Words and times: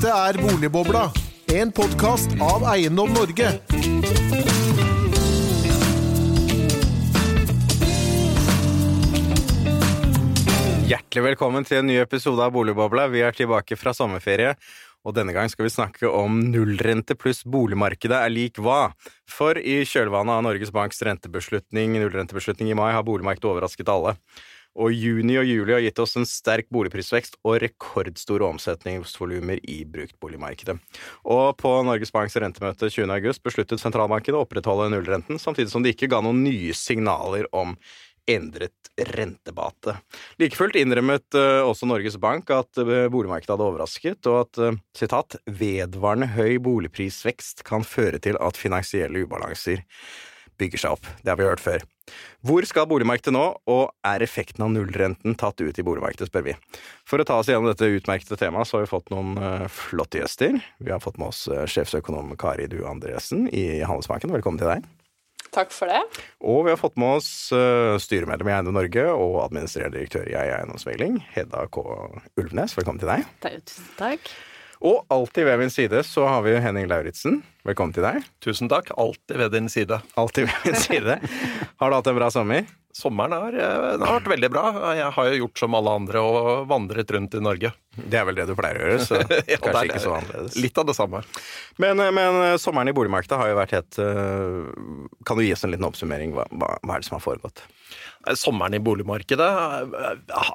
Dette 0.00 0.16
er 0.16 0.36
Boligbobla, 0.40 1.00
en 1.52 1.70
podkast 1.76 2.32
av 2.40 2.62
Eiendom 2.70 3.10
Norge. 3.12 3.50
Hjertelig 10.88 11.24
velkommen 11.26 11.68
til 11.68 11.82
en 11.82 11.90
ny 11.92 11.98
episode 12.00 12.40
av 12.40 12.54
Boligbobla. 12.54 13.10
Vi 13.12 13.20
er 13.20 13.36
tilbake 13.36 13.76
fra 13.76 13.92
sommerferie, 13.92 14.54
og 15.04 15.18
denne 15.18 15.34
gang 15.36 15.52
skal 15.52 15.68
vi 15.68 15.74
snakke 15.74 16.08
om 16.08 16.46
nullrente 16.48 17.12
pluss 17.20 17.44
boligmarkedet 17.44 18.22
er 18.22 18.32
lik 18.32 18.56
hva. 18.56 18.94
For 19.28 19.60
i 19.60 19.82
kjølvannet 19.84 20.38
av 20.38 20.46
Norges 20.48 20.72
Banks 20.72 21.04
rentebeslutning, 21.04 21.98
nullrentebeslutning 22.00 22.72
i 22.72 22.80
mai 22.80 22.94
har 22.96 23.04
boligmarkedet 23.04 23.52
overrasket 23.52 23.92
alle. 23.92 24.16
Og 24.80 24.94
juni 24.96 25.36
og 25.36 25.44
juli 25.44 25.74
har 25.76 25.82
gitt 25.84 26.00
oss 26.00 26.16
en 26.16 26.26
sterk 26.28 26.70
boligprisvekst 26.72 27.36
og 27.44 27.58
rekordstore 27.60 28.46
omsetningsvolumer 28.48 29.60
i 29.68 29.82
bruktboligmarkedet. 29.84 30.78
Og 31.28 31.46
på 31.60 31.72
Norges 31.84 32.12
Banks 32.14 32.38
rentemøte 32.40 32.88
20. 32.88 33.10
august 33.12 33.44
besluttet 33.44 33.82
sentralbanken 33.82 34.38
å 34.38 34.44
opprettholde 34.46 34.88
nullrenten, 34.94 35.40
samtidig 35.42 35.72
som 35.72 35.84
de 35.84 35.92
ikke 35.92 36.08
ga 36.10 36.22
noen 36.24 36.40
nye 36.46 36.72
signaler 36.76 37.48
om 37.52 37.76
endret 38.30 38.72
rentebate. 39.00 39.96
Like 40.40 40.56
fullt 40.56 40.76
innrømmet 40.78 41.36
uh, 41.36 41.66
også 41.66 41.88
Norges 41.88 42.18
Bank 42.20 42.50
at 42.54 42.80
uh, 42.80 43.08
boligmarkedet 43.12 43.54
hadde 43.54 43.66
overrasket, 43.66 44.28
og 44.30 44.42
at 44.44 44.60
uh, 44.60 44.80
sitat, 44.96 45.38
vedvarende 45.46 46.30
høy 46.36 46.58
boligprisvekst 46.62 47.64
kan 47.66 47.86
føre 47.86 48.20
til 48.22 48.38
at 48.40 48.60
finansielle 48.60 49.24
ubalanser 49.24 49.84
bygger 50.60 50.84
seg 50.84 50.98
opp. 50.98 51.08
Det 51.24 51.32
har 51.32 51.40
vi 51.40 51.48
hørt 51.48 51.64
før. 51.64 51.86
Hvor 52.46 52.66
skal 52.66 52.88
boligmarkedet 52.90 53.34
nå, 53.34 53.44
og 53.70 53.82
er 54.06 54.24
effekten 54.24 54.64
av 54.66 54.72
nullrenten 54.74 55.36
tatt 55.38 55.60
ut 55.62 55.78
i 55.78 55.86
boligmarkedet, 55.86 56.30
spør 56.30 56.46
vi. 56.48 56.56
For 57.08 57.22
å 57.22 57.26
ta 57.28 57.40
oss 57.40 57.50
gjennom 57.50 57.70
dette 57.70 57.88
utmerkede 57.88 58.38
temaet, 58.40 58.68
så 58.68 58.78
har 58.78 58.86
vi 58.86 58.92
fått 58.92 59.12
noen 59.14 59.36
flotte 59.72 60.22
gjester. 60.22 60.58
Vi 60.82 60.92
har 60.92 61.02
fått 61.02 61.20
med 61.22 61.30
oss 61.30 61.44
sjefsøkonom 61.48 62.34
Kari 62.40 62.66
Due 62.72 62.88
Andresen 62.88 63.46
i 63.48 63.84
Handelsbanken. 63.84 64.34
Velkommen 64.34 64.62
til 64.62 64.72
deg. 64.72 64.88
Takk 65.54 65.72
for 65.74 65.90
det. 65.90 66.00
Og 66.46 66.62
vi 66.66 66.72
har 66.72 66.78
fått 66.78 66.98
med 67.00 67.18
oss 67.18 67.30
uh, 67.54 67.98
styremedlem 68.00 68.52
i 68.52 68.54
Eiendom 68.54 68.76
Norge 68.78 69.06
og 69.10 69.40
administrerende 69.46 69.98
direktør 69.98 70.30
i 70.30 70.36
Eiendomsmegling, 70.38 71.18
Hedda 71.34 71.66
K. 71.74 71.82
Ulvnes. 72.38 72.76
Velkommen 72.78 73.02
til 73.02 73.10
deg. 73.10 73.26
Tusen 73.42 73.90
takk. 73.98 74.30
Og 74.86 75.02
alltid 75.12 75.44
ved 75.44 75.58
min 75.60 75.72
side 75.72 76.00
så 76.08 76.24
har 76.24 76.44
vi 76.46 76.54
Henning 76.62 76.86
Lauritzen. 76.88 77.42
Velkommen 77.60 77.92
til 77.92 78.04
deg. 78.06 78.24
Tusen 78.40 78.70
takk. 78.72 78.88
Alltid 78.96 79.36
ved 79.36 79.52
din 79.52 79.66
side. 79.68 79.98
Alltid 80.16 80.46
ved 80.48 80.62
min 80.64 80.78
side. 80.80 81.16
Har 81.76 81.90
du 81.90 81.96
hatt 81.98 82.08
en 82.08 82.16
bra 82.16 82.30
sommer? 82.32 82.64
Sommeren 82.96 83.34
har, 83.36 83.54
har, 83.54 83.98
vært 84.00 84.30
veldig 84.32 84.48
bra. 84.50 84.62
Jeg 84.96 85.12
har 85.14 85.28
jo 85.28 85.42
gjort 85.44 85.60
som 85.60 85.76
alle 85.78 85.92
andre 86.00 86.22
og 86.24 86.48
vandret 86.70 87.12
rundt 87.14 87.36
i 87.36 87.42
Norge. 87.44 87.70
Det 87.94 88.18
er 88.18 88.24
vel 88.26 88.38
det 88.38 88.48
du 88.48 88.54
pleier 88.58 88.80
å 88.80 88.86
gjøre, 88.86 89.04
så 89.04 89.20
ja, 89.52 89.58
kanskje 89.60 89.84
ikke 89.90 90.02
så 90.02 90.14
annerledes. 90.16 90.56
Litt 90.58 90.80
av 90.80 90.88
det 90.88 90.96
samme. 90.96 91.20
Men, 91.82 92.00
men, 92.16 92.40
sommeren 92.62 92.90
i 92.90 92.96
boligmarkedet 92.96 93.38
har 93.38 93.52
jo 93.52 93.58
vært 93.60 93.76
helt 93.76 93.98
Kan 95.26 95.38
du 95.38 95.44
gi 95.44 95.52
oss 95.54 95.62
en 95.66 95.74
liten 95.74 95.86
oppsummering? 95.86 96.34
Hva, 96.34 96.48
hva, 96.50 96.72
hva 96.80 96.96
er 96.96 97.04
det 97.04 97.10
som 97.10 97.18
har 97.18 97.24
foregått? 97.28 97.62
Sommeren 98.36 98.74
i 98.76 98.82
boligmarkedet 98.84 99.48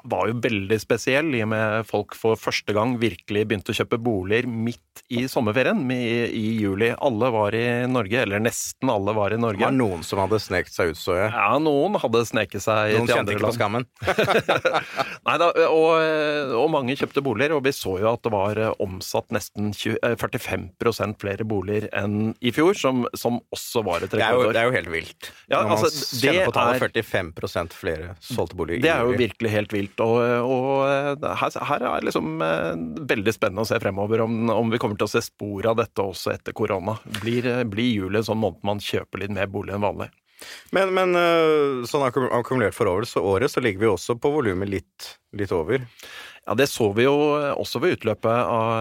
var 0.06 0.28
jo 0.30 0.36
veldig 0.38 0.76
spesiell, 0.78 1.32
i 1.34 1.42
og 1.42 1.50
med 1.50 1.88
folk 1.88 2.14
for 2.14 2.38
første 2.38 2.76
gang 2.76 2.94
virkelig 3.00 3.42
begynte 3.48 3.74
å 3.74 3.78
kjøpe 3.80 3.98
boliger 3.98 4.46
midt 4.46 5.02
i 5.10 5.24
sommerferien, 5.30 5.80
i, 5.90 6.28
i 6.30 6.44
juli. 6.60 6.92
Alle 7.06 7.30
var 7.34 7.54
i 7.56 7.66
Norge, 7.90 8.22
eller 8.26 8.42
nesten 8.42 8.90
alle 8.90 9.14
var 9.16 9.34
i 9.34 9.38
Norge. 9.40 9.60
Det 9.60 9.68
var 9.68 9.76
noen 9.76 10.02
som 10.06 10.20
hadde 10.24 10.40
sneket 10.42 10.74
seg 10.74 10.92
ut, 10.92 11.00
så 11.00 11.16
jeg. 11.18 11.32
Ja, 11.34 11.56
noen 11.62 11.98
hadde 12.02 12.22
sneket 12.28 12.64
seg 12.64 12.96
noen 12.96 13.08
til 13.08 13.20
andre 13.20 13.36
land. 13.36 13.36
Noen 13.36 13.36
kjente 13.36 13.36
ikke 13.36 13.46
på 13.46 13.56
skammen. 13.56 13.86
Nei 15.28 15.36
da, 15.42 15.50
og, 15.70 15.90
og, 16.58 16.66
mange 16.74 16.96
kjøpte 16.98 17.22
boliger, 17.24 17.56
og 17.56 17.64
vi 17.66 17.72
så 17.76 17.96
jo 18.02 18.10
at 18.12 18.22
det 18.26 18.32
var 18.34 18.60
omsatt 18.82 19.32
nesten 19.34 19.72
20, 19.74 19.98
45% 20.20 21.20
flere 21.22 21.46
boliger 21.48 21.88
enn 21.96 22.34
i 22.40 22.52
fjor, 22.54 22.76
som, 22.78 23.06
som 23.16 23.40
også 23.54 23.84
var 23.86 24.06
et 24.06 24.14
rekordår. 24.14 24.50
Det, 24.50 24.56
det, 24.56 24.62
er 24.62 24.70
jo 24.70 24.76
helt 24.76 24.92
vilt. 24.92 25.30
Ja, 25.46 25.62
Når 25.62 25.70
man 25.70 25.76
altså, 25.78 26.20
kjenner 26.20 26.50
på 26.50 26.56
tallet 26.56 27.00
45% 27.06 27.76
flere 27.76 28.14
solgte 28.22 28.58
boliger. 28.58 28.82
Det 28.84 28.92
er 28.92 29.06
jo 29.06 29.16
virkelig 29.18 29.52
helt 29.52 29.74
vilt. 29.74 30.04
Og, 30.04 30.20
og 30.46 31.26
her, 31.42 31.58
her, 31.70 31.86
er 31.90 32.06
liksom 32.06 32.36
veldig 33.10 33.34
spennende 33.34 33.64
å 33.66 33.68
se 33.68 33.78
fremover 33.82 34.22
om, 34.24 34.38
om, 34.52 34.70
vi 34.72 34.80
kommer 34.82 34.98
til 34.98 35.08
å 35.08 35.10
se 35.10 35.22
spor 35.24 35.70
av 35.72 35.78
dette 35.80 36.02
også 36.02 36.32
etter 36.34 36.54
korona. 36.56 36.85
Blir, 37.20 37.48
blir 37.70 37.90
juli 37.90 38.20
en 38.20 38.28
sånn 38.28 38.40
måned 38.42 38.62
man 38.66 38.82
kjøper 38.82 39.24
litt 39.24 39.34
mer 39.34 39.50
bolig 39.50 39.74
enn 39.76 39.84
vanlig? 39.84 40.08
Men, 40.76 40.92
men 40.92 41.16
sånn 41.88 42.04
akkumulert 42.04 42.76
for 42.76 42.90
året 42.90 43.08
så, 43.08 43.22
året, 43.24 43.48
så 43.48 43.62
ligger 43.64 43.80
vi 43.80 43.88
også 43.88 44.18
på 44.20 44.30
volumet 44.34 44.68
litt, 44.68 45.06
litt 45.32 45.54
over. 45.56 45.86
Ja, 46.44 46.54
Det 46.54 46.68
så 46.68 46.90
vi 46.94 47.06
jo 47.06 47.14
også 47.56 47.80
ved 47.82 47.96
utløpet 47.96 48.28
av, 48.28 48.74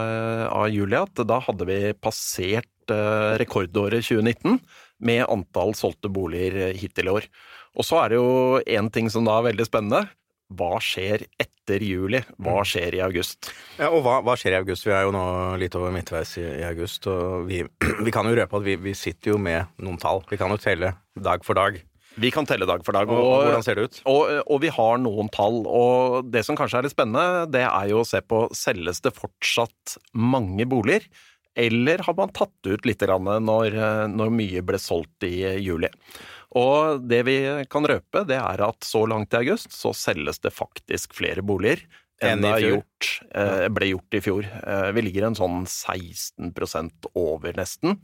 av 0.52 0.68
juli, 0.70 1.00
at 1.00 1.24
da 1.26 1.40
hadde 1.48 1.70
vi 1.70 1.80
passert 1.96 2.92
rekordåret 3.40 4.06
2019 4.06 4.60
med 5.08 5.26
antall 5.32 5.74
solgte 5.76 6.12
boliger 6.12 6.76
hittil 6.78 7.10
i 7.10 7.16
år. 7.16 7.30
Og 7.76 7.88
så 7.88 8.04
er 8.04 8.14
det 8.14 8.20
jo 8.20 8.62
én 8.78 8.92
ting 8.94 9.10
som 9.12 9.26
da 9.28 9.40
er 9.40 9.50
veldig 9.50 9.68
spennende. 9.68 10.06
Hva 10.54 10.78
skjer 10.84 11.24
etter 11.42 11.82
juli? 11.82 12.20
Hva 12.38 12.60
skjer 12.68 13.00
i 13.00 13.02
august? 13.02 13.50
Ja, 13.80 13.90
og 13.90 14.04
hva, 14.06 14.20
hva 14.26 14.36
skjer 14.38 14.54
i 14.54 14.60
august? 14.60 14.86
Vi 14.86 14.94
er 14.94 15.08
jo 15.08 15.16
nå 15.16 15.26
litt 15.62 15.74
over 15.78 15.94
midtveis 15.94 16.36
i, 16.38 16.46
i 16.60 16.66
august, 16.68 17.08
og 17.10 17.50
vi, 17.50 17.64
vi, 18.06 18.14
kan 18.14 18.30
jo 18.30 18.38
røpe 18.38 18.62
at 18.62 18.68
vi, 18.68 18.78
vi, 18.84 18.94
sitter 18.98 19.34
jo 19.34 19.42
med 19.42 19.74
noen 19.82 19.98
tall. 20.02 20.22
Vi 20.30 20.38
kan 20.42 20.54
jo 20.54 20.62
telle 20.62 20.94
dag 21.18 21.46
for 21.48 21.58
dag. 21.58 21.82
Vi 22.22 22.30
kan 22.32 22.46
telle 22.48 22.68
dag 22.70 22.86
for 22.86 22.96
dag. 22.96 23.10
Og, 23.10 23.20
og 23.20 23.48
hvordan 23.48 23.66
ser 23.66 23.80
det 23.80 23.88
ut? 23.90 24.02
Og, 24.08 24.22
og, 24.46 24.60
vi 24.64 24.72
har 24.72 25.02
noen 25.02 25.32
tall. 25.34 25.64
Og 25.66 26.30
det 26.32 26.46
som 26.48 26.58
kanskje 26.60 26.80
er 26.80 26.88
litt 26.88 26.96
spennende, 26.96 27.48
det 27.52 27.66
er 27.66 27.90
jo 27.92 28.04
å 28.04 28.08
se 28.08 28.22
på 28.24 28.46
selges 28.56 29.02
det 29.04 29.16
fortsatt 29.18 29.98
mange 30.14 30.70
boliger? 30.70 31.10
Eller 31.56 32.04
har 32.04 32.16
man 32.18 32.34
tatt 32.36 32.68
ut 32.68 32.86
litt 32.88 33.04
når, 33.08 33.78
når 34.12 34.32
mye 34.38 34.64
ble 34.68 34.80
solgt 34.80 35.24
i 35.28 35.38
juli? 35.64 35.90
Og 36.56 37.04
det 37.04 37.22
vi 37.28 37.38
kan 37.72 37.88
røpe, 37.88 38.24
det 38.30 38.38
er 38.40 38.64
at 38.64 38.88
så 38.88 39.04
langt 39.10 39.36
i 39.36 39.42
august 39.44 39.76
så 39.76 39.92
selges 39.96 40.40
det 40.44 40.56
faktisk 40.56 41.16
flere 41.18 41.44
boliger 41.44 41.84
enn 42.24 42.46
det 42.46 42.62
gjort, 42.64 43.10
eh, 43.36 43.68
ble 43.76 43.92
gjort 43.92 44.16
i 44.16 44.24
fjor. 44.24 44.48
Eh, 44.48 44.88
vi 44.96 45.04
ligger 45.10 45.28
en 45.28 45.36
sånn 45.36 45.66
16% 45.68 47.10
over, 47.20 47.54
nesten. 47.60 48.00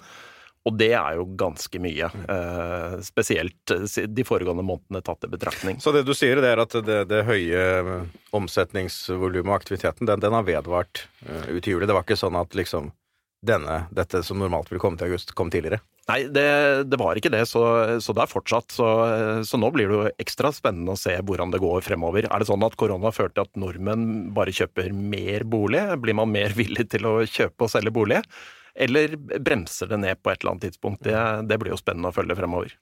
Og 0.68 0.76
det 0.78 0.92
er 0.94 1.16
jo 1.18 1.24
ganske 1.40 1.80
mye, 1.82 2.06
eh, 2.06 3.00
spesielt 3.02 3.66
de 3.66 4.24
foregående 4.28 4.66
månedene 4.68 5.02
tatt 5.02 5.24
i 5.26 5.32
betraktning. 5.32 5.80
Så 5.82 5.94
det 5.96 6.04
du 6.06 6.14
sier, 6.14 6.36
det 6.44 6.52
er 6.52 6.62
at 6.62 6.76
det, 6.86 7.00
det 7.10 7.24
høye 7.26 8.06
omsetningsvolumet 8.36 9.50
og 9.50 9.58
aktiviteten, 9.58 10.06
den, 10.06 10.20
den, 10.22 10.36
har 10.38 10.46
vedvart 10.46 11.08
ut 11.50 11.66
i 11.66 11.72
juli? 11.72 11.88
Det 11.88 11.96
var 11.96 12.06
ikke 12.06 12.20
sånn 12.20 12.38
at 12.38 12.54
liksom 12.54 12.92
denne, 13.42 13.86
dette 13.90 14.22
som 14.24 14.40
normalt 14.40 14.70
ville 14.70 14.82
komme 14.82 15.00
til 15.00 15.10
august, 15.10 15.34
kom 15.38 15.50
tidligere? 15.54 15.82
Nei, 16.10 16.26
det, 16.34 16.46
det, 16.90 16.98
var 17.00 17.18
ikke 17.18 17.32
det, 17.34 17.44
så, 17.50 17.62
så 18.04 18.14
det 18.16 18.24
er 18.24 18.32
fortsatt. 18.32 18.74
Så, 18.74 18.88
så, 19.48 19.60
nå 19.62 19.70
blir 19.74 19.90
det 19.90 19.98
jo 19.98 20.14
ekstra 20.22 20.52
spennende 20.54 20.96
å 20.96 21.00
se 21.00 21.14
hvordan 21.26 21.54
det 21.54 21.62
går 21.64 21.84
fremover. 21.86 22.28
Er 22.28 22.42
det 22.42 22.50
sånn 22.50 22.66
at 22.68 22.78
korona 22.80 23.14
fører 23.16 23.34
til 23.36 23.46
at 23.46 23.62
nordmenn 23.62 24.32
bare 24.36 24.54
kjøper 24.56 24.92
mer 24.94 25.46
bolig? 25.50 25.84
Blir 26.04 26.18
man 26.18 26.34
mer 26.34 26.56
villig 26.58 26.90
til 26.92 27.08
å 27.10 27.16
kjøpe 27.26 27.68
og 27.68 27.74
selge 27.74 27.94
bolig? 27.96 28.22
Eller 28.72 29.18
bremser 29.18 29.90
det 29.92 30.00
ned 30.00 30.22
på 30.24 30.32
et 30.32 30.42
eller 30.42 30.56
annet 30.56 30.70
tidspunkt? 30.70 31.04
Det, 31.06 31.18
det 31.48 31.60
blir 31.62 31.74
jo 31.74 31.80
spennende 31.80 32.12
å 32.12 32.16
følge 32.16 32.38
fremover. 32.40 32.78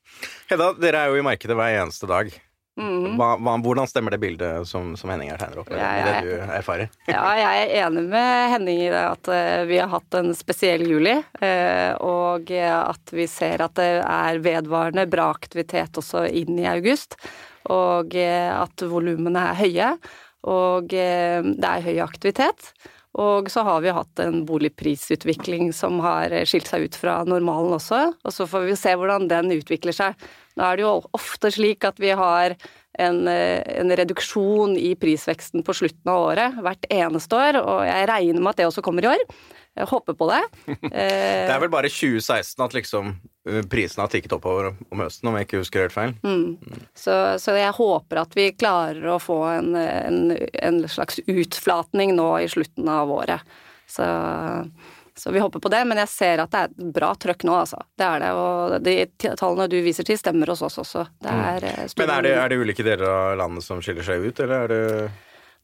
Hedda, 0.52 0.74
dere 0.82 1.04
er 1.04 1.14
jo 1.14 1.22
i 1.22 1.26
markedet 1.26 1.58
hver 1.58 1.80
eneste 1.82 2.10
dag. 2.10 2.32
Mm. 2.80 3.18
Hva, 3.20 3.34
hva, 3.42 3.56
hvordan 3.60 3.90
stemmer 3.90 4.14
det 4.14 4.22
bildet 4.22 4.68
som, 4.70 4.94
som 5.00 5.12
Henning 5.12 5.32
her 5.34 5.40
tegner 5.42 5.62
opp, 5.62 5.72
med, 5.72 5.82
jeg, 5.82 6.06
det 6.06 6.30
du 6.30 6.54
erfarer? 6.56 6.92
Ja, 7.12 7.24
jeg 7.36 7.64
er 7.66 7.74
enig 7.88 8.06
med 8.12 8.54
Henning 8.54 8.84
i 8.86 8.92
det 8.94 9.02
at 9.04 9.32
uh, 9.32 9.64
vi 9.68 9.82
har 9.82 9.92
hatt 9.92 10.20
en 10.20 10.32
spesiell 10.38 10.86
juli, 10.88 11.18
uh, 11.42 11.92
og 12.06 12.54
at 12.56 13.16
vi 13.16 13.28
ser 13.32 13.66
at 13.66 13.76
det 13.80 13.90
er 14.00 14.40
vedvarende 14.46 15.08
bra 15.12 15.28
aktivitet 15.34 16.00
også 16.00 16.24
inn 16.30 16.62
i 16.62 16.70
august, 16.70 17.20
og 17.70 18.16
at 18.16 18.82
volumene 18.90 19.42
er 19.52 19.58
høye, 19.60 19.90
og 20.50 20.88
det 20.90 21.68
er 21.68 21.84
høy 21.86 22.00
aktivitet. 22.02 22.72
Og 23.20 23.50
så 23.52 23.64
har 23.68 23.82
vi 23.84 23.92
hatt 23.96 24.22
en 24.24 24.44
boligprisutvikling 24.48 25.74
som 25.76 26.00
har 26.04 26.32
skilt 26.48 26.70
seg 26.70 26.88
ut 26.88 26.98
fra 27.00 27.20
normalen 27.28 27.76
også, 27.76 28.04
og 28.24 28.36
så 28.36 28.48
får 28.48 28.68
vi 28.70 28.78
se 28.80 28.94
hvordan 28.96 29.28
den 29.32 29.52
utvikler 29.58 29.96
seg. 29.96 30.30
Nå 30.56 30.66
er 30.66 30.80
det 30.80 30.86
jo 30.86 30.94
ofte 31.18 31.52
slik 31.52 31.84
at 31.88 32.00
vi 32.00 32.14
har 32.16 32.56
en, 33.00 33.20
en, 33.28 33.94
reduksjon 33.96 34.76
i 34.80 34.94
prisveksten 35.00 35.64
på 35.68 35.76
slutten 35.82 36.12
av 36.12 36.26
året 36.32 36.60
hvert 36.64 36.88
eneste 36.92 37.38
år, 37.38 37.62
og 37.62 37.84
jeg 37.88 38.10
regner 38.12 38.44
med 38.44 38.52
at 38.54 38.62
det 38.62 38.70
også 38.70 38.84
kommer 38.86 39.06
i 39.06 39.12
år. 39.14 39.26
Jeg 39.80 39.88
håper 39.88 40.16
på 40.18 40.28
det. 40.28 40.42
det 40.92 41.54
er 41.54 41.62
vel 41.62 41.72
bare 41.72 41.92
2016 41.92 42.66
at 42.66 42.76
liksom 42.76 43.14
eh, 43.14 43.39
prisene 43.72 44.06
har 44.06 44.12
tikket 44.14 44.36
oppover 44.38 44.72
om 44.74 45.04
høsten, 45.04 45.30
om 45.30 45.38
jeg 45.38 45.48
ikke 45.48 45.64
husker 45.64 45.86
helt 45.86 45.96
feil. 45.96 46.14
Mm. 46.24 46.78
Så, 46.98 47.16
så, 47.42 47.56
jeg 47.58 47.76
håper 47.78 48.24
at 48.24 48.38
vi 48.38 48.52
klarer 48.58 49.10
å 49.14 49.20
få 49.22 49.42
en, 49.56 49.74
en, 49.80 50.22
en 50.38 50.80
slags 50.92 51.22
utflatning 51.26 52.16
nå 52.18 52.30
i 52.44 52.48
slutten 52.52 52.90
av 52.92 53.12
året. 53.14 53.60
Så 53.90 54.06
så 55.20 55.32
vi 55.32 55.40
håper 55.40 55.60
på 55.60 55.70
det, 55.70 55.82
men 55.86 56.00
jeg 56.00 56.10
ser 56.10 56.40
at 56.40 56.52
det 56.54 56.60
er 56.60 56.70
et 56.70 56.92
bra 56.96 57.10
trøkk 57.20 57.44
nå, 57.44 57.56
altså. 57.60 57.82
Det 58.00 58.06
er 58.08 58.22
det. 58.24 58.30
Og 58.40 58.76
de 58.86 58.94
tallene 59.36 59.66
du 59.68 59.76
viser 59.84 60.08
til, 60.08 60.16
stemmer 60.20 60.54
hos 60.54 60.62
oss 60.64 60.80
også. 60.80 61.04
Det 61.20 61.34
mm. 61.34 61.42
er 61.50 61.66
mm. 61.66 61.96
Men 62.00 62.14
er 62.14 62.24
det, 62.24 62.32
er 62.40 62.54
det, 62.54 62.60
ulike 62.62 62.86
deler 62.88 63.12
av 63.12 63.34
landet 63.42 63.66
som 63.66 63.82
skiller 63.84 64.08
seg 64.08 64.24
ut, 64.24 64.40
eller 64.40 64.64
er 64.64 64.72
det 64.72 65.10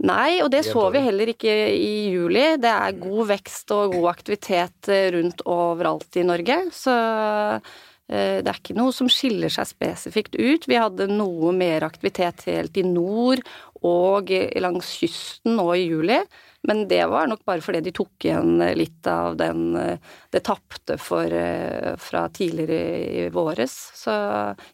Nei, 0.04 0.42
og 0.44 0.50
det 0.52 0.66
så 0.68 0.90
vi 0.92 1.00
heller 1.06 1.32
ikke 1.32 1.52
i 1.72 2.12
juli. 2.12 2.44
Det 2.60 2.72
er 2.72 2.98
god 3.00 3.30
vekst 3.32 3.72
og 3.72 3.94
god 3.96 4.10
aktivitet 4.12 4.90
eh, 4.92 5.08
rundt 5.16 5.46
overalt 5.48 6.18
i 6.20 6.26
Norge. 6.28 6.58
Så 6.76 6.96
eh, 6.96 8.42
det 8.44 8.52
er 8.52 8.60
ikke 8.60 8.76
noe 8.76 8.92
som 8.96 9.08
skiller 9.12 9.54
seg 9.54 9.70
spesifikt 9.70 10.36
ut. 10.36 10.68
Vi 10.68 10.82
hadde 10.82 11.08
noe 11.14 11.54
mer 11.56 11.88
aktivitet 11.88 12.44
helt 12.50 12.76
i 12.76 12.84
nord 12.84 13.46
og 13.86 14.34
langs 14.60 14.92
kysten 15.00 15.56
nå 15.56 15.70
i 15.78 15.86
juli. 15.86 16.20
Men 16.66 16.84
det 16.90 17.04
var 17.08 17.30
nok 17.30 17.46
bare 17.46 17.62
fordi 17.62 17.84
de 17.86 17.94
tok 17.96 18.26
igjen 18.26 18.58
litt 18.76 19.06
av 19.08 19.36
den 19.38 19.68
det 19.78 20.42
tapte 20.42 20.98
fra 20.98 22.24
tidligere 22.34 22.80
i 23.06 23.28
våres. 23.30 23.78
Så 23.94 24.18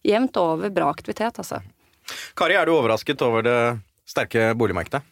jevnt 0.07 0.39
over 0.39 0.71
bra 0.71 0.87
aktivitet, 0.95 1.43
altså. 1.43 1.59
Kari, 2.39 2.55
er 2.55 2.65
du 2.65 2.77
overrasket 2.77 3.27
over 3.27 3.43
det 3.43 3.59
sterke 4.07 4.53
boligmarkedet? 4.55 5.10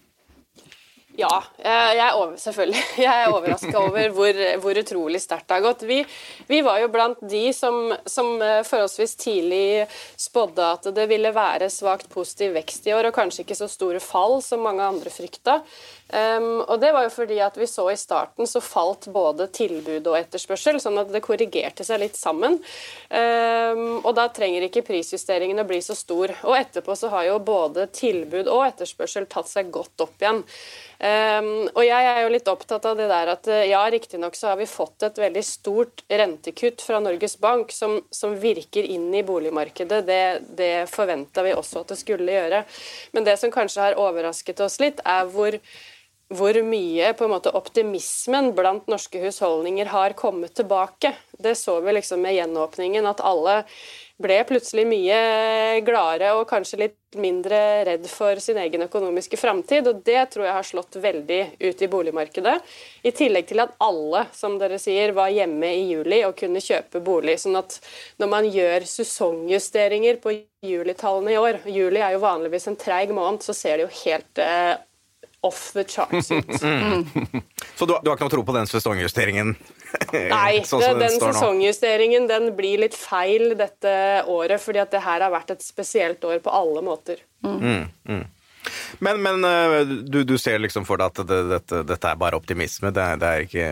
Ja, 1.19 1.41
jeg 1.59 1.99
er 1.99 2.15
over, 2.15 2.35
selvfølgelig. 2.39 2.83
Jeg 3.05 3.23
er 3.23 3.33
overraska 3.33 3.73
over 3.75 4.13
hvor, 4.15 4.39
hvor, 4.63 4.79
utrolig 4.79 5.19
sterkt 5.19 5.49
det 5.49 5.57
har 5.57 5.65
gått. 5.65 5.83
Vi, 5.89 5.99
vi, 6.47 6.61
var 6.63 6.79
jo 6.79 6.87
blant 6.93 7.19
de 7.31 7.41
som, 7.55 7.91
som, 8.07 8.31
eh, 8.43 8.61
forholdsvis 8.67 9.17
tidlig 9.19 9.87
spådde 10.19 10.69
at 10.77 10.89
det 10.95 11.09
ville 11.11 11.33
være 11.35 11.67
svakt 11.73 12.07
positiv 12.13 12.55
vekst 12.55 12.87
i 12.87 12.95
år, 12.95 13.09
og 13.09 13.17
kanskje 13.17 13.43
ikke 13.43 13.59
så 13.59 13.67
store 13.71 13.99
fall 14.03 14.39
som 14.45 14.63
mange 14.63 14.85
andre 14.85 15.11
frykta. 15.11 15.59
Um, 16.09 16.63
og 16.65 16.79
det 16.81 16.89
var 16.89 17.03
jo 17.05 17.11
fordi 17.13 17.35
at 17.45 17.57
vi 17.59 17.67
så 17.69 17.83
i 17.91 17.97
starten 17.99 18.47
så 18.49 18.57
falt 18.65 19.05
både 19.13 19.45
tilbud 19.53 20.07
og 20.09 20.17
etterspørsel, 20.17 20.79
sånn 20.81 20.97
at 21.03 21.11
det 21.13 21.21
korrigerte 21.21 21.85
seg 21.85 22.01
litt 22.01 22.17
sammen. 22.17 22.57
Um, 23.13 23.99
og 23.99 24.15
da 24.17 24.25
trenger 24.33 24.65
ikke 24.65 24.87
prisjusteringen 24.87 25.61
å 25.61 25.67
bli 25.69 25.83
så 25.85 25.93
stor. 25.97 26.33
Og 26.49 26.57
etterpå 26.57 26.97
så 26.97 27.11
har 27.13 27.27
jo 27.29 27.37
både 27.45 27.85
tilbud 27.93 28.49
og 28.49 28.65
etterspørsel 28.71 29.29
tatt 29.29 29.51
seg 29.51 29.69
godt 29.73 30.07
opp 30.07 30.17
igjen. 30.17 30.41
Um, 30.99 31.69
og 31.71 31.83
jeg 31.85 32.07
er 32.09 32.17
jo 32.25 32.31
litt 32.33 32.49
opptatt 32.51 32.83
av 32.89 32.97
det 32.99 33.05
der 33.07 33.29
at 33.31 33.45
eh, 33.47 33.69
ja, 33.69 33.85
riktignok 33.87 34.35
så 34.35 34.49
har 34.49 34.57
vi 34.59 34.65
fått 34.67 35.05
et 35.07 35.21
veldig 35.21 35.43
stort 35.47 36.03
rentekutt 36.11 36.83
fra 36.83 36.99
Norges 36.99 37.37
Bank 37.39 37.71
som, 37.71 38.01
som 38.11 38.33
virker 38.41 38.83
inn 38.83 39.07
i 39.15 39.23
boligmarkedet. 39.23 40.01
Det, 40.09 40.23
det 40.59 40.73
forventa 40.91 41.45
vi 41.45 41.55
også 41.55 41.85
at 41.85 41.93
det 41.93 42.01
skulle 42.01 42.35
gjøre. 42.35 42.65
Men 43.15 43.29
det 43.29 43.37
som 43.39 43.53
kanskje 43.53 43.85
har 43.85 44.01
overrasket 44.01 44.59
oss 44.65 44.75
litt, 44.83 44.99
er 45.07 45.31
hvor 45.31 45.55
hvor 46.29 46.53
mye 46.61 47.07
på 47.17 47.25
en 47.25 47.31
måte 47.31 47.49
optimismen 47.57 48.51
blant 48.53 48.85
norske 48.91 49.17
husholdninger 49.23 49.89
har 49.89 50.13
kommet 50.13 50.53
tilbake. 50.59 51.15
Det 51.31 51.55
så 51.57 51.79
vi 51.81 51.95
liksom 51.95 52.21
med 52.21 52.35
gjenåpningen, 52.35 53.07
at 53.09 53.23
alle 53.25 53.63
ble 54.19 54.39
plutselig 54.47 54.83
mye 54.89 55.19
gladere 55.87 56.33
og 56.35 56.47
kanskje 56.49 56.79
litt 56.81 56.95
mindre 57.19 57.85
redd 57.87 58.05
for 58.11 58.39
sin 58.43 58.59
egen 58.61 58.83
økonomiske 58.85 59.39
framtid. 59.39 59.87
Og 59.87 60.01
det 60.05 60.25
tror 60.33 60.45
jeg 60.45 60.57
har 60.57 60.67
slått 60.67 60.99
veldig 61.01 61.39
ut 61.59 61.83
i 61.85 61.89
boligmarkedet. 61.91 62.55
I 63.07 63.13
tillegg 63.15 63.47
til 63.49 63.63
at 63.63 63.77
alle, 63.83 64.25
som 64.35 64.59
dere 64.61 64.79
sier, 64.81 65.15
var 65.17 65.31
hjemme 65.33 65.71
i 65.71 65.87
juli 65.93 66.21
og 66.27 66.35
kunne 66.39 66.63
kjøpe 66.63 67.01
bolig. 67.05 67.39
Sånn 67.41 67.57
at 67.59 67.79
når 68.19 68.33
man 68.35 68.49
gjør 68.51 68.87
sesongjusteringer 68.91 70.19
på 70.23 70.35
julitallene 70.65 71.31
i 71.31 71.39
år 71.39 71.61
Juli 71.71 72.01
er 72.03 72.17
jo 72.17 72.23
vanligvis 72.25 72.67
en 72.67 72.77
treig 72.79 73.13
måned, 73.15 73.39
så 73.45 73.55
ser 73.55 73.79
det 73.79 73.87
jo 73.87 73.91
helt 74.03 74.41
eh, 74.43 74.75
off 75.47 75.71
the 75.73 75.83
charts 75.87 76.31
ut. 76.31 76.45
Mm. 76.61 77.05
Så 77.75 77.85
du, 77.85 77.93
har 77.93 78.03
ikke 78.03 78.25
noe 78.25 78.33
tro 78.33 78.41
på 78.43 78.53
den 78.55 78.67
sesongjusteringen? 78.67 79.53
Nei, 80.13 80.61
sånn 80.67 80.83
det, 80.83 80.91
den 81.01 81.15
sesongjusteringen 81.17 82.27
den 82.29 82.51
blir 82.57 82.83
litt 82.85 82.97
feil 82.97 83.55
dette 83.57 83.93
året, 84.29 84.61
fordi 84.61 84.81
at 84.83 84.91
det 84.93 85.03
her 85.05 85.25
har 85.25 85.33
vært 85.33 85.55
et 85.55 85.65
spesielt 85.65 86.23
år 86.27 86.41
på 86.45 86.53
alle 86.53 86.83
måter. 86.85 87.23
Mm. 87.45 87.87
Mm, 88.05 88.25
men, 89.05 89.21
men 89.23 89.47
eh, 89.47 89.79
du, 90.05 90.23
du, 90.27 90.35
ser 90.37 90.59
liksom 90.61 90.85
for 90.87 91.01
deg 91.01 91.13
at 91.13 91.29
det, 91.29 91.39
dette, 91.53 91.83
dette, 91.87 92.11
er 92.11 92.19
bare 92.19 92.37
optimisme? 92.39 92.91
Det 92.93 93.05
er, 93.05 93.21
det 93.21 93.29
er 93.29 93.47
ikke 93.47 93.69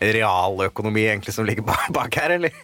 realøkonomi 0.00 1.04
egentlig 1.06 1.34
som 1.36 1.46
ligger 1.48 1.66
bak 1.96 2.16
her, 2.16 2.38
eller? 2.38 2.56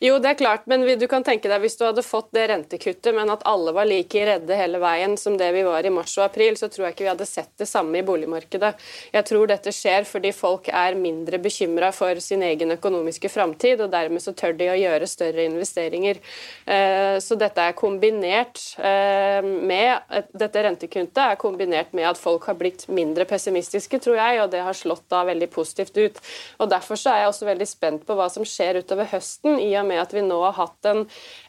Jo, 0.00 0.14
det 0.16 0.30
er 0.30 0.36
klart, 0.40 0.62
men 0.64 0.80
du 0.96 1.04
kan 1.12 1.20
tenke 1.20 1.48
deg 1.50 1.60
hvis 1.60 1.74
du 1.76 1.82
hadde 1.84 2.00
fått 2.00 2.30
det 2.32 2.46
rentekuttet, 2.48 3.12
men 3.12 3.28
at 3.28 3.42
alle 3.44 3.74
var 3.76 3.84
like 3.84 4.22
redde 4.24 4.56
hele 4.56 4.78
veien 4.80 5.12
som 5.20 5.34
det 5.36 5.50
vi 5.52 5.60
var 5.66 5.84
i 5.84 5.90
mars 5.92 6.14
og 6.16 6.24
april, 6.24 6.54
så 6.56 6.70
tror 6.72 6.86
jeg 6.86 6.94
ikke 6.94 7.04
vi 7.04 7.10
hadde 7.10 7.26
sett 7.28 7.50
det 7.60 7.66
samme 7.68 8.00
i 8.00 8.04
boligmarkedet. 8.08 8.70
Jeg 9.12 9.26
tror 9.28 9.50
dette 9.50 9.74
skjer 9.76 10.06
fordi 10.08 10.30
folk 10.32 10.70
er 10.72 10.96
mindre 10.96 11.36
bekymra 11.44 11.90
for 11.92 12.16
sin 12.24 12.40
egen 12.46 12.72
økonomiske 12.72 13.28
framtid, 13.28 13.82
og 13.84 13.92
dermed 13.92 14.24
så 14.24 14.32
tør 14.32 14.56
de 14.56 14.70
å 14.72 14.78
gjøre 14.80 15.10
større 15.10 15.44
investeringer. 15.50 16.22
Eh, 16.64 17.18
så 17.20 17.36
dette 17.36 17.68
er 17.68 17.76
kombinert 17.76 18.64
eh, 18.80 19.44
med 19.44 20.16
Dette 20.32 20.64
rentekuttet 20.64 21.20
er 21.26 21.36
kombinert 21.40 21.92
med 21.92 22.08
at 22.08 22.18
folk 22.18 22.48
har 22.48 22.56
blitt 22.56 22.86
mindre 22.88 23.28
pessimistiske, 23.28 24.00
tror 24.00 24.16
jeg, 24.16 24.40
og 24.40 24.48
det 24.56 24.64
har 24.64 24.80
slått 24.80 25.04
da 25.12 25.26
veldig 25.28 25.52
positivt 25.52 26.00
ut. 26.00 26.24
Og 26.56 26.72
Derfor 26.72 26.96
så 26.96 27.12
er 27.12 27.26
jeg 27.26 27.34
også 27.34 27.52
veldig 27.52 27.68
spent 27.68 28.08
på 28.08 28.16
hva 28.16 28.32
som 28.32 28.48
skjer 28.48 28.80
utover 28.80 29.12
høsten. 29.12 29.60
i 29.60 29.74
og 29.76 29.89
med 29.90 30.02
at 30.02 30.14
vi 30.14 30.22
nå 30.24 30.38
har 30.46 30.54
hatt 30.56 30.84
en, 30.90 31.00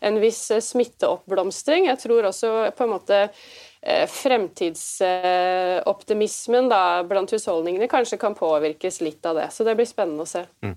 en 0.01 0.19
viss 0.21 0.51
smitteoppblomstring. 0.71 1.85
Jeg 1.91 1.99
tror 2.03 2.21
også 2.31 2.49
på 2.77 2.83
en 2.85 2.93
måte 2.95 3.17
eh, 3.23 4.05
fremtidsoptimismen 4.09 6.65
da, 6.71 6.83
blant 7.07 7.33
husholdningene 7.35 7.87
kanskje 7.91 8.17
kan 8.21 8.33
påvirkes 8.37 8.95
litt 9.05 9.23
av 9.29 9.33
det. 9.39 9.47
Så 9.55 9.61
det 9.67 9.75
blir 9.79 9.89
spennende 9.89 10.23
å 10.25 10.29
se. 10.29 10.41
Mm. 10.65 10.75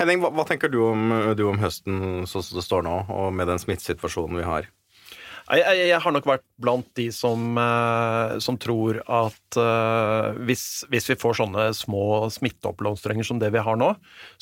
Henning, 0.00 0.18
hva, 0.24 0.30
hva, 0.36 0.44
tenker 0.48 0.68
du 0.72 0.78
om, 0.86 1.00
du 1.38 1.44
om 1.48 1.62
høsten 1.62 1.94
sånn 2.28 2.44
som 2.44 2.54
det 2.60 2.68
står 2.68 2.82
nå, 2.86 2.96
og 3.12 3.26
med 3.36 3.46
den 3.52 3.62
smittesituasjonen 3.62 4.36
vi 4.42 4.48
har? 4.48 4.62
Jeg, 5.46 5.62
jeg, 5.62 5.86
jeg, 5.92 6.02
har 6.02 6.14
nok 6.14 6.26
vært 6.26 6.42
blant 6.58 6.88
de 6.98 7.04
som, 7.14 7.42
uh, 7.54 8.34
som 8.42 8.56
tror 8.58 8.98
at 9.04 9.58
uh, 9.60 10.34
hvis, 10.48 10.82
hvis, 10.90 11.06
vi 11.12 11.16
får 11.22 11.38
sånne 11.38 11.68
små 11.76 12.26
smitteoppblomstringer 12.34 13.28
som 13.28 13.38
det 13.38 13.52
vi 13.54 13.62
har 13.62 13.78
nå, 13.78 13.92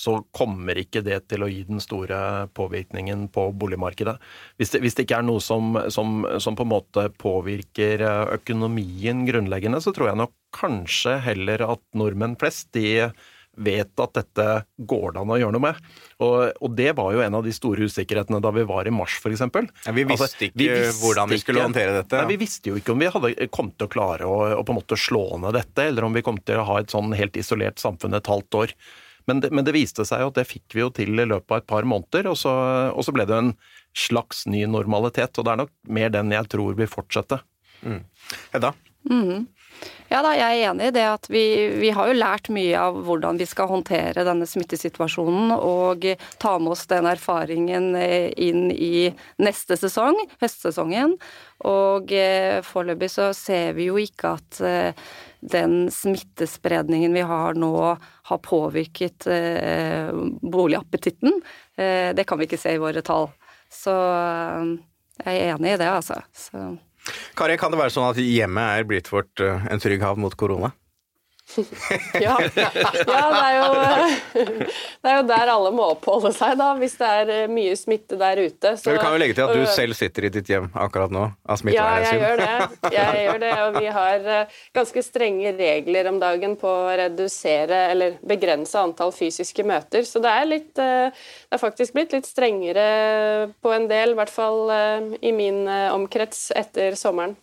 så 0.01 0.17
kommer 0.33 0.81
ikke 0.81 1.03
det 1.05 1.19
til 1.29 1.45
å 1.45 1.51
gi 1.51 1.61
den 1.69 1.83
store 1.85 2.49
påvirkningen 2.57 3.29
på 3.35 3.51
boligmarkedet. 3.53 4.17
Hvis 4.57 4.73
det, 4.73 4.81
hvis 4.87 4.97
det 4.97 5.05
ikke 5.05 5.21
er 5.21 5.29
noe 5.29 5.45
som, 5.45 5.77
som, 5.93 6.25
som, 6.41 6.57
på 6.57 6.65
en 6.65 6.73
måte 6.73 7.07
påvirker 7.21 8.01
eh, 8.01 8.25
økonomien 8.39 9.27
grunnleggende, 9.29 9.83
så 9.85 9.93
tror 9.93 10.11
jeg 10.11 10.23
nok 10.23 10.33
kanskje 10.57 11.19
heller 11.27 11.67
at 11.69 11.85
nordmenn 11.99 12.39
flest 12.41 12.71
de 12.77 13.11
vet 13.57 14.01
at 14.01 14.17
dette 14.19 14.47
går 14.77 15.15
det 15.15 15.23
an 15.23 15.33
å 15.35 15.39
gjøre 15.41 15.55
noe 15.57 15.65
med. 15.65 15.79
Og, 16.25 16.37
og, 16.59 16.75
det 16.77 16.91
var 16.99 17.13
jo 17.15 17.23
en 17.25 17.39
av 17.39 17.47
de 17.47 17.55
store 17.55 17.89
usikkerhetene 17.89 18.41
da 18.43 18.53
vi 18.55 18.67
var 18.69 18.89
i 18.89 18.95
mars, 18.95 19.17
f.eks. 19.21 19.45
Ja, 19.45 19.95
vi 19.95 20.07
visste 20.09 20.29
altså, 20.29 20.49
ikke 20.49 20.61
vi 20.63 20.69
visste 20.73 20.99
hvordan 21.03 21.33
vi 21.33 21.41
skulle 21.43 21.65
håndtere 21.67 21.97
dette. 22.01 22.21
Nei, 22.21 22.35
vi 22.35 22.41
visste 22.45 22.73
jo 22.73 22.81
ikke 22.81 22.95
om 22.95 23.05
vi 23.05 23.11
hadde 23.15 23.49
kommet 23.55 23.79
til 23.79 23.89
å 23.89 23.95
klare 23.95 24.29
å, 24.29 24.37
å, 24.59 24.63
på 24.67 24.75
en 24.75 24.81
måte 24.81 24.99
slå 25.01 25.25
ned 25.43 25.57
dette, 25.59 25.89
eller 25.91 26.09
om 26.09 26.17
vi 26.17 26.25
kom 26.27 26.41
til 26.43 26.63
å 26.63 26.69
ha 26.71 26.81
et 26.83 26.95
sånn 26.95 27.15
helt 27.17 27.39
isolert 27.41 27.83
samfunn 27.83 28.19
et 28.19 28.31
halvt 28.31 28.61
år. 28.63 28.77
Men 29.29 29.41
det, 29.41 29.51
men 29.57 29.65
det 29.65 29.73
viste 29.77 30.05
seg 30.05 30.21
jo 30.21 30.33
at 30.33 30.39
det 30.39 30.49
fikk 30.49 30.77
vi 30.77 30.83
jo 30.83 30.91
til 30.93 31.15
i 31.17 31.29
løpet 31.29 31.51
av 31.51 31.63
et 31.63 31.69
par 31.71 31.87
måneder, 31.89 32.29
og 32.29 32.37
så, 32.39 32.53
og 32.93 33.07
så 33.07 33.15
ble 33.17 33.25
det 33.29 33.39
en 33.39 33.55
slags 33.97 34.45
ny 34.51 34.65
normalitet. 34.69 35.39
Og 35.39 35.47
det 35.47 35.55
er 35.55 35.63
nok 35.63 35.73
mer 35.97 36.13
den 36.13 36.35
jeg 36.35 36.51
tror 36.53 36.77
vil 36.77 36.91
fortsette. 36.91 37.41
Mm. 37.85 38.03
Hedda? 38.53 38.75
Mm. 39.11 39.47
Ja 40.13 40.21
da, 40.23 40.31
jeg 40.37 40.61
er 40.61 40.71
enig 40.71 40.89
i 40.91 40.95
det 40.95 41.05
at 41.09 41.27
vi, 41.33 41.43
vi, 41.81 41.89
har 41.97 42.07
jo 42.09 42.17
lært 42.17 42.51
mye 42.53 42.77
av 42.79 43.01
hvordan 43.07 43.39
vi 43.41 43.47
skal 43.49 43.71
håndtere 43.71 44.25
denne 44.27 44.47
smittesituasjonen, 44.47 45.51
og 45.57 46.07
ta 46.43 46.53
med 46.61 46.75
oss 46.77 46.85
den 46.91 47.09
erfaringen 47.11 47.95
eh, 47.99 48.29
inn 48.37 48.69
i 48.71 49.09
neste 49.43 49.79
sesong, 49.81 50.21
høstsesongen. 50.43 51.17
Og 51.67 52.15
eh, 52.15 52.61
foreløpig 52.67 53.11
så 53.17 53.31
ser 53.37 53.75
vi 53.79 53.89
jo 53.89 53.99
ikke 54.01 54.37
at 54.39 54.63
eh, 54.63 55.05
den 55.45 55.89
smittespredningen 55.93 57.17
vi 57.17 57.25
har 57.27 57.59
nå, 57.59 57.75
har 58.31 58.41
påvirket 58.41 59.27
boligappetitten. 60.41 61.37
Det 61.77 62.25
kan 62.25 62.41
vi 62.41 62.47
ikke 62.49 62.57
se 62.63 62.73
i 62.73 62.81
våre 62.81 63.03
tall. 63.05 63.29
Så 63.69 63.93
jeg 63.93 65.35
er 65.35 65.53
enig 65.53 65.75
i 65.75 65.81
det, 65.83 65.91
altså. 65.91 66.17
Så. 66.33 66.63
Kari, 67.39 67.59
kan 67.61 67.75
det 67.75 67.81
være 67.81 67.93
sånn 67.93 68.09
at 68.09 68.21
hjemmet 68.21 68.79
er 68.79 68.89
blitt 68.89 69.11
vårt 69.13 69.43
uh, 69.45 69.67
en 69.71 69.83
trygg 69.83 70.05
havn 70.05 70.25
mot 70.25 70.37
korona? 70.39 70.73
ja, 72.25 72.37
ja 72.57 72.69
det, 72.75 73.15
er 73.15 73.55
jo, 73.55 73.67
det 75.05 75.11
er 75.11 75.17
jo 75.19 75.25
der 75.29 75.51
alle 75.53 75.73
må 75.77 75.91
oppholde 75.93 76.33
seg, 76.35 76.57
da, 76.59 76.71
hvis 76.79 76.97
det 76.99 77.11
er 77.21 77.33
eh, 77.35 77.53
mye 77.53 77.75
smitte 77.79 78.17
der 78.19 78.41
ute. 78.41 78.73
Så, 78.81 78.89
Men 78.89 78.97
vi 78.97 79.03
kan 79.03 79.15
jo 79.15 79.21
legge 79.21 79.37
til 79.37 79.45
at 79.45 79.59
du 79.61 79.67
selv 79.69 79.99
sitter 79.99 80.27
i 80.27 80.33
ditt 80.35 80.51
hjem 80.51 80.71
akkurat 80.73 81.13
nå, 81.15 81.27
av 81.45 81.61
smittevernhensyn. 81.61 82.09
Ja, 82.09 82.15
jeg 82.15 82.25
gjør 82.25 82.43
det. 82.43 82.95
Jeg 82.95 83.25
gjør 83.25 83.41
det, 83.43 83.53
og 83.65 83.77
vi 83.77 83.93
har 83.99 84.27
eh, 84.35 84.59
ganske 84.77 85.05
strenge 85.05 85.55
regler 85.59 86.11
om 86.11 86.19
dagen 86.23 86.57
på 86.61 86.71
å 86.71 86.97
redusere 86.97 87.81
eller 87.93 88.19
begrense 88.25 88.81
antall 88.81 89.13
fysiske 89.15 89.67
møter. 89.67 90.09
Så 90.09 90.23
det 90.25 90.33
er, 90.33 90.49
litt, 90.49 90.73
det 90.77 91.13
er 91.55 91.61
faktisk 91.63 91.97
blitt 91.97 92.15
litt 92.17 92.29
strengere 92.29 92.89
på 93.65 93.73
en 93.75 93.89
del, 93.91 94.15
i 94.15 94.19
hvert 94.19 94.33
fall 94.33 94.71
i 95.21 95.33
min 95.35 95.65
omkrets 95.69 96.49
etter 96.57 96.97
sommeren. 96.99 97.37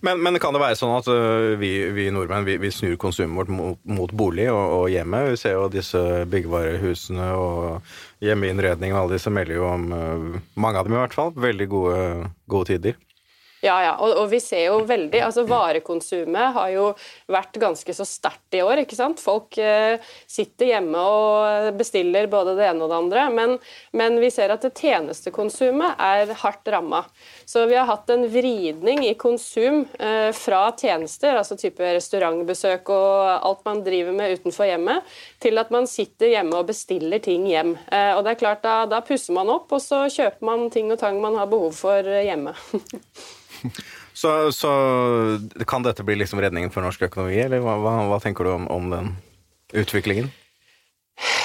Men, 0.00 0.20
men, 0.22 0.38
kan 0.42 0.54
det 0.54 0.62
være 0.62 0.78
sånn 0.78 0.94
at 0.96 1.08
uh, 1.10 1.54
vi, 1.60 1.72
vi 1.94 2.08
nordmenn 2.14 2.46
vi, 2.46 2.56
vi, 2.62 2.70
snur 2.74 2.96
konsumet 3.00 3.36
vårt 3.40 3.52
mot, 3.52 3.80
mot 3.88 4.12
bolig 4.14 4.46
og, 4.52 4.62
og, 4.62 4.84
hjemme? 4.92 5.24
Vi 5.32 5.40
ser 5.40 5.56
jo 5.56 5.70
disse 5.72 6.00
byggevarehusene 6.30 7.30
og 7.38 7.94
hjemmeinnredning 8.24 8.94
og 8.94 9.04
alle 9.04 9.18
disse 9.18 9.32
melder 9.34 9.58
jo 9.58 9.66
om, 9.70 9.88
uh, 9.90 10.38
mange 10.60 10.80
av 10.80 10.88
dem 10.88 10.96
i 10.96 11.00
hvert 11.02 11.16
fall, 11.16 11.34
veldig 11.46 11.68
gode, 11.72 11.98
gode 12.50 12.72
tider. 12.72 13.00
Ja, 13.64 13.78
ja. 13.80 13.92
Og, 13.96 14.12
og, 14.20 14.26
vi 14.28 14.40
ser 14.42 14.66
jo 14.66 14.80
veldig 14.84 15.20
Altså 15.24 15.44
varekonsumet 15.48 16.52
har 16.56 16.70
jo 16.74 16.88
vært 17.32 17.56
ganske 17.60 17.94
så 17.96 18.04
sterkt 18.04 18.56
i 18.58 18.60
år, 18.64 18.82
ikke 18.82 18.96
sant. 18.98 19.22
Folk 19.22 19.56
eh, 19.60 19.96
sitter 20.28 20.74
hjemme 20.74 21.00
og 21.00 21.70
bestiller 21.78 22.28
både 22.30 22.56
det 22.58 22.66
ene 22.68 22.84
og 22.84 22.92
det 22.92 22.98
andre. 22.98 23.22
Men, 23.32 23.54
men 23.96 24.18
vi 24.20 24.28
ser 24.34 24.52
at 24.52 24.64
det 24.66 24.74
tjenestekonsumet 24.76 25.96
er 26.02 26.34
hardt 26.42 26.68
ramma. 26.74 27.04
Så 27.48 27.64
vi 27.70 27.78
har 27.78 27.88
hatt 27.88 28.10
en 28.12 28.26
vridning 28.28 29.04
i 29.08 29.14
konsum 29.20 29.84
eh, 29.96 30.28
fra 30.36 30.66
tjenester, 30.76 31.38
altså 31.40 31.56
type 31.60 31.94
restaurantbesøk 31.96 32.92
og 32.92 33.14
alt 33.34 33.64
man 33.64 33.80
driver 33.86 34.16
med 34.16 34.40
utenfor 34.40 34.68
hjemmet, 34.68 35.14
til 35.40 35.60
at 35.62 35.72
man 35.72 35.88
sitter 35.88 36.34
hjemme 36.34 36.60
og 36.60 36.68
bestiller 36.68 37.22
ting 37.24 37.48
hjem. 37.48 37.78
Eh, 37.88 38.12
og 38.12 38.26
det 38.26 38.34
er 38.34 38.42
klart, 38.44 38.64
da, 38.66 38.82
da 38.90 39.00
pusser 39.06 39.36
man 39.36 39.52
opp, 39.54 39.72
og 39.72 39.80
så 39.80 40.04
kjøper 40.12 40.44
man 40.52 40.68
ting 40.74 40.92
og 40.92 41.00
tang 41.00 41.22
man 41.24 41.40
har 41.40 41.48
behov 41.48 41.72
for 41.80 42.12
hjemme. 42.20 42.52
så, 44.20 44.52
så, 44.52 44.72
kan 45.66 45.84
dette 45.86 46.06
bli 46.06 46.18
liksom 46.20 46.42
redningen 46.42 46.72
for 46.74 46.84
norsk 46.84 47.06
økonomi, 47.08 47.38
eller 47.46 47.64
hva, 47.64 47.76
hva, 47.82 47.98
hva 48.12 48.22
tenker 48.22 48.46
du 48.46 48.54
om, 48.54 48.70
om 48.72 48.90
den 48.92 49.12
utviklingen? 49.74 50.32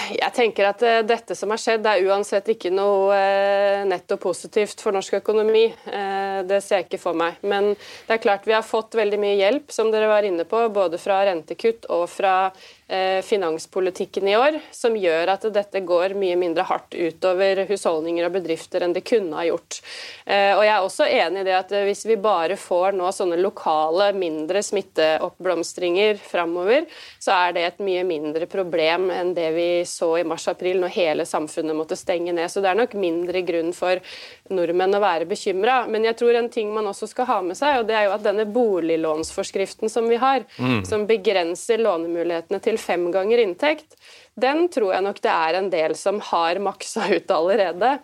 Jeg 0.09 0.33
tenker 0.33 0.65
at 0.65 0.81
uh, 0.81 0.99
dette 1.05 1.35
som 1.38 1.51
har 1.53 1.61
skjedd, 1.61 1.85
er 1.85 2.07
uansett 2.09 2.47
ikke 2.49 2.71
noe 2.73 3.13
uh, 3.13 3.83
netto 3.85 4.17
positivt 4.21 4.81
for 4.81 4.95
norsk 4.95 5.19
økonomi. 5.19 5.67
Uh, 5.85 6.41
det 6.49 6.63
ser 6.65 6.81
jeg 6.81 6.88
ikke 6.88 7.01
for 7.03 7.17
meg. 7.17 7.38
Men 7.45 7.75
det 7.75 8.15
er 8.15 8.23
klart 8.23 8.49
vi 8.49 8.55
har 8.57 8.65
fått 8.65 8.97
veldig 8.97 9.19
mye 9.21 9.38
hjelp, 9.38 9.69
som 9.73 9.91
dere 9.93 10.09
var 10.09 10.25
inne 10.25 10.47
på, 10.49 10.63
både 10.73 10.97
fra 11.01 11.21
rentekutt 11.29 11.85
og 11.93 12.07
fra 12.09 12.35
Eh, 12.49 12.78
finanspolitikken 13.24 14.27
i 14.27 14.36
år, 14.38 14.60
som 14.74 14.96
gjør 14.98 15.29
at 15.36 15.43
dette 15.53 15.81
går 15.86 16.15
mye 16.17 16.38
mindre 16.39 16.63
hardt 16.65 16.96
utover 16.98 17.63
husholdninger 17.69 18.25
og 18.25 18.34
bedrifter 18.34 18.84
enn 18.86 18.96
det 18.96 19.03
kunne 19.08 19.38
ha 19.38 19.46
gjort. 19.46 19.79
Eh, 20.25 20.53
og 20.55 20.63
Jeg 20.65 20.74
er 20.74 20.86
også 20.86 21.08
enig 21.10 21.43
i 21.43 21.48
det 21.48 21.55
at 21.58 21.74
hvis 21.86 22.05
vi 22.10 22.17
bare 22.22 22.58
får 22.60 22.98
nå 22.98 23.12
sånne 23.13 23.39
lokale, 23.41 24.12
mindre 24.17 24.62
smitteoppblomstringer 24.65 26.19
framover, 26.22 26.88
så 27.22 27.36
er 27.36 27.55
det 27.55 27.65
et 27.67 27.84
mye 27.86 28.03
mindre 28.08 28.50
problem 28.50 29.10
enn 29.13 29.34
det 29.38 29.50
vi 29.55 29.69
så 29.89 30.12
i 30.19 30.25
mars-april, 30.27 30.79
når 30.81 30.96
hele 30.96 31.27
samfunnet 31.29 31.77
måtte 31.77 31.98
stenge 32.00 32.34
ned. 32.34 32.50
Så 32.51 32.63
det 32.63 32.72
er 32.72 32.79
nok 32.81 32.96
mindre 33.00 33.43
grunn 33.46 33.72
for 33.75 34.01
nordmenn 34.50 34.98
å 34.98 35.03
være 35.03 35.29
bekymra. 35.29 35.84
Men 35.89 36.08
jeg 36.10 36.17
tror 36.19 36.39
en 36.39 36.50
ting 36.53 36.74
man 36.74 36.89
også 36.89 37.10
skal 37.12 37.29
ha 37.29 37.39
med 37.46 37.60
seg, 37.60 37.81
og 37.81 37.89
det 37.89 37.98
er 37.98 38.08
jo 38.08 38.15
at 38.17 38.25
denne 38.25 38.48
boliglånsforskriften 38.50 39.91
som 39.91 40.10
vi 40.10 40.19
har, 40.22 40.46
mm. 40.58 40.81
som 40.89 41.05
begrenser 41.10 41.81
lånemulighetene 41.84 42.62
til 42.63 42.78
fem 42.81 43.09
ganger 43.13 43.43
inntekt, 43.43 43.95
den 44.39 44.67
tror 44.71 44.93
jeg 44.95 45.05
nok 45.05 45.21
det 45.24 45.31
er 45.31 45.59
en 45.59 45.69
del 45.71 45.95
som 46.00 46.19
har 46.31 46.59
maksa 46.63 47.09
ut 47.15 47.31
allerede. 47.36 47.98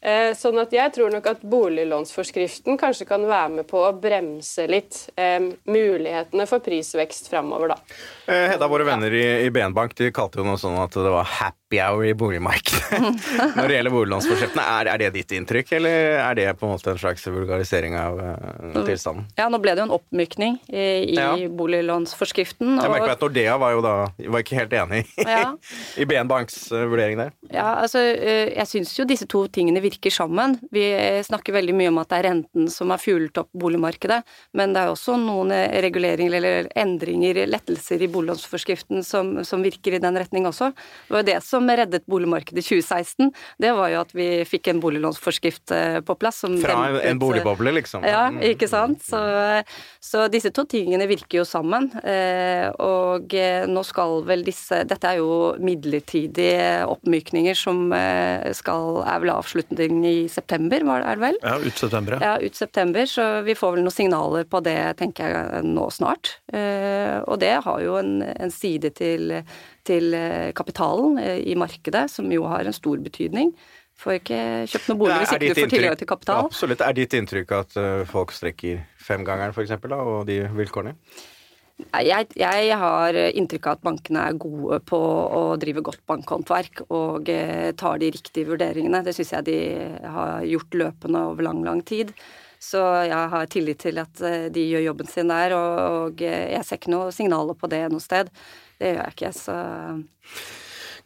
Eh, 0.00 0.30
sånn 0.32 0.56
at 0.62 0.72
jeg 0.72 0.94
tror 0.96 1.12
nok 1.12 1.26
at 1.28 1.42
boliglånsforskriften 1.44 2.78
kanskje 2.80 3.04
kan 3.08 3.26
være 3.28 3.52
med 3.58 3.68
på 3.68 3.82
å 3.84 3.92
bremse 4.00 4.64
litt 4.70 5.02
eh, 5.20 5.50
mulighetene 5.68 6.48
for 6.48 6.64
prisvekst 6.64 7.28
framover, 7.28 7.74
da. 7.74 7.96
Eh, 8.24 8.46
Hedda, 8.54 8.70
våre 8.70 8.88
venner 8.88 9.12
i, 9.12 9.26
i 9.44 9.52
BN 9.52 9.76
Bank 9.76 9.98
de 10.00 10.08
kalte 10.14 10.40
jo 10.40 10.48
noe 10.48 10.60
sånn 10.60 10.78
at 10.80 10.96
det 10.96 11.12
var 11.12 11.28
happy 11.28 11.59
hour 11.78 12.02
i 12.04 12.14
boligmarkedet 12.18 12.98
når 13.56 13.68
det 13.68 13.76
gjelder 13.76 13.94
boliglånsforskriftene, 13.94 14.64
Er, 14.64 14.90
er, 14.90 14.98
det 14.98 15.10
ditt 15.14 15.34
inntrykk, 15.36 15.72
eller 15.78 16.18
er 16.18 16.38
det 16.38 16.46
på 16.58 16.66
en 16.66 16.74
måte 16.74 16.90
en 16.90 16.98
slags 16.98 17.26
vulgarisering 17.30 17.94
av 17.98 18.18
uh, 18.18 18.80
tilstanden? 18.86 19.28
Ja, 19.38 19.46
nå 19.52 19.60
ble 19.62 19.76
det 19.76 19.84
jo 19.84 19.88
en 19.88 19.94
oppmykning 19.94 20.58
i, 20.66 20.86
i 21.14 21.18
ja. 21.18 21.30
boliglånsforskriften. 21.60 22.80
Jeg 22.80 22.92
merker 22.94 23.14
at 23.14 23.22
Nordea 23.22 23.56
var 23.60 23.76
jo 23.76 23.84
da 23.84 23.94
var 24.10 24.44
ikke 24.44 24.58
helt 24.58 24.74
enig 24.74 25.04
ja. 25.20 25.52
i 26.00 26.08
BN 26.08 26.30
Banks 26.30 26.58
uh, 26.74 26.82
vurdering 26.90 27.20
der. 27.20 27.34
Ja, 27.50 27.76
altså 27.84 28.02
jeg 28.02 28.66
syns 28.70 28.96
jo 28.98 29.06
disse 29.08 29.28
to 29.30 29.44
tingene 29.52 29.82
virker 29.84 30.12
sammen. 30.14 30.58
Vi 30.74 30.84
snakker 31.26 31.54
veldig 31.54 31.76
mye 31.76 31.92
om 31.92 32.00
at 32.02 32.10
det 32.10 32.20
er 32.20 32.28
renten 32.30 32.70
som 32.72 32.90
har 32.90 33.02
fuglet 33.02 33.38
opp 33.42 33.50
boligmarkedet, 33.54 34.20
men 34.58 34.74
det 34.74 34.82
er 34.82 34.92
også 34.92 35.16
noen 35.20 35.52
reguleringer 35.84 36.38
eller 36.40 36.70
endringer, 36.78 37.44
lettelser 37.50 38.02
i 38.02 38.08
boliglånsforskriften 38.10 39.04
som, 39.06 39.44
som, 39.44 39.62
virker 39.62 39.96
i 39.96 40.02
den 40.02 40.16
retning 40.18 40.46
også. 40.48 40.70
Det 40.72 41.14
var 41.14 41.24
jo 41.24 41.28
det 41.30 41.38
som 41.44 41.59
reddet 41.68 42.06
boligmarkedet 42.10 42.62
i 42.62 42.66
2016. 42.66 43.30
Det 43.60 43.72
var 43.76 43.92
jo 43.92 44.00
at 44.04 44.14
vi 44.16 44.28
fikk 44.48 44.70
en 44.72 44.80
boliglånsforskrift 44.82 45.74
eh, 45.76 45.98
på 46.06 46.16
plass. 46.20 46.42
Fra 46.62 46.76
dempet, 46.86 47.06
en 47.10 47.20
boligboble, 47.20 47.74
liksom? 47.76 48.06
Ja, 48.06 48.28
mm. 48.32 48.40
ikke 48.52 48.68
sant. 48.70 49.04
Så, 49.04 49.20
så, 50.00 50.26
disse 50.32 50.52
to 50.54 50.64
tingene 50.70 51.08
virker 51.10 51.42
jo 51.42 51.46
sammen. 51.48 51.90
Eh, 52.00 52.68
og 52.80 53.34
eh, 53.36 53.66
nå 53.68 53.84
skal 53.86 54.22
vel 54.28 54.44
disse 54.46 54.82
Dette 54.88 55.10
er 55.10 55.20
jo 55.20 55.54
midlertidige 55.60 56.86
oppmykninger 56.88 57.56
som 57.58 57.90
skal, 58.56 59.00
er 59.04 59.20
vel 59.22 59.32
avslutning 59.32 60.00
i 60.06 60.16
september, 60.30 60.82
er 61.00 61.18
det 61.18 61.22
vel? 61.22 61.38
Ja, 61.42 61.56
ut 61.60 61.78
september. 61.78 62.16
Ja. 62.22 62.36
ut 62.40 62.56
september, 62.56 63.06
så 63.06 63.26
vi 63.46 63.56
får 63.58 63.76
vel 63.76 63.84
noen 63.84 63.94
signaler 63.94 64.46
på 64.48 64.62
det, 64.64 64.78
tenker 65.00 65.34
jeg, 65.34 65.64
nå 65.66 65.88
snart. 65.94 66.36
Eh, 66.52 67.18
og 67.26 67.40
det 67.42 67.54
har 67.64 67.82
jo 67.84 67.96
en, 68.00 68.20
en 68.22 68.52
side 68.54 68.92
til, 68.98 69.40
til 69.86 70.14
eh, 70.16 70.52
kapitalen 70.56 71.18
eh, 71.22 71.40
i 71.50 71.56
markedet, 71.58 72.06
som 72.12 72.30
jo 72.32 72.46
har 72.50 72.66
en 72.66 72.76
stor 72.76 73.02
betydning. 73.02 73.52
Får 74.00 74.20
ikke 74.20 74.40
kjøpt 74.72 74.86
noen 74.88 75.00
bolig 75.02 75.18
hvis 75.20 75.34
ikke 75.34 75.50
du 75.50 75.60
får 75.60 75.74
tilgang 75.74 75.98
til 76.00 76.08
kapital. 76.08 76.46
Absolutt. 76.48 76.84
Er 76.86 76.96
ditt 76.96 77.16
inntrykk 77.18 77.50
at 77.58 77.76
folk 78.08 78.32
strekker 78.32 78.80
femgangeren, 78.96 79.52
f.eks., 79.52 79.76
og 79.92 80.24
de 80.30 80.38
vilkårene? 80.56 80.94
Jeg, 82.04 82.28
jeg, 82.36 82.76
har 82.76 83.16
inntrykk 83.16 83.68
av 83.68 83.78
at 83.78 83.84
bankene 83.86 84.24
er 84.28 84.38
gode 84.40 84.80
på 84.88 84.98
å 85.00 85.42
drive 85.60 85.82
godt 85.86 86.02
bankhåndverk 86.08 86.84
og 86.88 87.30
eh, 87.32 87.70
tar 87.78 88.00
de 88.02 88.10
riktige 88.12 88.48
vurderingene. 88.50 89.02
Det 89.06 89.14
syns 89.16 89.32
jeg 89.36 89.48
de 89.48 89.58
har 90.04 90.44
gjort 90.48 90.78
løpende 90.82 91.24
over 91.30 91.46
lang, 91.46 91.62
lang 91.66 91.82
tid. 91.86 92.12
Så 92.60 92.80
jeg 93.08 93.28
har 93.32 93.52
tillit 93.52 93.80
til 93.86 94.00
at 94.02 94.24
eh, 94.26 94.48
de 94.52 94.66
gjør 94.68 94.90
jobben 94.90 95.10
sin 95.10 95.32
der, 95.32 95.56
og, 95.56 95.80
og 96.10 96.24
jeg 96.26 96.64
ser 96.66 96.80
ikke 96.80 96.92
noe 96.92 97.14
signaler 97.16 97.56
på 97.58 97.70
det 97.72 97.86
noe 97.92 98.04
sted. 98.04 98.32
Det 98.80 98.94
gjør 98.94 99.04
jeg 99.04 99.16
ikke, 99.16 99.32
så 99.36 99.56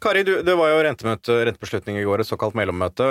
Kari, 0.05 0.23
du, 0.27 0.43
det 0.45 0.55
var 0.59 0.69
jo 0.69 0.81
rentebeslutning 0.85 1.97
i 1.97 2.05
går, 2.05 2.21
et 2.21 2.29
såkalt 2.29 2.57
mellommøte. 2.59 3.07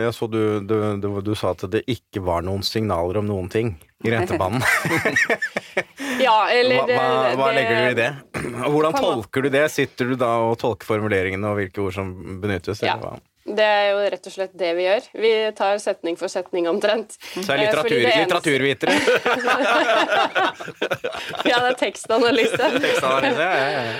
Jeg 0.00 0.14
så 0.16 0.28
du, 0.30 0.38
du, 0.64 0.76
du, 1.02 1.08
du 1.26 1.32
sa 1.36 1.50
at 1.52 1.66
det 1.72 1.82
ikke 1.90 2.22
var 2.24 2.44
noen 2.46 2.62
signaler 2.64 3.18
om 3.20 3.26
noen 3.28 3.50
ting 3.52 3.74
i 4.06 4.12
rentebanen. 4.14 4.62
ja, 6.24 6.36
eller 6.54 6.78
hva, 6.78 6.86
hva, 6.88 7.34
hva, 7.36 7.50
legger 7.52 7.76
du 7.76 7.90
i 7.90 7.98
det? 7.98 8.08
Hvordan 8.62 8.96
tolker 8.96 9.44
du 9.44 9.50
det? 9.52 9.66
Sitter 9.74 10.14
du 10.14 10.16
da 10.20 10.30
og 10.46 10.56
tolker 10.62 10.88
formuleringene 10.88 11.52
og 11.52 11.60
hvilke 11.60 11.84
ord 11.84 11.98
som 11.98 12.14
benyttes? 12.40 12.80
Ja. 12.86 12.96
Det 13.42 13.64
er 13.66 13.88
jo 13.90 13.98
rett 14.12 14.26
og 14.28 14.32
slett 14.36 14.52
det 14.54 14.68
vi 14.78 14.84
gjør. 14.86 15.02
Vi 15.18 15.50
tar 15.58 15.74
setning 15.82 16.14
for 16.18 16.28
setning 16.30 16.68
omtrent. 16.70 17.16
Så 17.34 17.50
er 17.50 17.58
litteratur, 17.64 17.98
det 17.98 18.14
litteraturvitere? 18.20 18.94
ja, 21.50 21.56
det 21.58 21.70
er 21.72 21.78
tekstanalyse. 21.80 22.62
tekstanalyse 22.76 23.42
ja, 23.42 23.54
ja, 23.58 23.82
ja. 23.88 23.94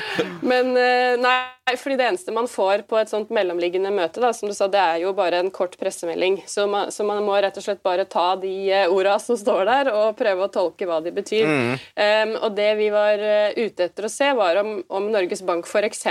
Men 0.46 0.78
eh, 0.78 1.18
nei, 1.18 1.61
fordi 1.78 1.96
det 1.96 2.04
eneste 2.04 2.32
man 2.34 2.48
får 2.50 2.82
på 2.90 2.98
et 2.98 3.10
sånt 3.10 3.30
mellomliggende 3.30 3.92
møte, 3.94 4.18
da, 4.20 4.32
som 4.34 4.50
du 4.50 4.54
sa, 4.54 4.66
det 4.70 4.80
er 4.82 4.96
jo 5.04 5.12
bare 5.14 5.38
en 5.38 5.50
kort 5.54 5.76
pressemelding. 5.78 6.40
Så 6.50 6.66
man, 6.66 6.90
så 6.90 7.06
man 7.06 7.22
må 7.22 7.36
rett 7.38 7.56
og 7.58 7.62
slett 7.62 7.82
bare 7.86 8.04
ta 8.10 8.32
de 8.42 8.50
eh, 8.66 8.90
orda 8.90 9.14
som 9.22 9.38
står 9.38 9.62
der, 9.68 9.92
og 9.94 10.18
prøve 10.18 10.48
å 10.48 10.50
tolke 10.52 10.88
hva 10.90 10.98
de 11.04 11.12
betyr. 11.14 11.46
Mm. 11.46 11.70
Um, 11.94 12.34
og 12.42 12.58
det 12.58 12.68
vi 12.80 12.90
var 12.94 13.22
eh, 13.22 13.54
ute 13.62 13.86
etter 13.86 14.08
å 14.08 14.10
se, 14.10 14.32
var 14.38 14.58
om, 14.64 14.74
om 14.90 15.06
Norges 15.14 15.44
Bank 15.46 15.70
f.eks. 15.70 16.04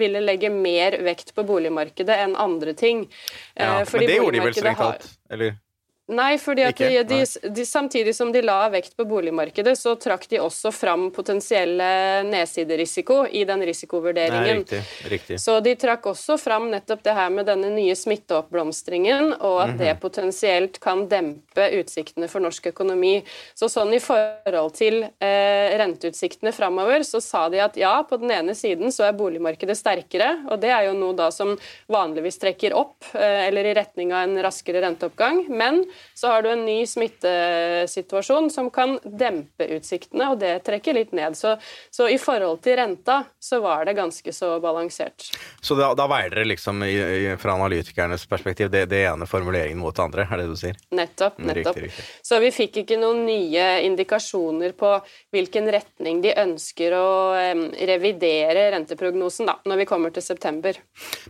ville 0.00 0.24
legge 0.24 0.50
mer 0.54 0.96
vekt 1.04 1.34
på 1.36 1.44
boligmarkedet 1.44 2.16
enn 2.24 2.36
andre 2.40 2.72
ting. 2.72 3.04
Ja, 3.52 3.82
eh, 3.82 3.92
men 3.92 4.08
det 4.08 4.16
gjorde 4.16 4.38
de 4.40 4.44
vel 4.48 4.56
strengt 4.56 4.80
talt? 4.80 5.08
Eller? 5.28 5.60
Nei, 6.06 6.36
fordi 6.38 6.62
at 6.62 6.78
de, 6.78 7.02
de, 7.02 7.16
de, 7.50 7.64
samtidig 7.66 8.12
som 8.14 8.28
de 8.30 8.38
la 8.44 8.68
vekt 8.70 8.92
på 8.94 9.04
boligmarkedet, 9.10 9.72
så 9.74 9.96
trakk 9.98 10.28
de 10.30 10.38
også 10.38 10.70
fram 10.70 11.08
potensielle 11.10 11.88
nedsiderisiko 12.28 13.24
i 13.26 13.42
den 13.48 13.64
risikovurderingen. 13.66 14.60
Nei, 14.60 14.60
riktig, 14.60 15.10
riktig. 15.10 15.38
Så 15.42 15.56
de 15.66 15.72
trakk 15.74 16.06
også 16.06 16.36
fram 16.38 16.68
nettopp 16.70 17.02
det 17.02 17.14
her 17.16 17.32
med 17.34 17.50
denne 17.50 17.72
nye 17.74 17.96
smitteoppblomstringen, 17.98 19.32
og 19.40 19.56
at 19.64 19.72
mm 19.72 19.74
-hmm. 19.74 19.78
det 19.82 20.00
potensielt 20.00 20.78
kan 20.80 21.08
dempe 21.08 21.66
utsiktene 21.80 22.28
for 22.28 22.40
norsk 22.40 22.66
økonomi. 22.66 23.24
Så 23.54 23.66
sånn 23.68 23.94
i 23.94 23.98
forhold 23.98 24.74
til 24.78 25.02
eh, 25.02 25.74
renteutsiktene 25.78 26.52
framover, 26.52 27.02
så 27.02 27.20
sa 27.20 27.48
de 27.48 27.58
at 27.58 27.76
ja, 27.76 28.02
på 28.02 28.16
den 28.16 28.30
ene 28.30 28.54
siden 28.54 28.92
så 28.92 29.08
er 29.08 29.12
boligmarkedet 29.12 29.76
sterkere, 29.76 30.46
og 30.50 30.60
det 30.60 30.70
er 30.70 30.86
jo 30.86 30.94
noe 30.94 31.18
da 31.18 31.30
som 31.30 31.58
vanligvis 31.88 32.38
trekker 32.38 32.74
opp, 32.74 33.02
eh, 33.14 33.48
eller 33.48 33.64
i 33.66 33.74
retning 33.74 34.12
av 34.12 34.22
en 34.22 34.42
raskere 34.42 34.80
renteoppgang. 34.80 35.46
men 35.48 35.84
så 36.14 36.32
har 36.32 36.42
du 36.42 36.50
en 36.52 36.64
ny 36.66 36.78
smittesituasjon 36.86 38.50
som 38.50 38.70
kan 38.70 38.96
dempe 39.04 39.68
utsiktene, 39.76 40.30
og 40.32 40.40
det 40.40 40.58
trekker 40.66 40.96
litt 40.96 41.12
ned. 41.16 41.36
Så, 41.36 41.56
så 41.90 42.08
i 42.08 42.18
forhold 42.20 42.62
til 42.64 42.78
renta 42.80 43.22
så 43.42 43.60
var 43.60 43.84
det 43.88 43.96
ganske 43.98 44.32
så 44.32 44.56
balansert. 44.60 45.30
Så 45.60 45.76
da, 45.78 45.92
da 45.98 46.06
veier 46.10 46.32
dere 46.32 46.48
liksom 46.48 46.82
i, 46.86 46.94
i, 46.94 47.36
fra 47.40 47.56
analytikernes 47.56 48.26
perspektiv 48.30 48.70
det, 48.70 48.86
det, 48.90 49.02
ene 49.06 49.28
formuleringen 49.28 49.80
mot 49.82 49.96
det 49.96 50.04
andre, 50.04 50.26
er 50.30 50.42
det 50.42 50.48
du 50.50 50.56
sier? 50.58 50.78
Nettopp. 50.90 51.38
Mm, 51.38 51.48
nettopp. 51.50 51.76
Riktig, 51.76 51.90
riktig. 51.90 52.26
Så 52.26 52.40
vi 52.42 52.52
fikk 52.54 52.82
ikke 52.82 53.00
noen 53.00 53.24
nye 53.28 53.68
indikasjoner 53.86 54.76
på 54.78 54.92
hvilken 55.34 55.70
retning 55.72 56.22
de 56.24 56.34
ønsker 56.42 56.96
å 56.96 57.08
um, 57.36 57.64
revidere 57.92 58.68
renteprognosen 58.74 59.48
da, 59.50 59.58
når 59.64 59.82
vi 59.82 59.88
kommer 59.88 60.14
til 60.14 60.24
september. 60.24 60.78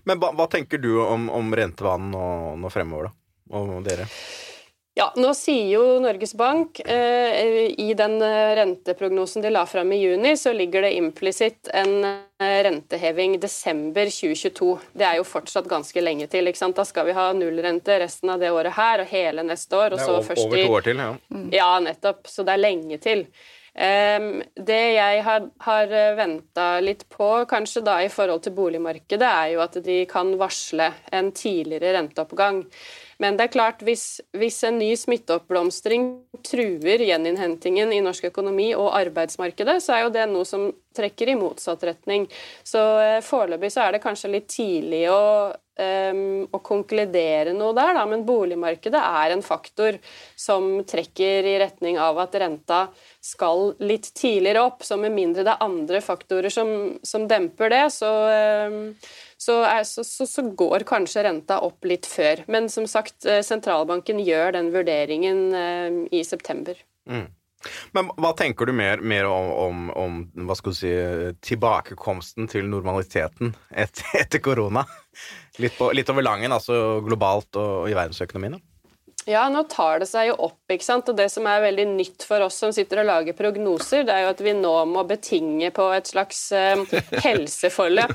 Men 0.05 0.21
hva, 0.23 0.33
hva 0.37 0.49
tenker 0.51 0.83
du 0.83 0.93
om, 1.03 1.31
om 1.33 1.55
rentevanen 1.57 2.13
nå, 2.15 2.27
nå 2.63 2.73
fremover, 2.73 3.11
da? 3.11 3.17
Og 3.57 3.85
dere? 3.87 4.09
Ja, 4.97 5.11
nå 5.21 5.29
sier 5.37 5.67
jo 5.69 5.81
Norges 6.01 6.33
Bank 6.35 6.79
eh, 6.81 7.67
i 7.69 7.91
den 7.95 8.15
eh, 8.25 8.55
renteprognosen 8.57 9.45
de 9.45 9.51
la 9.53 9.67
fram 9.69 9.93
i 9.93 9.99
juni, 10.01 10.31
så 10.41 10.55
ligger 10.57 10.87
det 10.87 10.95
implisitt 10.97 11.69
en 11.69 11.99
eh, 12.05 12.63
renteheving 12.65 13.35
desember 13.43 14.09
2022. 14.09 14.71
Det 14.97 15.05
er 15.05 15.19
jo 15.19 15.29
fortsatt 15.29 15.69
ganske 15.69 16.01
lenge 16.01 16.31
til. 16.33 16.49
ikke 16.49 16.63
sant? 16.63 16.81
Da 16.81 16.89
skal 16.89 17.11
vi 17.11 17.17
ha 17.19 17.27
nullrente 17.37 17.99
resten 18.01 18.33
av 18.33 18.41
det 18.41 18.55
året 18.57 18.73
her 18.79 19.05
og 19.05 19.13
hele 19.13 19.45
neste 19.45 19.77
år. 19.77 19.93
Og 19.93 20.01
Det 20.01 20.09
er 20.09 20.15
over, 20.15 20.27
først 20.31 20.47
over 20.47 20.65
to 20.65 20.75
år 20.81 20.89
til, 20.89 21.05
ja. 21.05 21.13
Ja, 21.61 21.71
nettopp. 21.91 22.25
Så 22.33 22.49
det 22.49 22.57
er 22.57 22.65
lenge 22.65 23.03
til. 23.05 23.29
Um, 23.77 24.31
det 24.57 24.83
jeg 24.97 25.25
har, 25.27 25.51
har 25.61 25.99
venta 26.17 26.71
litt 26.81 27.05
på, 27.13 27.35
kanskje 27.45 27.85
da 27.85 28.01
i 28.01 28.09
forhold 28.09 28.47
til 28.47 28.57
boligmarkedet, 28.57 29.29
er 29.29 29.59
jo 29.59 29.61
at 29.61 29.77
de 29.85 30.07
kan 30.09 30.33
varsle 30.41 30.95
en 31.13 31.35
tidligere 31.37 31.99
renteoppgang. 31.99 32.65
Men 33.23 33.39
det 33.39 33.47
er 33.47 33.53
klart, 33.55 33.85
hvis, 33.87 34.21
hvis 34.37 34.59
en 34.69 34.79
ny 34.81 34.91
smitteoppblomstring 34.99 36.09
truer 36.45 37.05
gjeninnhentingen 37.07 37.95
i 37.97 38.03
norsk 38.05 38.29
økonomi 38.29 38.73
og 38.77 38.93
arbeidsmarkedet, 38.99 39.79
så 39.85 39.97
er 39.97 40.05
jo 40.05 40.15
det 40.17 40.27
noe 40.31 40.49
som 40.49 40.69
trekker 40.97 41.33
i 41.33 41.39
motsatt 41.39 41.85
retning. 41.89 42.27
Så 42.65 42.83
eh, 43.03 43.21
foreløpig 43.25 43.73
så 43.73 43.87
er 43.87 43.97
det 43.97 44.05
kanskje 44.05 44.33
litt 44.37 44.51
tidlig 44.53 45.07
å 45.13 45.23
em, 45.77 46.47
å 46.51 46.61
konkludere 46.65 47.53
noe 47.57 47.75
der, 47.77 47.95
da, 47.97 48.05
men 48.09 48.25
boligmarkedet 48.29 49.01
er 49.01 49.35
en 49.35 49.45
faktor 49.45 49.99
som 50.39 50.83
trekker 50.89 51.47
i 51.47 51.57
retning 51.63 52.01
av 52.01 52.19
at 52.23 52.37
renta 52.41 52.87
skal 53.25 53.75
litt 53.85 54.11
tidligere 54.17 54.65
opp. 54.71 54.85
Så 54.87 54.99
med 55.01 55.15
mindre 55.17 55.45
det 55.47 55.55
er 55.55 55.67
andre 55.67 56.03
faktorer 56.05 56.53
som, 56.53 56.71
som 57.07 57.27
demper 57.29 57.73
det, 57.73 57.85
så, 57.95 58.13
em, 58.33 58.81
så, 59.37 59.61
er, 59.69 59.85
så, 59.85 60.05
så, 60.05 60.27
så 60.27 60.45
går 60.57 60.87
kanskje 60.89 61.27
renta 61.27 61.61
opp 61.65 61.85
litt 61.89 62.09
før. 62.09 62.45
Men 62.53 62.71
som 62.73 62.87
sagt, 62.91 63.25
eh, 63.29 63.43
sentralbanken 63.45 64.21
gjør 64.25 64.57
den 64.57 64.71
vurderingen 64.75 65.43
eh, 65.55 65.99
i 66.17 66.23
september. 66.25 66.79
Men 67.97 68.11
hva 68.21 68.31
tenker 68.37 68.69
du 68.69 68.75
mer, 68.77 69.01
mer 69.01 69.27
om, 69.31 69.51
om, 69.97 70.21
om 70.37 70.47
hva 70.49 70.57
skal 70.59 70.75
du 70.75 70.79
si, 70.79 70.93
tilbakekomsten 71.49 72.49
til 72.53 72.69
normaliteten 72.71 73.55
etter, 73.71 74.13
etter 74.23 74.43
korona? 74.45 74.87
Litt, 75.63 75.77
på, 75.79 75.91
litt 75.97 76.11
over 76.13 76.25
langen, 76.25 76.53
altså 76.53 77.01
globalt 77.05 77.57
og 77.61 77.91
i 77.91 77.97
verdensøkonomien? 77.97 78.59
da? 78.59 78.76
Ja, 79.27 79.49
nå 79.51 79.65
tar 79.67 79.99
det 79.99 80.07
seg 80.07 80.29
jo 80.29 80.37
opp, 80.47 80.61
ikke 80.71 80.87
sant. 80.87 81.09
Og 81.11 81.17
det 81.19 81.27
som 81.33 81.47
er 81.51 81.65
veldig 81.65 81.87
nytt 81.97 82.23
for 82.29 82.45
oss 82.47 82.61
som 82.63 82.71
sitter 82.75 83.01
og 83.03 83.09
lager 83.09 83.35
prognoser, 83.35 84.05
det 84.07 84.15
er 84.15 84.23
jo 84.23 84.29
at 84.31 84.43
vi 84.47 84.53
nå 84.55 84.75
må 84.87 85.03
betinge 85.09 85.73
på 85.75 85.89
et 85.97 86.07
slags 86.07 86.45
eh, 86.55 86.79
helseforløp. 87.27 88.15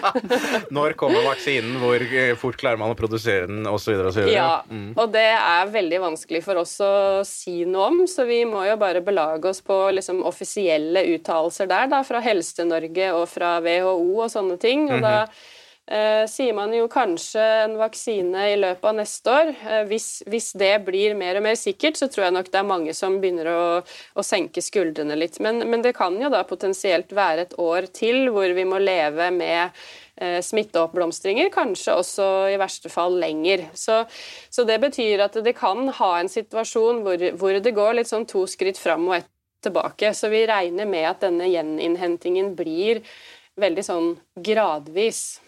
Når 0.76 0.96
kommer 1.00 1.28
vaksinen? 1.28 1.76
Hvor 1.82 2.06
eh, 2.06 2.32
fort 2.40 2.56
klarer 2.60 2.80
man 2.80 2.94
å 2.94 2.96
produsere 2.96 3.50
den? 3.50 3.68
Og 3.68 3.76
så 3.84 3.92
videre 3.92 4.08
og. 4.08 4.32
Ja, 4.32 5.06
det 5.12 5.26
er 5.36 5.74
veldig 5.76 6.00
vanskelig 6.08 6.42
for 6.48 6.62
oss 6.62 6.72
å 6.80 6.92
si 7.28 7.60
noe 7.68 7.90
om, 7.92 8.02
så 8.08 8.24
vi 8.24 8.40
må 8.48 8.64
jo 8.64 8.80
bare 8.80 9.04
belage 9.04 9.52
oss 9.52 9.60
på 9.60 9.76
liksom 9.92 10.24
offisielle 10.24 11.04
uttalelser 11.18 11.68
der, 11.68 11.92
da, 11.92 12.00
fra 12.06 12.24
Helse-Norge 12.24 13.12
og 13.12 13.26
fra 13.28 13.58
WHO 13.60 14.22
og 14.24 14.28
sånne 14.32 14.56
ting. 14.62 14.88
Og 14.88 15.04
da 15.04 15.16
eh, 15.26 15.48
sier 16.30 16.54
man 16.54 16.70
jo 16.70 16.84
kanskje 16.90 17.42
en 17.64 17.72
vaksine 17.80 18.44
i 18.52 18.58
løpet 18.60 18.84
av 18.86 18.94
neste 18.94 19.32
år. 19.34 19.48
Eh, 19.66 19.80
hvis, 19.90 20.20
hvis 20.30 20.52
det 20.60 20.84
blir 20.86 21.16
mer 21.18 21.40
og 21.40 21.42
mer 21.48 21.56
sikkert, 21.58 21.98
så 21.98 22.06
tror 22.06 22.28
jeg 22.28 22.36
nok 22.36 22.50
det 22.52 22.60
er 22.60 22.68
mange 22.68 22.94
som 22.94 23.16
begynner 23.18 23.50
å, 23.50 23.64
å 23.82 24.24
senke 24.26 24.62
skuldrene 24.62 25.16
litt. 25.18 25.40
Men, 25.42 25.58
men 25.66 25.82
det 25.82 25.96
kan 25.98 26.14
jo 26.22 26.30
da 26.30 26.44
potensielt 26.46 27.10
være 27.16 27.48
et 27.48 27.58
år 27.58 27.90
til 27.96 28.30
hvor 28.30 28.54
vi 28.54 28.68
må 28.70 28.78
leve 28.78 29.32
med 29.34 29.82
eh, 30.22 30.38
smitteoppblomstringer, 30.46 31.50
kanskje 31.54 31.98
også 32.04 32.30
i 32.54 32.60
verste 32.62 32.92
fall 32.92 33.18
lenger. 33.18 33.66
Så, 33.74 34.04
så 34.46 34.68
det 34.68 34.78
betyr 34.86 35.26
at 35.26 35.42
det 35.42 35.56
kan 35.58 35.90
ha 35.98 36.12
en 36.20 36.30
situasjon 36.30 37.02
hvor, 37.02 37.26
hvor 37.34 37.58
det 37.58 37.74
går 37.74 37.98
litt 37.98 38.14
sånn 38.14 38.30
to 38.30 38.46
skritt 38.46 38.78
fram 38.78 39.10
og 39.10 39.18
ett 39.18 39.30
tilbake. 39.66 40.14
Så 40.14 40.30
vi 40.30 40.46
regner 40.46 40.86
med 40.88 41.10
at 41.10 41.26
denne 41.26 41.50
gjeninnhentingen 41.50 42.54
blir 42.56 43.02
veldig 43.60 43.84
sånn 43.84 44.10
gradvis. 44.40 45.40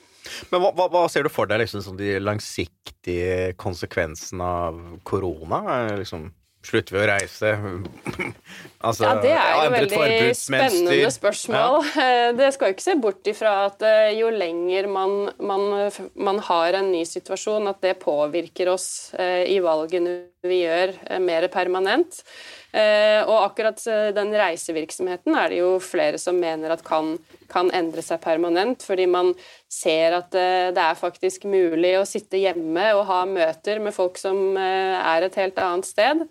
Men 0.52 0.62
hva, 0.62 0.87
hva, 0.87 1.07
ser 1.11 1.26
du 1.26 1.33
for 1.33 1.50
deg 1.50 1.64
liksom, 1.64 1.83
som 1.85 1.99
de 1.99 2.14
langsiktige 2.23 3.53
konsekvensene 3.61 4.53
av 4.68 4.81
korona? 5.09 5.62
Liksom, 5.99 6.29
slutter 6.66 6.94
vi 6.94 7.01
å 7.03 7.07
reise? 7.11 7.51
altså, 8.87 9.07
Ja, 9.07 9.12
det 9.23 9.33
er 9.35 9.53
jo 9.57 9.73
veldig 9.75 10.35
spennende 10.38 11.12
spørsmål. 11.14 11.79
Ja. 11.97 12.09
Det 12.38 12.49
skal 12.55 12.70
jo 12.70 12.77
ikke 12.77 12.85
se 12.85 12.97
bort 13.03 13.29
ifra 13.29 13.53
at 13.66 13.83
eh, 13.87 14.14
jo 14.16 14.31
lenger 14.33 14.88
man, 14.90 15.16
man, 15.42 15.66
man 16.14 16.40
har 16.47 16.79
en 16.79 16.92
ny 16.94 17.03
situasjon, 17.09 17.68
at 17.70 17.83
det 17.85 17.99
påvirker 18.03 18.70
oss 18.73 18.87
eh, 19.18 19.44
i 19.53 19.59
valgene 19.62 20.20
vi 20.47 20.62
gjør, 20.62 20.94
eh, 21.07 21.23
mer 21.23 21.49
permanent. 21.53 22.23
Og 22.73 23.35
akkurat 23.37 23.77
den 24.16 24.31
reisevirksomheten 24.33 25.35
er 25.37 25.51
det 25.53 25.59
jo 25.59 25.75
flere 25.85 26.16
som 26.16 26.38
mener 26.40 26.73
at 26.73 26.81
kan, 26.87 27.18
kan 27.53 27.68
endre 27.77 28.01
seg 28.01 28.23
permanent, 28.25 28.81
fordi 28.81 29.05
man 29.12 29.35
ser 29.73 30.17
at 30.19 30.35
eh, 30.37 30.71
det 30.75 30.83
er 30.83 30.99
faktisk 30.99 31.47
mulig 31.49 31.95
å 31.99 32.09
sitte 32.09 32.41
hjemme 32.41 32.91
og 32.97 33.07
ha 33.09 33.23
møter 33.29 33.81
med 33.83 33.95
folk 33.97 34.19
som 34.21 34.57
eh, 34.61 34.99
er 34.99 35.27
et 35.27 35.39
helt 35.41 35.61
annet 35.63 35.89
sted. 35.89 36.27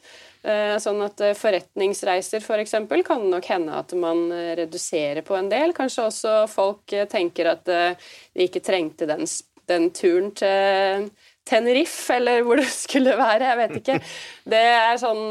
Eh, 0.46 0.76
Sånn 0.82 1.02
at 1.06 1.18
forretningsreiser 1.18 2.42
forretningsreiser 2.42 2.46
for 2.46 2.62
eksempel 2.62 3.04
kan 3.06 3.26
nok 3.32 3.50
hende 3.50 3.80
at 3.82 3.94
man 3.98 4.28
reduserer 4.60 5.26
på 5.26 5.38
en 5.38 5.50
del. 5.52 5.74
Kanskje 5.78 6.08
også 6.08 6.36
folk 6.52 6.94
tenker 7.10 7.54
at 7.56 7.66
de 7.66 8.46
ikke 8.46 8.64
trengte 8.66 9.10
den, 9.10 9.26
den 9.70 9.90
turen 9.94 10.32
til 10.38 11.10
Tenerife, 11.46 12.16
eller 12.16 12.44
hvor 12.46 12.62
det 12.62 12.68
skulle 12.70 13.16
være. 13.18 13.48
Jeg 13.50 13.60
vet 13.60 13.78
ikke. 13.82 13.96
Det 14.54 14.62
er 14.62 15.00
sånn 15.02 15.24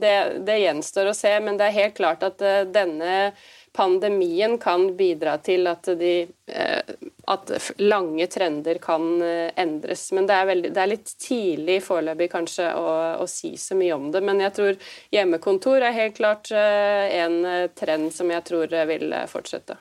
Det, 0.00 0.14
det 0.48 0.56
gjenstår 0.62 1.10
å 1.10 1.16
se, 1.16 1.34
men 1.44 1.60
det 1.60 1.68
er 1.68 1.78
helt 1.82 1.98
klart 1.98 2.24
at 2.26 2.40
denne 2.72 3.34
pandemien 3.76 4.58
kan 4.58 4.86
bidra 4.96 5.34
til 5.42 5.66
at 5.66 5.88
de 5.98 6.12
eh, 6.46 6.92
at 7.26 7.50
lange 7.82 8.26
trender 8.30 8.78
kan 8.82 9.22
eh, 9.22 9.50
endres. 9.58 10.06
Men 10.14 10.28
det 10.30 10.36
er, 10.36 10.48
veldig, 10.50 10.72
det 10.76 10.82
er 10.82 10.90
litt 10.92 11.14
tidlig 11.18 11.80
foreløpig 11.82 12.30
kanskje 12.32 12.68
å, 12.78 12.92
å 13.24 13.26
si 13.30 13.54
så 13.58 13.74
mye 13.78 13.96
om 13.96 14.10
det. 14.14 14.22
Men 14.22 14.42
jeg 14.44 14.54
tror 14.58 14.78
hjemmekontor 15.14 15.82
er 15.82 15.96
helt 15.96 16.18
klart 16.20 16.52
eh, 16.54 17.18
en 17.18 17.40
trend 17.74 18.12
som 18.14 18.30
jeg 18.30 18.46
tror 18.46 18.70
vil 18.90 19.16
fortsette. 19.30 19.78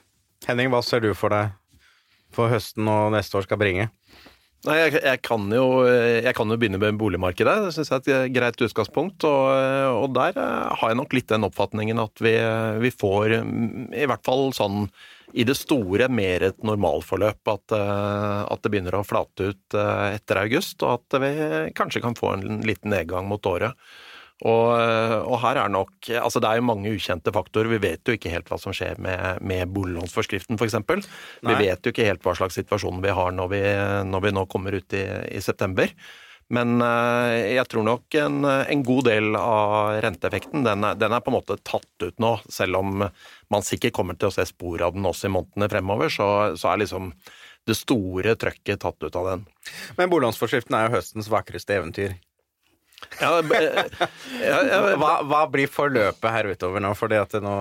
Henning, 0.47 0.73
hva 0.73 0.81
ser 0.83 1.05
du 1.05 1.13
for 1.15 1.33
deg 1.33 1.53
for 2.33 2.49
høsten 2.49 2.89
og 2.89 3.11
neste 3.13 3.37
år 3.37 3.45
skal 3.45 3.61
bringe? 3.61 3.91
Nei, 4.63 4.77
jeg, 4.79 4.99
jeg, 5.03 5.19
kan 5.27 5.49
jo, 5.51 5.63
jeg 5.83 6.31
kan 6.37 6.47
jo 6.47 6.55
begynne 6.59 6.79
med 6.79 6.99
boligmarkedet. 6.99 7.55
Det 7.65 7.71
syns 7.75 7.89
jeg 7.91 8.13
er 8.13 8.29
et 8.29 8.35
greit 8.35 8.61
utgangspunkt. 8.63 9.25
Og, 9.27 9.49
og 9.99 10.13
der 10.15 10.39
eh, 10.39 10.77
har 10.79 10.93
jeg 10.93 10.99
nok 11.01 11.15
litt 11.17 11.27
den 11.33 11.43
oppfatningen 11.49 11.99
at 11.99 12.23
vi, 12.23 12.31
vi 12.79 12.93
får, 12.95 13.41
mm, 13.43 13.89
i 13.91 14.07
hvert 14.07 14.23
fall 14.23 14.53
sånn 14.55 14.85
i 15.33 15.43
det 15.43 15.57
store, 15.59 16.07
mer 16.07 16.45
et 16.47 16.63
normalforløp. 16.63 17.41
At, 17.51 17.75
eh, 17.75 18.39
at 18.55 18.63
det 18.63 18.71
begynner 18.71 19.01
å 19.01 19.03
flate 19.03 19.51
ut 19.51 19.77
eh, 19.79 20.07
etter 20.15 20.39
august, 20.45 20.79
og 20.87 21.01
at 21.01 21.19
vi 21.25 21.33
kanskje 21.75 22.05
kan 22.05 22.15
få 22.15 22.31
en 22.37 22.63
liten 22.63 22.95
nedgang 22.95 23.27
mot 23.27 23.51
året. 23.51 23.75
Og, 24.43 24.73
og 25.23 25.37
her 25.39 25.61
er 25.61 25.69
nok 25.71 26.09
Altså 26.19 26.41
det 26.43 26.49
er 26.49 26.59
jo 26.59 26.65
mange 26.67 26.91
ukjente 26.91 27.31
faktorer. 27.31 27.69
Vi 27.71 27.79
vet 27.85 28.03
jo 28.03 28.17
ikke 28.17 28.33
helt 28.33 28.49
hva 28.51 28.57
som 28.59 28.75
skjer 28.75 28.99
med, 28.99 29.39
med 29.39 29.71
boliglånsforskriften 29.71 30.59
f.eks. 30.59 30.75
Vi 31.47 31.55
vet 31.61 31.79
jo 31.79 31.93
ikke 31.93 32.09
helt 32.09 32.25
hva 32.25 32.35
slags 32.35 32.59
situasjon 32.59 32.99
vi 33.03 33.15
har 33.15 33.31
når 33.31 33.53
vi, 33.53 33.63
når 34.09 34.27
vi 34.27 34.35
nå 34.35 34.45
kommer 34.51 34.75
ut 34.75 34.99
i, 34.99 35.05
i 35.31 35.41
september. 35.43 35.93
Men 36.53 36.81
eh, 36.83 37.53
jeg 37.55 37.65
tror 37.71 37.85
nok 37.87 38.17
en, 38.19 38.43
en 38.45 38.83
god 38.85 39.07
del 39.07 39.37
av 39.39 40.01
renteeffekten 40.03 40.65
den 40.65 40.83
er, 40.89 40.99
den 40.99 41.15
er 41.15 41.23
på 41.23 41.31
en 41.31 41.37
måte 41.37 41.57
tatt 41.65 42.05
ut 42.05 42.19
nå. 42.21 42.35
Selv 42.51 42.81
om 42.81 43.05
man 43.05 43.65
sikkert 43.65 43.95
kommer 43.95 44.19
til 44.19 44.29
å 44.29 44.35
se 44.35 44.45
spor 44.49 44.83
av 44.83 44.97
den 44.97 45.07
også 45.07 45.29
i 45.29 45.33
månedene 45.33 45.71
fremover, 45.71 46.13
så, 46.13 46.27
så 46.59 46.73
er 46.73 46.83
liksom 46.83 47.13
det 47.67 47.77
store 47.79 48.35
trøkket 48.35 48.83
tatt 48.83 48.99
ut 49.05 49.15
av 49.15 49.31
den. 49.31 49.47
Men 49.97 50.11
boliglånsforskriften 50.11 50.75
er 50.77 50.89
jo 50.89 50.97
høstens 50.97 51.31
vakreste 51.31 51.79
eventyr. 51.79 52.17
Ja, 53.21 53.41
b- 53.45 53.59
ja, 54.43 54.59
ja, 54.67 54.79
Hva, 54.99 55.11
hva 55.27 55.41
blir 55.51 55.69
forløpet 55.71 56.29
her 56.33 56.49
utover 56.53 56.81
nå? 56.83 56.91
Fordi 56.97 57.17
at 57.21 57.35
nå, 57.43 57.53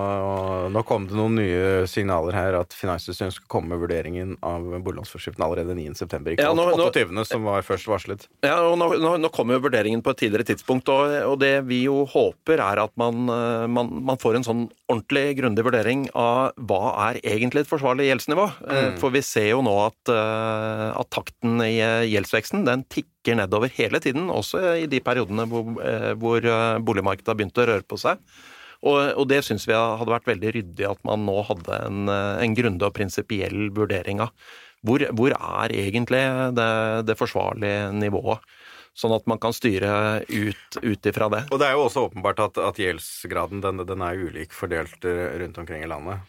nå 0.73 0.83
kom 0.87 1.05
det 1.09 1.17
noen 1.17 1.35
nye 1.39 1.83
signaler 1.89 2.35
her 2.37 2.57
at 2.61 2.73
Finanstilsynet 2.77 3.35
skal 3.37 3.49
komme 3.51 3.73
med 3.73 3.81
vurderingen 3.83 4.35
av 4.45 4.65
boliglånsforskriften 4.83 5.43
allerede 5.45 5.75
9.9., 5.77 6.33
ikke 6.35 6.43
Ja, 6.47 6.53
nå- 6.57 6.67
nå- 6.73 6.89
28., 6.89 7.25
som 7.29 7.45
var 7.47 7.61
først 7.65 7.87
varslet. 7.91 8.27
Ja, 8.45 8.57
og 8.65 8.77
nå, 8.81 8.89
nå, 9.01 9.15
nå 9.21 9.31
kommer 9.33 9.57
jo 9.57 9.65
vurderingen 9.67 10.03
på 10.05 10.13
et 10.15 10.21
tidligere 10.23 10.47
tidspunkt, 10.53 10.89
og, 10.93 11.13
og 11.33 11.37
det 11.43 11.53
vi 11.69 11.83
jo 11.87 12.03
håper 12.09 12.61
er 12.63 12.83
at 12.83 12.93
man, 12.99 13.23
eh, 13.29 13.67
man, 13.71 13.91
man 14.09 14.19
får 14.21 14.39
en 14.41 14.47
sånn 14.47 14.65
ordentlig 14.91 15.37
grundig 15.39 15.65
vurdering 15.65 16.07
av 16.17 16.51
hva 16.69 16.81
er 17.09 17.21
egentlig 17.23 17.63
et 17.65 17.71
forsvarlig 17.71 18.09
gjeldsnivå. 18.09 18.49
Mm. 18.67 18.97
For 19.01 19.13
vi 19.13 19.21
ser 19.25 19.49
jo 19.53 19.61
nå 19.65 19.73
at, 19.87 20.11
eh, 20.13 20.89
at 20.99 21.09
takten 21.13 21.59
i 21.65 21.75
eh, 21.81 22.03
gjeldsveksten 22.11 22.65
den 22.67 22.85
tikker 22.89 23.09
nedover 23.31 23.71
hele 23.77 24.01
tiden, 24.03 24.27
også 24.31 24.61
i 24.83 24.87
de 24.91 24.99
periodene 25.03 25.45
hvor, 25.49 25.69
eh, 25.83 26.11
hvor 26.19 26.43
eh, 26.43 26.81
boligmarkedet 26.83 27.31
har 27.31 27.39
begynt 27.39 27.61
å 27.61 27.67
røre 27.69 27.87
på 27.87 27.99
seg. 28.01 28.19
Og, 28.83 28.99
og 29.15 29.29
det 29.31 29.39
syns 29.47 29.63
vi 29.69 29.75
hadde 29.77 30.11
vært 30.11 30.27
veldig 30.27 30.51
ryddig 30.57 30.89
at 30.89 30.99
man 31.07 31.23
nå 31.23 31.37
hadde 31.47 31.79
en, 31.87 32.03
eh, 32.11 32.43
en 32.43 32.57
grundig 32.57 32.89
og 32.89 32.95
prinsipiell 32.97 33.69
vurdering 33.75 34.19
av. 34.25 34.33
Hvor, 34.83 35.05
hvor 35.15 35.31
er 35.37 35.71
egentlig 35.71 36.25
det, 36.59 36.73
det 37.07 37.19
forsvarlige 37.19 37.93
nivået? 37.95 38.43
sånn 38.93 39.09
at 39.15 39.23
man 39.25 39.39
kan 39.41 39.49
styre 39.57 40.21
ut, 40.29 40.75
ut 40.85 41.07
ifra 41.09 41.25
det. 41.33 41.39
Og 41.49 41.57
det 41.57 41.65
er 41.65 41.71
jo 41.73 41.87
også 41.87 42.03
åpenbart 42.11 42.43
at, 42.43 42.59
at 42.61 42.77
gjeldsgraden 42.77 43.63
den, 43.63 43.81
den 43.89 44.03
er 44.05 44.19
ulik 44.21 44.53
fordelt 44.53 45.01
rundt 45.41 45.57
omkring 45.57 45.81
i 45.81 45.89
landet. 45.89 46.21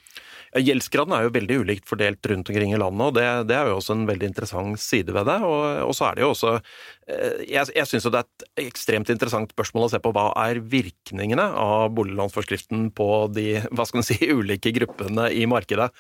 Gjeldsgraden 0.55 1.11
er 1.17 1.25
jo 1.27 1.33
veldig 1.35 1.57
ulikt 1.65 1.89
fordelt 1.91 2.27
rundt 2.31 2.51
omkring 2.51 2.75
i 2.75 2.79
landet, 2.79 3.09
og 3.09 3.17
det, 3.17 3.25
det 3.51 3.57
er 3.59 3.71
jo 3.71 3.79
også 3.81 3.97
en 3.97 4.05
veldig 4.07 4.29
interessant 4.31 4.79
side 4.79 5.15
ved 5.17 5.27
det. 5.27 5.39
Og, 5.43 5.65
og 5.89 5.95
så 5.99 6.07
er 6.07 6.15
det 6.15 6.23
jo 6.23 6.29
også 6.31 6.53
eh, 6.55 7.41
Jeg, 7.51 7.73
jeg 7.75 7.91
syns 7.91 8.07
det 8.07 8.21
er 8.21 8.29
et 8.29 8.69
ekstremt 8.69 9.11
interessant 9.11 9.51
spørsmål 9.51 9.89
å 9.89 9.93
se 9.97 10.03
på 10.05 10.13
hva 10.15 10.29
er 10.45 10.63
virkningene 10.63 11.49
av 11.59 11.89
boliglånsforskriften 11.97 12.93
på 12.95 13.09
de 13.35 13.49
hva 13.73 13.89
skal 13.89 14.01
man 14.01 14.07
si, 14.07 14.21
ulike 14.39 14.75
gruppene 14.79 15.27
i 15.35 15.43
markedet. 15.51 15.91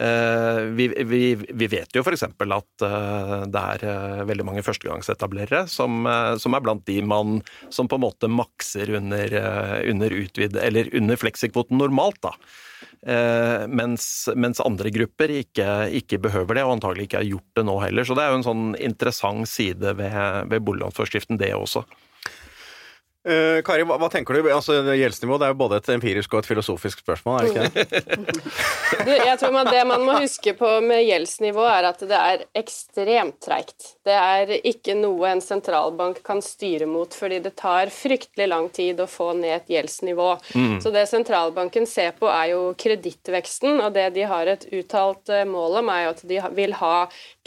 Eh, 0.00 0.60
vi, 0.74 0.88
vi, 1.06 1.22
vi, 1.34 1.66
vet 1.70 1.94
jo 1.94 2.02
f.eks. 2.02 2.24
at 2.26 2.84
eh, 2.88 3.34
det 3.46 3.62
er 3.62 4.24
veldig 4.26 4.46
mange 4.48 4.64
førstegangsetablerere 4.66 5.68
som, 5.70 6.02
som, 6.40 6.56
er 6.56 6.64
blant 6.64 6.82
de 6.90 6.98
man 7.06 7.38
som 7.70 7.86
på 7.86 8.00
en 8.00 8.06
måte 8.06 8.30
makser 8.30 8.90
under, 8.98 9.38
under 9.90 10.16
utvid, 10.18 10.58
eller 10.58 10.90
under 10.98 11.20
fleksikvoten 11.20 11.78
normalt. 11.78 12.22
da. 12.26 12.34
Eh, 13.06 13.66
mens, 13.68 14.28
mens, 14.36 14.60
andre 14.64 14.88
grupper 14.90 15.32
ikke, 15.42 15.68
ikke, 15.92 16.18
behøver 16.24 16.56
det, 16.56 16.64
og 16.64 16.78
antagelig 16.78 17.08
ikke 17.08 17.20
har 17.20 17.28
gjort 17.28 17.58
det 17.58 17.66
nå 17.68 17.76
heller. 17.82 18.06
Så 18.08 18.16
det 18.16 18.24
er 18.24 18.32
jo 18.32 18.40
en 18.40 18.46
sånn 18.46 18.66
interessant 18.80 19.50
side 19.50 19.92
ved, 19.98 20.16
ved 20.50 20.64
boliglånsforskriften, 20.64 21.40
det 21.40 21.52
også. 21.56 21.84
Uh, 23.24 23.62
Kari, 23.64 23.86
hva, 23.88 23.96
hva, 23.96 24.10
tenker 24.12 24.36
du? 24.36 24.50
Altså, 24.52 24.74
Gjeldsnivå 24.92 25.38
det 25.40 25.46
er 25.46 25.54
jo 25.54 25.60
både 25.62 25.78
et 25.80 25.86
empirisk 25.94 26.34
og 26.34 26.42
et 26.42 26.48
filosofisk 26.50 27.00
spørsmål, 27.00 27.38
er 27.38 27.46
det 27.46 27.52
ikke 27.54 27.84
det? 28.04 28.42
du, 29.06 29.12
jeg 29.14 29.38
tror 29.40 29.54
man, 29.54 29.70
Det 29.72 29.84
man 29.88 30.04
må 30.04 30.18
huske 30.20 30.52
på 30.58 30.72
med 30.84 31.06
gjeldsnivå, 31.06 31.64
er 31.64 31.88
at 31.88 32.04
det 32.04 32.18
er 32.18 32.44
ekstremt 32.60 33.38
treigt. 33.40 33.94
Det 34.04 34.12
er 34.12 34.52
ikke 34.60 34.92
noe 34.98 35.30
en 35.30 35.40
sentralbank 35.40 36.20
kan 36.26 36.42
styre 36.44 36.84
mot, 36.90 37.16
fordi 37.16 37.38
det 37.46 37.54
tar 37.56 37.88
fryktelig 37.94 38.50
lang 38.50 38.68
tid 38.76 39.00
å 39.00 39.08
få 39.08 39.30
ned 39.38 39.54
et 39.56 39.72
gjeldsnivå. 39.72 40.28
Mm. 40.52 40.76
Så 40.84 40.92
det 40.92 41.06
sentralbanken 41.08 41.88
ser 41.88 42.12
på, 42.20 42.28
er 42.28 42.52
jo 42.52 42.60
kredittveksten, 42.76 43.80
og 43.80 43.96
det 43.96 44.10
de 44.18 44.28
har 44.28 44.52
et 44.52 44.68
uttalt 44.68 45.32
eh, 45.32 45.46
mål 45.48 45.80
om, 45.80 45.90
er 45.94 46.04
jo 46.04 46.12
at 46.12 46.22
de 46.28 46.42
vil 46.60 46.76
ha 46.82 46.92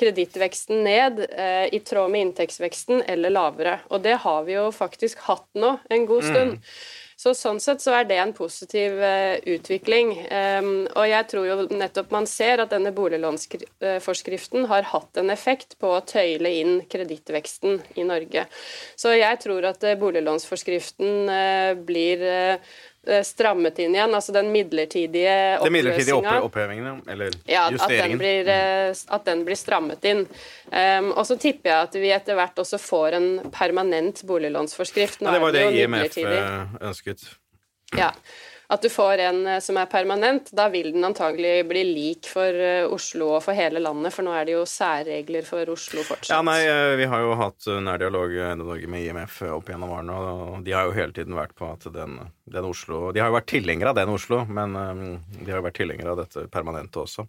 kredittveksten 0.01 0.81
ned 0.89 1.21
eh, 1.29 1.69
i 1.69 1.83
tråd 1.85 2.09
med 2.13 2.27
inntektsveksten 2.27 3.05
eller 3.05 3.37
lavere. 3.37 3.77
Og 3.93 4.01
det 4.01 4.17
har 4.25 4.41
vi 4.49 4.57
jo 4.57 4.67
faktisk 4.73 5.21
hatt 5.29 5.45
nå 5.53 5.66
en 5.89 6.07
god 6.09 6.25
stund. 6.25 6.57
Mm. 6.57 6.71
Så 7.17 7.31
Sånn 7.33 7.57
sett 7.57 7.81
så 7.81 7.95
er 7.97 8.05
det 8.05 8.19
en 8.21 8.33
positiv 8.37 8.99
uh, 9.01 9.39
utvikling. 9.49 10.11
Um, 10.29 10.67
og 10.93 11.07
jeg 11.09 11.25
tror 11.31 11.47
jo 11.47 11.55
nettopp 11.73 12.11
man 12.13 12.27
ser 12.29 12.61
at 12.61 12.75
denne 12.75 12.91
boliglånsforskriften 12.93 14.67
har 14.69 14.85
hatt 14.91 15.17
en 15.17 15.33
effekt 15.33 15.79
på 15.81 15.95
å 15.95 16.03
tøyle 16.05 16.51
inn 16.59 16.83
kredittveksten 16.85 17.81
i 17.97 18.05
Norge. 18.05 18.45
Så 18.93 19.15
jeg 19.17 19.41
tror 19.41 19.65
at 19.71 19.81
uh, 19.81 19.97
boliglånsforskriften 19.97 21.33
uh, 21.33 21.73
blir 21.89 22.21
Eh, 22.27 22.59
strammet 23.23 23.79
inn 23.79 23.95
igjen, 23.95 24.15
altså 24.15 24.33
den 24.35 24.51
midlertidige 24.51 25.33
oppløsninga. 25.33 25.63
Den 25.63 25.75
midlertidige 25.75 26.41
opphevingen, 26.47 27.01
eller 27.09 27.37
ja, 27.45 27.67
justeringen. 27.71 28.03
At 28.03 28.09
den, 28.09 28.21
blir, 28.21 28.51
eh, 28.53 29.05
at 29.17 29.29
den 29.29 29.45
blir 29.47 29.59
strammet 29.59 30.07
inn. 30.09 30.25
Um, 30.71 31.13
og 31.13 31.23
så 31.29 31.37
tipper 31.39 31.71
jeg 31.71 31.87
at 31.87 31.97
vi 32.01 32.11
etter 32.15 32.37
hvert 32.39 32.59
også 32.63 32.79
får 32.81 33.17
en 33.19 33.29
permanent 33.53 34.23
boliglånsforskrift. 34.27 35.23
Nå 35.23 35.31
ja, 35.31 35.37
det 35.37 35.45
var 35.45 35.55
det, 35.55 35.65
det 35.71 35.87
IMF 35.87 36.21
eh, 36.23 36.77
ønsket. 36.91 37.25
Ja 37.95 38.11
at 38.67 38.81
du 38.81 38.89
får 38.91 39.21
en 39.23 39.47
eh, 39.47 39.59
som 39.63 39.77
er 39.79 39.87
permanent, 39.87 40.49
da 40.51 40.67
vil 40.71 40.89
den 40.91 41.05
antagelig 41.07 41.63
bli 41.69 41.83
lik 41.87 42.27
for 42.27 42.51
eh, 42.51 42.83
Oslo 42.83 43.29
og 43.37 43.43
for 43.45 43.55
hele 43.55 43.79
landet, 43.79 44.11
for 44.11 44.27
nå 44.27 44.33
er 44.35 44.47
det 44.49 44.57
jo 44.57 44.65
særregler 44.67 45.47
for 45.47 45.71
Oslo 45.71 46.03
fortsatt. 46.03 46.33
Ja, 46.33 46.41
nei, 46.43 46.59
eh, 46.67 46.95
vi 46.99 47.07
har 47.07 47.23
jo 47.23 47.37
hatt 47.39 47.69
nær 47.83 48.01
dialog 48.01 48.35
med 48.91 49.05
IMF 49.05 49.39
opp 49.55 49.71
gjennom 49.71 49.93
årene, 49.95 50.17
og 50.17 50.65
de 50.67 50.75
har 50.75 50.89
jo 50.89 50.97
hele 50.97 51.15
tiden 51.15 51.37
vært 51.37 51.55
på 51.55 51.69
at 51.71 51.87
den, 51.95 52.19
den 52.43 52.67
Oslo 52.67 53.13
De 53.15 53.21
har 53.23 53.31
jo 53.31 53.37
vært 53.37 53.47
tilhengere 53.53 53.93
av 53.93 54.01
den 54.01 54.11
Oslo, 54.11 54.41
men 54.51 54.75
de 54.75 55.47
har 55.47 55.61
jo 55.61 55.65
vært 55.69 55.79
tilhengere 55.79 56.11
av 56.11 56.21
dette 56.25 56.47
permanente 56.51 56.99
også. 56.99 57.23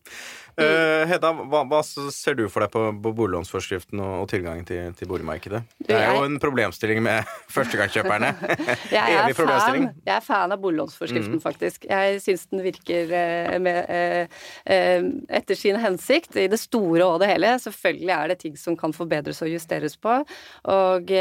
Mm. 0.59 0.65
Uh, 0.65 1.05
Hedda, 1.07 1.31
hva, 1.47 1.61
hva, 1.71 1.81
ser 1.87 2.35
du 2.35 2.49
for 2.51 2.65
deg 2.65 2.73
på, 2.75 2.81
på 2.99 3.13
boliglånsforskriften 3.15 4.01
og, 4.03 4.25
og 4.25 4.29
tilgangen 4.33 4.67
til, 4.67 4.91
til 4.99 5.11
boligmarkedet? 5.11 5.61
Det 5.87 5.95
er 5.95 6.17
jo 6.17 6.25
en 6.27 6.39
problemstilling 6.43 6.99
med 7.05 7.31
førstegangskjøperne. 7.55 8.33
er 8.91 9.31
fan, 9.39 9.87
jeg 10.03 10.17
er 10.17 10.25
fan 10.25 10.55
av 10.55 10.59
boliglånsforskriften 10.65 11.28
mm. 11.37 11.43
faktisk. 11.45 11.87
Jeg 11.91 12.21
syns 12.25 12.47
den 12.53 12.63
virker 12.65 13.13
eh, 13.15 13.59
med, 13.63 13.79
eh, 13.93 14.41
eh, 14.75 15.09
etter 15.41 15.59
sin 15.59 15.79
hensikt 15.81 16.37
i 16.37 16.49
det 16.51 16.61
store 16.61 17.07
og 17.07 17.21
det 17.23 17.31
hele. 17.33 17.55
Selvfølgelig 17.63 18.15
er 18.17 18.33
det 18.33 18.39
ting 18.45 18.57
som 18.61 18.77
kan 18.79 18.97
forbedres 18.97 19.43
og 19.45 19.53
justeres 19.53 19.99
på. 20.01 20.21
Og 20.69 21.13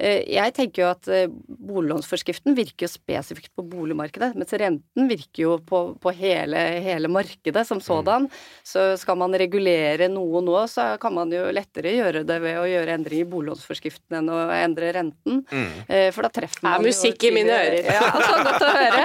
jeg 0.00 0.54
tenker 0.56 0.82
jo 0.82 0.88
at 0.90 1.08
eh, 1.12 1.26
boliglånsforskriften 1.46 2.54
virker 2.56 2.86
jo 2.86 2.90
spesifikt 2.92 3.52
på 3.56 3.64
boligmarkedet, 3.68 4.32
mens 4.38 4.54
renten 4.56 5.08
virker 5.10 5.42
jo 5.42 5.56
på, 5.66 5.80
på 6.00 6.12
hele, 6.16 6.60
hele, 6.84 7.10
markedet 7.12 7.66
som 7.68 7.82
sådan. 7.84 8.26
Mm. 8.28 8.38
Så 8.66 8.84
skal 9.00 9.18
man 9.20 9.36
regulere 9.36 10.08
noe 10.12 10.40
nå, 10.44 10.56
så 10.72 10.94
kan 11.02 11.14
man 11.16 11.32
jo 11.34 11.42
lettere 11.52 11.92
gjøre 11.96 12.24
det 12.28 12.38
ved 12.42 12.60
å 12.60 12.68
gjøre 12.70 12.96
endringer 12.96 13.26
i 13.26 13.30
boliglånsforskriften 13.34 14.20
enn 14.20 14.30
å 14.32 14.38
endre 14.56 14.92
renten. 14.96 15.42
Mm. 15.50 15.68
Eh, 15.86 16.08
for 16.16 16.24
da 16.26 16.32
treffer 16.40 16.64
man 16.64 16.80
jo 16.80 16.88
musikk 16.88 17.28
i 17.28 17.34
mine 17.36 17.58
ører. 17.58 17.90
Ja, 17.90 18.08
så 18.14 18.40
godt 18.46 18.66
å 18.66 18.72
høre. 18.76 19.04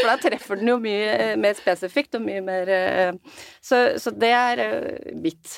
For 0.00 0.10
da 0.10 0.18
treffer 0.20 0.60
den 0.60 0.72
jo 0.72 0.76
mye 0.82 1.32
mer 1.40 1.56
spesifikt 1.58 2.18
og 2.18 2.24
mye 2.26 2.42
mer 2.44 2.68
Så, 3.64 3.76
så 4.00 4.12
det 4.14 4.30
er 4.34 4.60
mitt, 5.16 5.56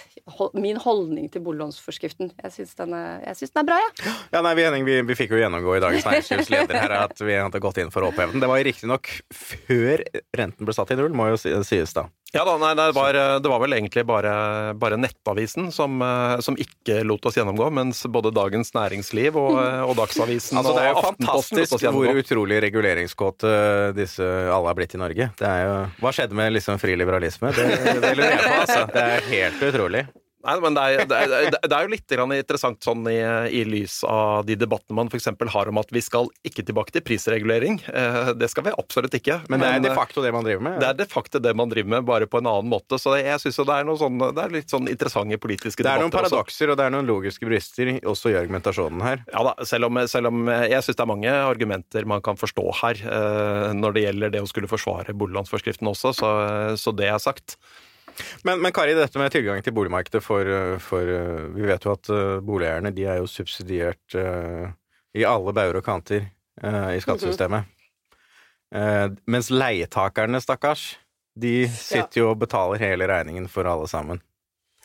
min 0.55 0.79
holdning 0.81 1.29
til 1.33 1.43
boliglånsforskriften. 1.45 2.33
Jeg 2.43 2.55
syns 2.57 2.77
den, 2.79 2.95
den, 2.95 3.63
er 3.63 3.67
bra 3.69 3.72
bra, 3.73 4.07
ja. 4.07 4.15
ja 4.37 4.43
nei, 4.45 4.55
vi, 4.59 4.69
vi, 4.87 4.99
vi, 5.09 5.19
fikk 5.19 5.35
jo 5.35 5.43
gjennomgå 5.43 5.77
i 5.77 5.83
Dagens 5.83 6.09
Næringslivs 6.09 6.51
leder 6.53 6.81
her 6.81 6.97
at 7.03 7.23
vi 7.23 7.37
hadde 7.39 7.63
gått 7.63 7.81
inn 7.83 7.93
for 7.95 8.05
å 8.05 8.13
oppheve 8.13 8.35
den. 8.35 8.43
Det 8.43 8.51
var 8.51 8.65
riktignok 8.67 9.13
før 9.35 10.05
renten 10.37 10.69
ble 10.69 10.77
satt 10.77 10.93
i 10.95 10.99
null, 10.99 11.15
må 11.17 11.33
jo 11.33 11.41
sies 11.41 11.97
da. 11.97 12.09
Ja 12.33 12.47
da, 12.49 12.55
nei, 12.57 12.71
det, 12.79 12.87
var, 12.97 13.17
det 13.45 13.49
var 13.51 13.61
vel 13.61 13.75
egentlig 13.77 14.07
bare, 14.09 14.33
bare 14.81 14.97
Nettavisen 14.97 15.67
som, 15.75 16.01
som, 16.41 16.57
ikke 16.57 17.03
lot 17.05 17.29
oss 17.29 17.37
gjennomgå, 17.37 17.67
mens 17.77 18.01
både 18.09 18.33
Dagens 18.33 18.73
Næringsliv 18.73 19.37
og, 19.37 19.59
og 19.61 19.93
Dagsavisen 19.99 20.63
altså, 20.63 20.73
Det 20.79 20.87
er 20.87 20.95
jo 20.95 21.05
fantastisk 21.05 21.87
hvor 21.93 22.23
utrolig 22.23 22.63
reguleringskåte 22.65 23.53
disse 23.99 24.25
alle 24.25 24.73
har 24.73 24.81
blitt 24.81 24.97
i 24.97 25.03
Norge. 25.03 25.29
Det 25.37 25.51
er 25.51 25.67
jo, 25.67 25.77
hva 26.01 26.17
skjedde 26.17 26.41
med 26.41 26.57
liksom 26.57 26.81
fri 26.81 26.97
liberalisme? 26.97 27.53
Det, 27.53 27.69
det 28.01 28.17
lurer 28.17 28.33
jeg 28.39 28.43
på, 28.47 28.59
altså. 28.63 28.83
Det 28.97 29.07
er 29.11 29.29
helt 29.29 29.69
utrolig. 29.69 30.07
Nei, 30.43 30.57
men 30.63 30.75
det 30.75 30.83
er, 30.83 31.05
det, 31.07 31.19
er, 31.23 31.55
det 31.55 31.71
er, 31.71 31.85
jo 31.87 31.91
litt 31.93 32.15
interessant 32.43 32.83
sånn 32.83 33.05
i, 33.07 33.19
i, 33.55 33.63
lys 33.69 34.01
av 34.09 34.43
de 34.49 34.57
debattene 34.59 34.97
man 34.99 35.11
f.eks. 35.13 35.29
har 35.55 35.71
om 35.71 35.79
at 35.79 35.93
vi 35.95 36.03
skal 36.03 36.31
ikke 36.47 36.65
tilbake 36.67 36.95
til 36.97 37.05
prisregulering. 37.07 37.79
Eh, 37.87 38.33
det 38.39 38.49
skal 38.51 38.67
vi 38.67 38.73
absolutt 38.75 39.15
ikke. 39.19 39.39
Men 39.53 39.63
det 39.63 39.71
er 39.71 39.85
de 39.85 39.93
facto 39.95 40.25
det 40.25 40.33
man 40.35 40.47
driver 40.47 40.65
med? 40.67 40.81
Det 40.83 40.89
er 40.89 40.99
de 40.99 41.07
facto 41.11 41.43
det 41.43 41.53
man 41.59 41.71
driver 41.71 41.95
med, 41.95 42.07
bare 42.09 42.27
på 42.31 42.43
en 42.43 42.51
annen 42.51 42.73
måte. 42.73 42.99
Så 42.99 43.15
jeg 43.21 43.39
syns 43.45 43.61
det 43.63 43.77
er 43.77 43.87
noe 43.87 44.01
sånn, 44.01 44.19
det 44.23 44.43
er 44.43 44.57
litt 44.57 44.75
sånn 44.75 44.91
interessante 44.91 45.39
politiske 45.43 45.85
debatter. 45.85 46.03
Det 46.03 46.03
er 46.03 46.09
noen 46.09 46.17
paradokser 46.17 46.75
og 46.75 46.81
det 46.81 46.89
er 46.89 46.97
noen 46.97 47.13
logiske 47.13 47.47
brister 47.47 47.93
også 48.01 48.35
i 48.35 48.39
argumentasjonen 48.41 49.07
her. 49.07 49.23
Ja 49.31 49.47
da, 49.47 49.55
selv 49.69 49.91
om, 49.91 50.03
selv 50.11 50.33
om 50.33 50.51
jeg 50.51 50.83
syns 50.83 50.99
det 50.99 51.07
er 51.07 51.13
mange 51.13 51.37
argumenter 51.53 52.09
man 52.09 52.25
kan 52.25 52.41
forstå 52.41 52.67
her 52.83 53.07
eh, 53.07 53.71
når 53.79 53.95
det 53.95 54.05
gjelder 54.09 54.35
det 54.35 54.43
å 54.43 54.51
skulle 54.51 54.71
forsvare 54.71 55.15
boliglånsforskriften 55.15 55.95
også, 55.95 56.15
så, 56.19 56.35
så 56.81 56.95
det 56.99 57.11
er 57.13 57.23
sagt. 57.23 57.59
Men, 58.47 58.61
men, 58.63 58.73
Kari, 58.75 58.95
dette 58.97 59.21
med 59.21 59.33
tilgang 59.35 59.63
til 59.65 59.75
boligmarkedet 59.77 60.23
for, 60.25 60.49
for 60.83 61.13
Vi 61.57 61.67
vet 61.69 61.87
jo 61.87 61.95
at 61.95 62.11
uh, 62.13 62.39
boligeierne 62.45 62.93
de 62.95 63.07
er 63.09 63.21
jo 63.21 63.31
subsidiert 63.31 64.17
uh, 64.19 64.71
i 65.17 65.27
alle 65.29 65.55
bauger 65.55 65.81
og 65.81 65.87
kanter 65.87 66.27
uh, 66.65 66.91
i 66.95 67.01
skattesystemet. 67.03 67.69
mens 69.29 69.51
leietakerne, 69.53 70.41
stakkars, 70.41 70.97
de 71.37 71.69
sitter 71.69 72.23
jo 72.23 72.31
og 72.31 72.39
betaler 72.41 72.81
hele 72.81 73.09
regningen 73.11 73.49
for 73.53 73.69
alle 73.69 73.89
sammen. 73.89 74.23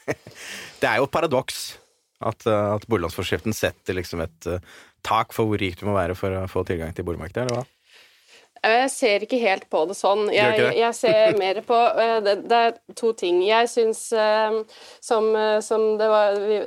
det 0.81 0.89
er 0.89 0.97
jo 0.99 1.07
et 1.07 1.13
paradoks 1.13 1.77
at, 2.19 2.43
at 2.47 2.87
boliglånsforskriften 2.89 3.55
setter 3.55 3.95
liksom 3.95 4.25
et 4.25 4.49
tak 5.07 5.31
for 5.35 5.47
hvor 5.47 5.61
rik 5.61 5.79
du 5.79 5.85
må 5.87 5.95
være 5.95 6.17
for 6.19 6.35
å 6.35 6.47
få 6.51 6.65
tilgang 6.67 6.91
til 6.95 7.07
boligmarkedet, 7.07 7.45
eller 7.45 7.61
hva? 7.61 7.76
Jeg 8.63 8.91
ser 8.91 9.25
ikke 9.25 9.39
helt 9.41 9.67
på 9.71 9.83
det 9.89 9.97
sånn. 9.97 10.27
Jeg, 10.33 10.69
jeg 10.77 10.95
ser 10.97 11.37
mer 11.41 11.61
på 11.67 11.81
eh, 12.01 12.17
det, 12.25 12.37
det, 12.49 12.61
er 12.69 12.95
to 12.97 13.13
ting. 13.17 13.41
Jeg 13.47 13.69
syns, 13.71 14.07
eh, 14.13 14.61
som, 15.03 15.29
eh, 15.35 15.59
som 15.65 15.89
det 15.99 16.09
var 16.11 16.39
vi, 16.41 16.61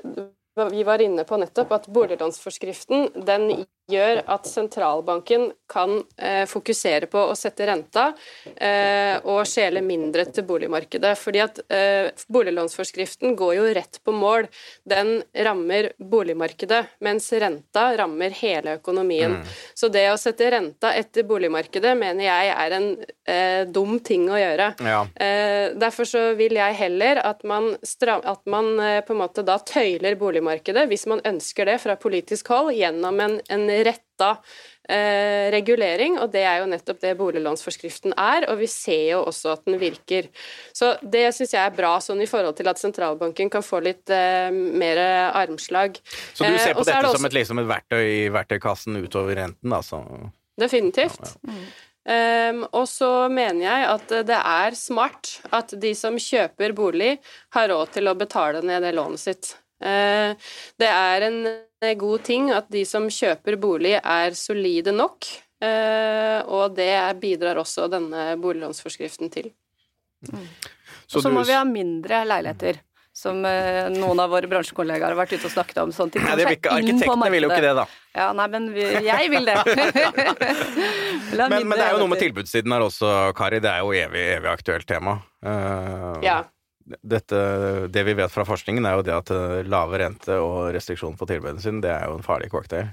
vi 0.71 0.87
var 0.87 1.03
inne 1.03 1.25
på 1.25 1.39
nettopp, 1.41 1.73
at 1.77 1.89
boliglånsforskriften 1.93 3.11
den 3.27 3.51
gjør 3.91 4.23
at 4.31 4.49
sentralbanken 4.49 5.51
kan 5.71 6.01
eh, 6.17 6.45
fokusere 6.51 7.07
på 7.11 7.23
å 7.31 7.37
sette 7.39 7.67
renta 7.69 8.11
eh, 8.57 9.17
og 9.23 9.45
skjele 9.49 9.83
mindre 9.85 10.27
til 10.31 10.47
boligmarkedet. 10.49 11.13
Fordi 11.19 11.43
at 11.45 11.61
eh, 11.71 12.11
Boliglånsforskriften 12.31 13.37
går 13.39 13.55
jo 13.59 13.69
rett 13.77 14.01
på 14.05 14.15
mål. 14.15 14.49
Den 14.89 15.21
rammer 15.47 15.93
boligmarkedet, 15.99 16.83
mens 17.05 17.31
renta 17.33 17.91
rammer 17.99 18.35
hele 18.41 18.77
økonomien. 18.81 19.39
Mm. 19.41 19.55
Så 19.75 19.91
det 19.93 20.07
å 20.11 20.19
sette 20.21 20.51
renta 20.53 20.93
etter 20.97 21.27
boligmarkedet 21.29 21.95
mener 21.99 22.27
jeg 22.27 22.53
er 22.55 22.77
en 22.77 22.89
eh, 23.01 23.63
dum 23.71 23.99
ting 24.05 24.27
å 24.31 24.39
gjøre. 24.39 24.73
Ja. 24.85 25.03
Eh, 25.15 25.77
derfor 25.79 26.09
så 26.09 26.25
vil 26.39 26.59
jeg 26.59 26.79
heller 26.81 27.23
at 27.25 27.45
man, 27.47 27.73
stram, 27.87 28.23
at 28.29 28.43
man 28.51 28.73
eh, 28.81 29.01
på 29.07 29.15
en 29.15 29.23
måte 29.23 29.45
da 29.47 29.59
tøyler 29.63 30.19
boligmarkedet, 30.21 30.87
hvis 30.91 31.07
man 31.11 31.23
ønsker 31.27 31.69
det 31.71 31.79
fra 31.83 31.97
politisk 32.01 32.51
hold, 32.53 32.73
gjennom 32.77 33.21
en, 33.23 33.39
en 33.53 33.67
retta 33.87 34.31
eh, 34.89 35.49
regulering, 35.55 36.19
og 36.21 36.31
det 36.35 36.45
er 36.47 36.61
jo 36.63 36.71
nettopp 36.71 37.01
det 37.03 37.15
boliglånsforskriften 37.19 38.15
er, 38.15 38.49
og 38.51 38.61
vi 38.61 38.69
ser 38.71 39.05
jo 39.15 39.21
også 39.31 39.55
at 39.55 39.67
den 39.69 39.79
virker. 39.81 40.31
Så 40.77 40.93
det 41.03 41.27
syns 41.37 41.55
jeg 41.57 41.63
er 41.63 41.77
bra, 41.77 41.97
sånn 42.05 42.23
i 42.25 42.29
forhold 42.31 42.59
til 42.61 42.71
at 42.73 42.81
sentralbanken 42.83 43.53
kan 43.53 43.65
få 43.67 43.83
litt 43.85 44.13
eh, 44.15 44.49
mer 44.53 45.03
armslag. 45.31 46.01
Så 46.35 46.47
du 46.47 46.59
ser 46.59 46.75
på 46.77 46.85
eh, 46.85 46.91
dette 46.91 47.05
det 47.07 47.15
som 47.17 47.31
et, 47.31 47.39
liksom 47.41 47.63
et 47.63 47.71
verktøy 47.71 48.03
i 48.09 48.27
verktøykassen 48.35 48.99
utover 49.01 49.41
renten, 49.45 49.77
altså? 49.77 50.03
Definitivt. 50.61 51.23
Ja, 51.47 51.55
ja. 51.55 51.71
Um, 52.01 52.63
og 52.73 52.87
så 52.89 53.29
mener 53.29 53.61
jeg 53.61 53.89
at 53.91 54.13
det 54.27 54.37
er 54.39 54.77
smart 54.79 55.35
at 55.53 55.75
de 55.83 55.93
som 55.95 56.17
kjøper 56.17 56.73
bolig, 56.75 57.19
har 57.55 57.69
råd 57.71 57.93
til 57.99 58.09
å 58.09 58.17
betale 58.19 58.63
ned 58.65 58.83
det 58.87 58.95
lånet 58.97 59.21
sitt. 59.21 59.51
Uh, 59.81 60.37
det 60.81 60.91
er 60.91 61.27
en 61.29 61.39
god 62.01 62.27
ting 62.27 62.51
at 62.53 62.69
de 62.73 62.85
som 62.89 63.09
kjøper 63.11 63.57
bolig, 63.61 63.97
er 63.99 64.37
solide 64.37 64.93
nok, 64.93 65.29
uh, 65.65 66.41
og 66.45 66.77
det 66.77 66.93
bidrar 67.23 67.63
også 67.63 67.89
denne 67.93 68.35
boliglånsforskriften 68.41 69.33
til. 69.33 69.51
Mm. 70.29 70.47
Og 71.11 71.25
så 71.25 71.33
må 71.33 71.43
vi 71.49 71.57
ha 71.57 71.65
mindre 71.67 72.23
leiligheter 72.29 72.83
som 73.21 73.43
eh, 73.45 73.89
noen 73.93 74.21
av 74.23 74.31
våre 74.33 74.49
bransjekollegaer 74.49 75.13
har 75.13 75.19
vært 75.19 75.35
ute 75.35 75.49
og 75.49 75.53
snakket 75.53 75.81
om. 75.83 75.93
Sånn, 75.95 76.13
nei, 76.15 76.37
ikke, 76.55 76.73
arkitektene 76.73 77.31
vil 77.35 77.47
jo 77.47 77.51
ikke 77.51 77.65
det, 77.65 77.73
da. 77.81 77.85
Ja, 78.17 78.29
nei, 78.37 78.47
men 78.53 78.71
vi, 78.75 78.87
jeg 79.07 79.33
vil 79.33 79.49
det. 79.49 79.57
men, 81.41 81.57
men, 81.59 81.75
det 81.75 81.85
er 81.85 81.97
jo 81.97 82.01
noe 82.05 82.13
med 82.15 82.23
tilbudssiden 82.23 82.77
her 82.77 82.87
også, 82.87 83.13
Kari. 83.37 83.61
Det 83.63 83.73
er 83.73 83.85
jo 83.85 83.93
evig, 83.99 84.25
evig 84.39 84.53
aktuelt 84.53 84.89
tema. 84.89 85.19
Uh, 85.45 86.17
ja. 86.25 86.41
Dette, 86.85 87.41
det 87.93 88.03
vi 88.07 88.17
vet 88.19 88.33
fra 88.33 88.47
forskningen, 88.49 88.87
er 88.87 88.97
jo 88.99 89.05
det 89.07 89.15
at 89.15 89.31
eh, 89.35 89.61
lave 89.69 90.01
rente 90.01 90.39
og 90.41 90.73
restriksjon 90.75 91.19
på 91.21 91.29
tilbudet 91.29 91.63
sin, 91.63 91.83
det 91.85 91.93
er 91.93 92.09
jo 92.09 92.17
en 92.19 92.27
farlig 92.27 92.51
cocktail. 92.53 92.91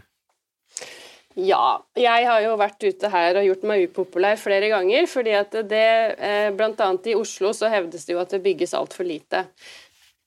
Ja, 1.37 1.77
jeg 1.93 2.25
har 2.25 2.41
jo 2.41 2.55
vært 2.57 2.81
ute 2.81 3.09
her 3.13 3.37
og 3.37 3.45
gjort 3.45 3.65
meg 3.69 3.83
upopulær 3.85 4.39
flere 4.41 4.71
ganger. 4.71 5.05
fordi 5.05 5.35
at 5.37 5.53
det, 5.69 5.89
Blant 6.57 6.79
annet 6.81 7.11
i 7.11 7.17
Oslo 7.17 7.51
så 7.53 7.69
hevdes 7.69 8.07
det 8.07 8.15
jo 8.15 8.21
at 8.23 8.33
det 8.33 8.41
bygges 8.41 8.73
altfor 8.73 9.05
lite. 9.05 9.43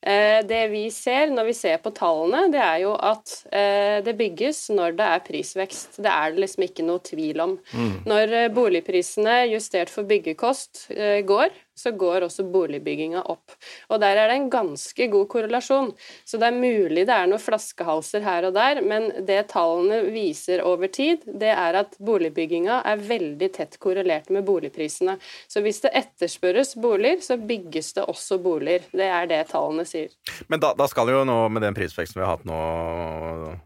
Eh, 0.01 0.41
det 0.49 0.63
vi 0.73 0.87
ser 0.89 1.29
når 1.29 1.51
vi 1.51 1.55
ser 1.59 1.81
på 1.85 1.93
tallene, 1.93 2.47
det 2.53 2.61
er 2.65 2.79
jo 2.87 2.95
at 2.97 3.35
eh, 3.53 3.99
det 4.05 4.15
bygges 4.17 4.71
når 4.73 4.97
det 4.97 5.09
er 5.17 5.25
prisvekst. 5.27 5.99
Det 6.01 6.09
er 6.09 6.33
det 6.33 6.45
liksom 6.47 6.65
ikke 6.65 6.87
noe 6.89 7.05
tvil 7.05 7.43
om. 7.45 7.59
Mm. 7.77 7.93
Når 8.09 8.37
eh, 8.39 8.53
boligprisene 8.55 9.43
justert 9.53 9.93
for 9.93 10.09
byggekost 10.09 10.87
går, 11.29 11.53
så 11.81 11.93
går 11.97 12.27
også 12.27 12.45
boligbygginga 12.53 13.25
opp. 13.33 13.57
Og 13.91 14.01
der 14.03 14.19
er 14.21 14.31
det 14.31 14.39
en 14.39 14.51
ganske 14.53 15.09
god 15.13 15.29
korrelasjon. 15.33 15.93
Så 16.25 16.41
det 16.41 16.51
er 16.51 16.59
mulig 16.61 17.07
det 17.09 17.17
er 17.17 17.31
noen 17.31 17.43
flaskehalser 17.43 18.25
her 18.25 18.49
og 18.49 18.55
der, 18.57 18.83
men 18.85 19.11
det 19.27 19.41
tallene 19.53 20.03
viser 20.13 20.63
over 20.67 20.91
tid, 20.93 21.25
det 21.41 21.53
er 21.55 21.81
at 21.83 21.97
boligbygginga 22.01 22.81
er 22.91 23.05
veldig 23.11 23.51
tett 23.57 23.79
korrelert 23.83 24.31
med 24.33 24.45
boligprisene. 24.49 25.17
Så 25.51 25.63
hvis 25.65 25.83
det 25.85 25.95
etterspørres 26.03 26.75
boliger, 26.81 27.21
så 27.25 27.39
bygges 27.41 27.95
det 27.97 28.07
også 28.11 28.41
boliger. 28.43 28.87
Det 28.93 29.09
er 29.09 29.29
det 29.31 29.43
tallene 29.53 29.87
sier. 29.89 30.13
Men 30.53 30.63
da, 30.63 30.73
da 30.79 30.89
skal 30.91 31.11
jo 31.13 31.25
nå, 31.29 31.39
med 31.53 31.65
den 31.65 31.77
prisveksten 31.77 32.21
vi 32.21 32.27
har 32.27 32.37
hatt 32.37 32.49
nå 32.49 32.61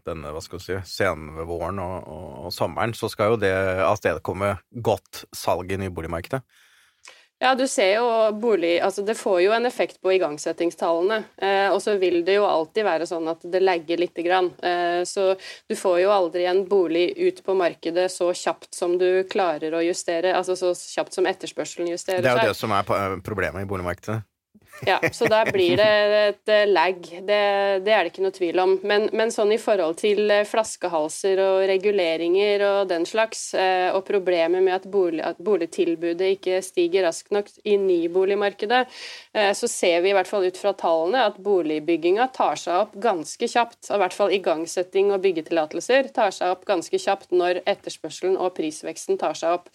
denne 0.07 0.33
hva 0.33 0.43
skal 0.43 0.61
vi 0.61 0.65
si, 0.67 0.79
senvåren 0.95 1.81
og, 1.83 1.95
og, 2.11 2.27
og 2.47 2.53
sommeren, 2.55 2.95
så 2.97 3.09
skal 3.11 3.33
jo 3.33 3.41
det 3.41 3.53
avstedkomme 3.85 4.55
godt 4.85 5.25
salg 5.35 5.71
i 5.71 5.79
nyboligmarkedet. 5.85 6.43
Ja, 7.45 7.51
du 7.55 7.67
ser 7.69 7.91
jo 7.99 8.05
bolig 8.41 8.79
Altså, 8.81 9.03
det 9.05 9.13
får 9.19 9.41
jo 9.43 9.51
en 9.53 9.67
effekt 9.69 9.99
på 10.01 10.15
igangsettingstallene. 10.15 11.19
Eh, 11.37 11.67
og 11.69 11.77
så 11.83 11.93
vil 12.01 12.23
det 12.25 12.39
jo 12.39 12.47
alltid 12.49 12.87
være 12.87 13.05
sånn 13.05 13.29
at 13.29 13.45
det 13.53 13.61
legger 13.61 14.01
lite 14.01 14.25
grann. 14.25 14.49
Eh, 14.65 15.03
så 15.05 15.27
du 15.69 15.75
får 15.77 15.99
jo 16.01 16.13
aldri 16.15 16.47
en 16.49 16.63
bolig 16.65 17.11
ut 17.21 17.43
på 17.45 17.53
markedet 17.53 18.07
så 18.09 18.31
kjapt 18.33 18.73
som 18.73 18.97
du 18.97 19.23
klarer 19.29 19.77
å 19.77 19.83
justere, 19.85 20.33
altså 20.33 20.57
så 20.57 20.73
kjapt 20.73 21.13
som 21.13 21.29
etterspørselen 21.29 21.91
justerer 21.93 22.23
seg. 22.23 22.25
Det 22.25 22.33
er 22.33 22.49
jo 22.49 22.55
det 22.55 22.63
som 22.63 22.73
er 22.73 23.21
problemet 23.21 23.61
i 23.61 23.69
boligmarkedet. 23.69 24.23
Ja, 24.83 24.99
så 25.11 25.25
da 25.25 25.45
blir 25.47 25.77
det 25.77 25.87
et 26.27 26.51
eh, 26.51 26.65
lag. 26.67 26.97
Det, 26.99 27.39
det, 27.85 27.91
er 27.93 28.03
det 28.03 28.11
ikke 28.11 28.23
noe 28.25 28.35
tvil 28.35 28.59
om. 28.59 28.73
Men, 28.83 29.07
men, 29.15 29.31
sånn 29.31 29.53
i 29.55 29.59
forhold 29.61 29.97
til 30.01 30.27
eh, 30.31 30.43
flaskehalser 30.47 31.39
og 31.41 31.63
reguleringer 31.69 32.63
og 32.67 32.89
den 32.91 33.07
slags, 33.07 33.47
eh, 33.55 33.87
og 33.95 34.03
problemet 34.07 34.63
med 34.65 34.75
at, 34.75 34.87
bolig, 34.91 35.21
at 35.25 35.39
boligtilbudet 35.43 36.33
ikke 36.35 36.59
stiger 36.65 37.07
raskt 37.07 37.31
nok 37.35 37.49
i 37.63 37.77
nyboligmarkedet, 37.79 38.83
så 39.55 39.67
ser 39.67 39.99
vi 40.03 40.11
i 40.11 40.13
hvert 40.15 40.29
fall 40.29 40.45
ut 40.47 40.57
fra 40.57 40.71
tallene 40.77 41.25
at 41.27 41.37
boligbygginga 41.43 42.29
tar 42.35 42.55
seg 42.59 42.85
opp 42.85 42.93
ganske 43.03 43.47
kjapt. 43.51 43.89
I 43.91 43.99
hvert 43.99 44.15
fall 44.15 44.31
igangsetting 44.31 45.11
og 45.11 45.21
byggetillatelser 45.25 46.07
tar 46.15 46.31
seg 46.35 46.53
opp 46.53 46.63
ganske 46.67 46.99
kjapt 47.01 47.35
når 47.35 47.59
etterspørselen 47.67 48.37
og 48.39 48.53
prisveksten 48.55 49.19
tar 49.19 49.35
seg 49.35 49.57
opp. 49.57 49.67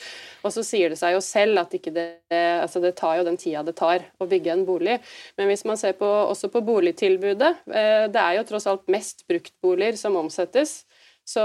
Og 0.45 0.55
så 0.55 0.65
sier 0.67 0.93
det 0.93 1.01
seg 1.01 1.13
jo 1.17 1.21
selv 1.25 1.61
at 1.61 1.77
det, 1.77 2.07
altså 2.33 2.81
det 2.81 2.95
tar 3.01 3.21
jo 3.21 3.27
den 3.29 3.39
tida 3.41 3.65
det 3.67 3.77
tar 3.79 4.07
å 4.17 4.29
bygge 4.31 4.55
en 4.55 4.65
bolig 4.69 4.90
bolig. 4.91 4.99
Men 5.37 5.51
hvis 5.51 5.65
man 5.65 5.79
ser 5.79 5.93
på, 5.99 6.07
også 6.07 6.51
på 6.51 6.63
boligtilbudet, 6.65 7.55
eh, 7.71 8.09
det 8.11 8.21
er 8.21 8.39
jo 8.39 8.47
tross 8.49 8.67
alt 8.67 8.89
mest 8.89 9.27
bruktboliger 9.29 9.97
som 9.97 10.17
omsettes. 10.17 10.85
Så, 11.25 11.43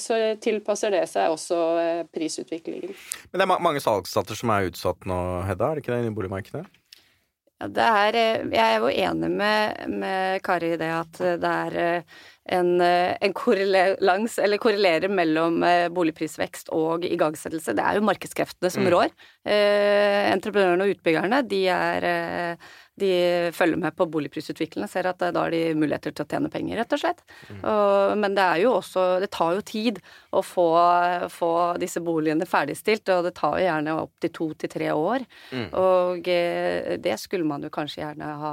så, 0.00 0.16
tilpasser 0.40 0.90
det 0.90 1.04
seg 1.06 1.30
også 1.30 1.56
eh, 1.78 2.06
prisutviklingen. 2.10 2.94
Men 3.30 3.38
det 3.38 3.44
er 3.44 3.62
mange 3.62 3.80
salgsstater 3.80 4.34
som 4.34 4.50
er 4.50 4.70
utsatt 4.70 5.06
nå, 5.06 5.18
Hedda? 5.46 5.68
Er 5.68 5.78
det 5.78 5.84
ikke 5.84 5.94
det 5.94 6.08
i 6.08 6.16
boligmarkedet? 6.16 6.64
Ja, 7.58 7.68
er, 7.68 8.16
eh, 8.16 8.48
jeg 8.50 8.64
er 8.64 8.82
jo 8.82 8.90
enig 8.90 9.30
med, 9.30 9.84
med, 10.00 10.42
Kari 10.42 10.72
i 10.74 10.80
det 10.80 10.90
at 10.94 11.22
det 11.42 11.52
er 11.68 12.02
en, 12.48 12.80
en 12.80 13.34
korrelans, 13.36 14.38
eller 14.40 14.62
korrelerer 14.62 15.12
mellom 15.12 15.60
boligprisvekst 15.94 16.72
og 16.74 17.04
igangsettelse. 17.04 17.76
Det 17.76 17.84
er 17.84 17.98
jo 17.98 18.06
markedskreftene 18.08 18.72
som 18.72 18.86
mm. 18.86 18.92
rår. 18.94 19.12
Eh, 19.48 20.28
entreprenørene 20.32 20.84
og 20.84 20.96
utbyggerne 20.96 21.42
de 21.48 21.62
er 21.72 22.08
de 22.98 23.50
følger 23.54 23.78
med 23.80 23.94
på 23.96 24.06
boligprisutviklingen, 24.10 24.88
ser 24.90 25.08
at 25.10 25.20
da 25.22 25.30
har 25.34 25.54
de 25.54 25.74
muligheter 25.78 26.14
til 26.14 26.24
å 26.24 26.28
tjene 26.28 26.50
penger, 26.52 26.78
rett 26.80 26.94
og 26.94 27.02
slett. 27.02 27.22
Mm. 27.48 27.60
Og, 27.60 28.14
men 28.22 28.36
det 28.36 28.44
er 28.44 28.62
jo 28.64 28.74
også 28.78 29.06
Det 29.22 29.30
tar 29.34 29.56
jo 29.56 29.64
tid 29.66 30.00
å 30.34 30.42
få, 30.44 30.66
få 31.32 31.52
disse 31.80 32.02
boligene 32.04 32.46
ferdigstilt, 32.48 33.08
og 33.14 33.28
det 33.28 33.34
tar 33.38 33.58
jo 33.58 33.66
gjerne 33.66 33.96
opptil 34.02 34.34
to 34.34 34.48
til 34.62 34.72
tre 34.72 34.90
år. 34.94 35.24
Mm. 35.52 35.66
Og 35.80 36.30
eh, 36.32 36.96
det 37.02 37.16
skulle 37.22 37.48
man 37.48 37.64
jo 37.64 37.72
kanskje 37.74 38.02
gjerne 38.02 38.32
ha, 38.42 38.52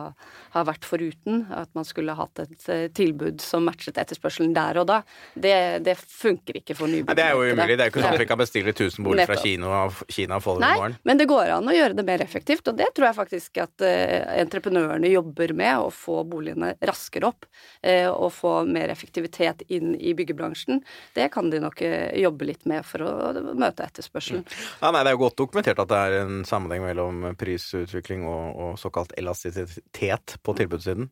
ha, 0.55 0.65
vært 0.67 0.87
foruten. 0.87 1.45
At 1.55 1.71
man 1.77 1.87
skulle 1.87 2.15
hatt 2.17 2.43
et 2.45 2.69
eh, 2.71 2.87
tilbud 2.95 3.43
som 3.43 3.65
matchet 3.67 3.99
etterspørselen 4.01 4.53
der 4.55 4.81
og 4.81 4.89
da. 4.91 5.01
Det, 5.33 5.55
det 5.85 5.97
funker 5.99 6.61
ikke 6.61 6.77
for 6.77 6.91
nybyggere. 6.91 7.17
Det 7.17 7.25
er 7.25 7.35
jo 7.35 7.55
umulig. 7.55 7.77
Det 7.79 7.87
er 7.87 7.89
jo 7.89 7.95
ikke 7.95 8.05
sånn 8.05 8.19
at 8.19 8.25
vi 8.25 8.29
kan 8.29 8.41
bestille 8.41 8.75
1000 8.75 9.07
boliger 9.07 9.31
fra 9.31 9.41
Kina, 9.41 9.85
Kina 10.11 10.39
og 10.39 10.45
få 10.45 10.57
dem 10.59 10.84
morgen. 10.85 10.97
Men 11.03 11.19
det 11.19 11.27
går 11.29 11.51
an 11.55 11.69
å 11.69 11.75
gjøre 11.75 11.97
det 11.97 12.05
mer 12.07 12.23
effektivt, 12.23 12.67
og 12.69 12.77
det 12.79 12.89
tror 12.95 13.09
jeg 13.09 13.17
faktisk 13.17 13.59
at 13.63 13.85
eh, 13.85 14.21
entreprenørene 14.41 15.09
jobber 15.11 15.53
med, 15.57 15.73
å 15.85 15.91
få 15.93 16.23
boligene 16.29 16.73
raskere 16.85 17.29
opp 17.29 17.47
eh, 17.81 18.07
og 18.09 18.31
få 18.35 18.53
mer 18.69 18.93
effektivitet 18.93 19.65
inn 19.67 19.95
i 19.95 20.15
byggebransjen. 20.17 20.81
Det 21.15 21.29
kan 21.33 21.49
de 21.51 21.61
nok 21.63 21.81
eh, 21.85 22.13
jobbe 22.21 22.49
litt 22.51 22.65
med 22.69 22.85
for 22.87 23.05
å 23.05 23.15
møte 23.53 23.87
etterspørselen. 23.87 24.45
Ja, 24.81 24.91
nei, 24.91 25.03
det 25.03 25.13
er 25.13 25.17
jo 25.17 25.23
godt 25.25 25.39
dokumentert 25.41 25.81
at 25.81 25.91
det 25.91 26.01
er 26.05 26.19
en 26.23 26.43
sammenheng 26.47 26.85
mellom 26.85 27.27
prisutvikling 27.39 28.25
og, 28.29 28.45
og 28.55 28.79
såkalt 28.81 29.15
elastisitet 29.19 30.37
på 30.43 30.57
tilbudssiden. 30.57 31.09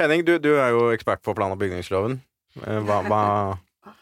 Henning, 0.00 0.24
du, 0.24 0.38
du, 0.40 0.54
er 0.56 0.72
jo 0.72 0.90
ekspert 0.94 1.22
på 1.24 1.34
plan- 1.36 1.52
og 1.52 1.60
bygningsloven. 1.60 2.20
Eh, 2.64 2.78
hva, 2.86 3.02
hva, 3.06 3.24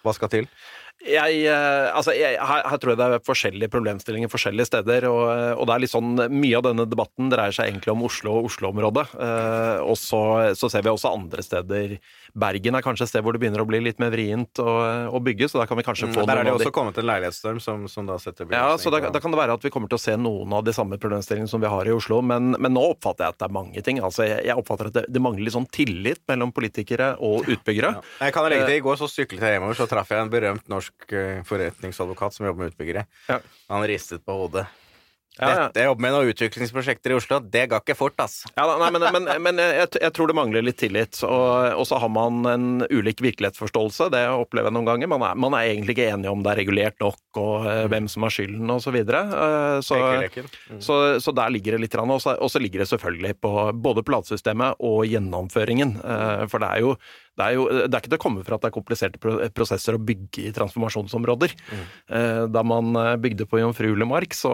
hva 0.05 0.15
skal 0.17 0.31
til? 0.33 0.51
Jeg, 0.99 1.45
eh, 1.47 1.89
altså, 1.95 2.11
jeg, 2.17 2.35
her, 2.43 2.65
her, 2.67 2.79
tror 2.83 2.91
jeg 2.91 2.99
det 2.99 3.07
er 3.07 3.23
forskjellige 3.23 3.71
problemstillinger 3.71 4.31
forskjellige 4.33 4.67
steder. 4.67 5.07
Og, 5.07 5.29
og, 5.55 5.63
det 5.69 5.75
er 5.75 5.83
litt 5.85 5.93
sånn, 5.93 6.17
Mye 6.35 6.59
av 6.59 6.65
denne 6.67 6.89
debatten 6.91 7.31
dreier 7.31 7.55
seg 7.55 7.71
egentlig 7.71 7.93
om 7.93 8.03
Oslo 8.09 8.35
og 8.41 8.49
Oslo-området. 8.49 9.05
Eh, 9.15 9.85
og 9.87 9.95
så, 10.01 10.23
så, 10.59 10.71
ser 10.73 10.83
vi 10.83 10.91
også 10.91 11.13
andre 11.15 11.45
steder. 11.47 11.95
Bergen 12.39 12.75
er 12.75 12.85
kanskje 12.85 13.07
et 13.07 13.13
sted 13.13 13.23
hvor 13.23 13.37
det 13.37 13.43
begynner 13.45 13.63
å 13.63 13.69
bli 13.69 13.81
litt 13.85 14.03
mer 14.03 14.11
vrient 14.11 14.59
å, 14.59 14.75
å 15.15 15.21
bygge. 15.23 15.49
så 15.53 15.63
Der 15.63 15.71
kan 15.71 15.79
vi 15.79 15.87
kanskje 15.87 16.09
mm, 16.11 16.17
få 16.17 16.25
mm, 16.25 16.31
Der 16.33 16.43
er 16.43 16.49
det 16.49 16.57
også 16.57 16.71
de... 16.73 16.75
kommet 16.81 16.99
en 16.99 17.09
leilighetsstorm 17.13 17.63
som, 17.63 17.87
som, 17.91 18.09
da 18.11 18.19
setter 18.23 18.51
Ja, 18.51 18.75
så 18.81 18.91
da, 18.91 19.01
da, 19.07 19.23
kan 19.23 19.35
det 19.35 19.41
være 19.41 19.55
at 19.55 19.65
vi 19.69 19.73
kommer 19.75 19.91
til 19.91 20.01
å 20.01 20.03
se 20.03 20.17
noen 20.19 20.59
av 20.59 20.67
de 20.67 20.75
samme 20.75 20.99
problemstillingene 20.99 21.51
som 21.51 21.63
vi 21.63 21.71
har 21.71 21.87
i 21.87 21.95
Oslo. 21.95 22.21
Men, 22.27 22.57
men 22.59 22.75
nå 22.75 22.83
oppfatter 22.97 23.29
jeg 23.29 23.37
at 23.37 23.41
det 23.45 23.49
er 23.49 23.55
mange 23.55 23.87
ting. 23.87 24.03
altså 24.03 24.27
Jeg, 24.27 24.43
jeg 24.51 24.59
oppfatter 24.59 24.91
at 24.91 24.99
det, 24.99 25.07
det, 25.15 25.23
mangler 25.23 25.47
litt 25.47 25.55
sånn 25.55 25.71
tillit 25.71 26.25
mellom 26.31 26.51
politikere 26.55 27.15
og 27.23 27.47
utbyggere. 27.47 27.95
Ja. 28.01 28.05
Jeg 28.27 28.35
kan 28.35 28.51
legge 28.51 28.67
til, 28.67 28.81
I 28.83 28.85
går 28.85 28.99
så 28.99 29.11
syklet 29.11 29.47
jeg 29.47 29.59
hjemover, 29.59 29.79
så 29.79 29.87
traff 29.91 30.11
jeg 30.11 30.27
en 30.27 30.33
berømt 30.33 30.67
norsk 30.71 30.88
norsk 30.89 31.13
eh, 31.13 31.43
forretningsadvokat 31.45 32.35
som 32.35 32.47
jobber 32.47 32.65
med 32.65 32.73
utbyggere. 32.75 33.07
Ja. 33.29 33.41
Han 33.69 33.87
ristet 33.89 34.25
på 34.25 34.33
hodet. 34.33 34.67
Ja, 35.39 35.49
ja. 35.53 35.59
Dette, 35.69 35.79
jeg 35.79 35.87
jobber 35.87 36.03
med 36.03 36.15
noen 36.17 36.31
utviklingsprosjekter 36.33 37.13
i 37.13 37.15
Oslo. 37.15 37.37
Det 37.39 37.69
ga 37.71 37.79
ikke 37.79 37.95
fort, 37.95 38.17
ass. 38.19 38.41
Ja, 38.57 38.65
nei, 38.81 38.89
men, 38.91 39.05
men, 39.15 39.29
men 39.45 39.61
jeg, 39.63 39.87
jeg 40.03 40.11
tror 40.17 40.27
det 40.27 40.35
mangler 40.35 40.65
litt 40.67 40.81
tillit. 40.81 41.21
Og, 41.23 41.77
og 41.79 41.87
så 41.87 42.01
har 42.03 42.11
man 42.11 42.41
en 42.51 42.65
ulik 42.91 43.23
virkelighetsforståelse. 43.23 44.09
Det 44.11 44.25
opplever 44.35 44.67
jeg 44.73 44.75
noen 44.75 44.89
ganger. 44.89 45.13
Man 45.13 45.23
er, 45.29 45.39
man 45.39 45.55
er 45.55 45.69
egentlig 45.69 45.95
ikke 45.95 46.09
enige 46.11 46.33
om 46.35 46.43
det 46.43 46.51
er 46.51 46.61
regulert 46.65 46.99
nok, 46.99 47.21
og 47.39 47.69
eh, 47.71 47.85
hvem 47.93 48.11
som 48.11 48.27
har 48.27 48.35
skylden, 48.35 48.67
osv. 48.75 48.89
Så, 48.89 48.97
videre. 48.99 49.23
Eh, 49.29 49.79
så, 49.85 50.01
Mm. 50.69 50.81
så, 50.83 50.95
så 51.23 51.33
der 51.37 51.51
ligger 51.55 51.77
det 51.77 51.85
litt. 51.85 51.95
Og 51.95 52.51
så 52.51 52.61
ligger 52.61 52.83
det 52.83 52.89
selvfølgelig 52.91 53.39
på 53.39 53.53
både 53.79 54.03
platesystemet 54.03 54.83
og 54.83 55.07
gjennomføringen. 55.07 55.95
For 56.51 56.59
det 56.59 56.73
er 56.75 56.83
jo 56.83 56.97
det 57.39 57.47
er, 57.47 57.55
jo, 57.55 57.67
det 57.71 57.95
er 57.95 58.01
ikke 58.03 58.11
til 58.11 58.19
å 58.19 58.23
komme 58.25 58.43
fra 58.47 58.57
at 58.59 58.65
det 58.65 58.71
er 58.73 58.75
kompliserte 58.75 59.51
prosesser 59.55 59.95
å 59.95 60.01
bygge 60.03 60.49
i 60.49 60.53
transformasjonsområder. 60.57 61.55
Mm. 61.71 61.85
Da 62.51 62.65
man 62.67 62.91
eh, 62.99 63.13
bygde 63.23 63.47
på 63.47 63.61
jomfruelig 63.63 64.09
mark, 64.11 64.35
så, 64.35 64.53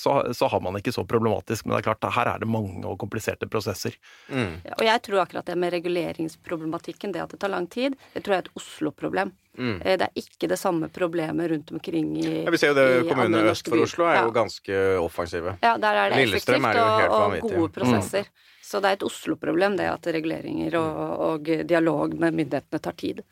så, 0.00 0.18
så 0.36 0.50
har 0.52 0.60
man 0.64 0.76
ikke 0.76 0.92
så 0.92 1.06
problematisk. 1.08 1.64
Men 1.64 1.76
det 1.76 1.80
er 1.80 1.88
klart, 1.88 2.04
her 2.18 2.32
er 2.34 2.44
det 2.44 2.50
mange 2.50 2.84
og 2.84 2.98
kompliserte 3.00 3.48
prosesser. 3.48 3.96
Mm. 4.28 4.60
Og 4.76 4.84
jeg 4.84 5.04
tror 5.08 5.24
akkurat 5.24 5.48
det 5.48 5.56
med 5.62 5.72
reguleringsproblematikken, 5.78 7.16
det 7.16 7.24
at 7.24 7.32
det 7.32 7.40
tar 7.40 7.52
lang 7.52 7.68
tid, 7.72 7.96
det 8.12 8.24
tror 8.26 8.36
jeg 8.36 8.44
er 8.44 8.48
et 8.50 8.60
Oslo-problem. 8.60 9.32
Mm. 9.56 9.76
Eh, 9.80 9.96
Det 9.96 10.10
er 10.10 10.20
ikke 10.20 10.50
det 10.52 10.58
samme 10.60 10.88
problemet 10.92 11.50
rundt 11.50 11.72
omkring 11.72 12.10
i 12.20 12.42
Ja, 12.44 12.50
vi 12.52 12.60
ser 12.60 12.74
jo 12.74 12.76
det 12.76 13.06
Kommunene 13.08 13.46
øst 13.52 13.68
for. 13.68 13.80
Oslo 13.80 14.04
er 14.10 14.26
jo 14.26 14.34
ganske 14.36 14.82
offensive. 15.00 15.56
Ja, 15.62 15.78
der 15.80 16.02
er 16.02 16.12
det 16.12 16.26
Lillestrøm 16.26 16.60
effektivt 16.60 16.76
er 16.76 16.84
jo 16.84 17.00
helt 17.00 17.16
og, 17.16 17.38
og 17.40 17.56
gode 17.56 17.72
prosesser. 17.80 18.28
Så 18.66 18.80
det 18.82 18.90
er 18.90 18.98
et 18.98 19.06
Oslo-problem, 19.06 19.76
det 19.78 19.86
at 19.92 20.08
reguleringer 20.16 20.74
og, 20.80 20.96
og 21.28 21.52
dialog 21.68 22.16
med 22.18 22.34
myndighetene 22.34 22.82
tar 22.82 22.96
tid. 22.98 23.22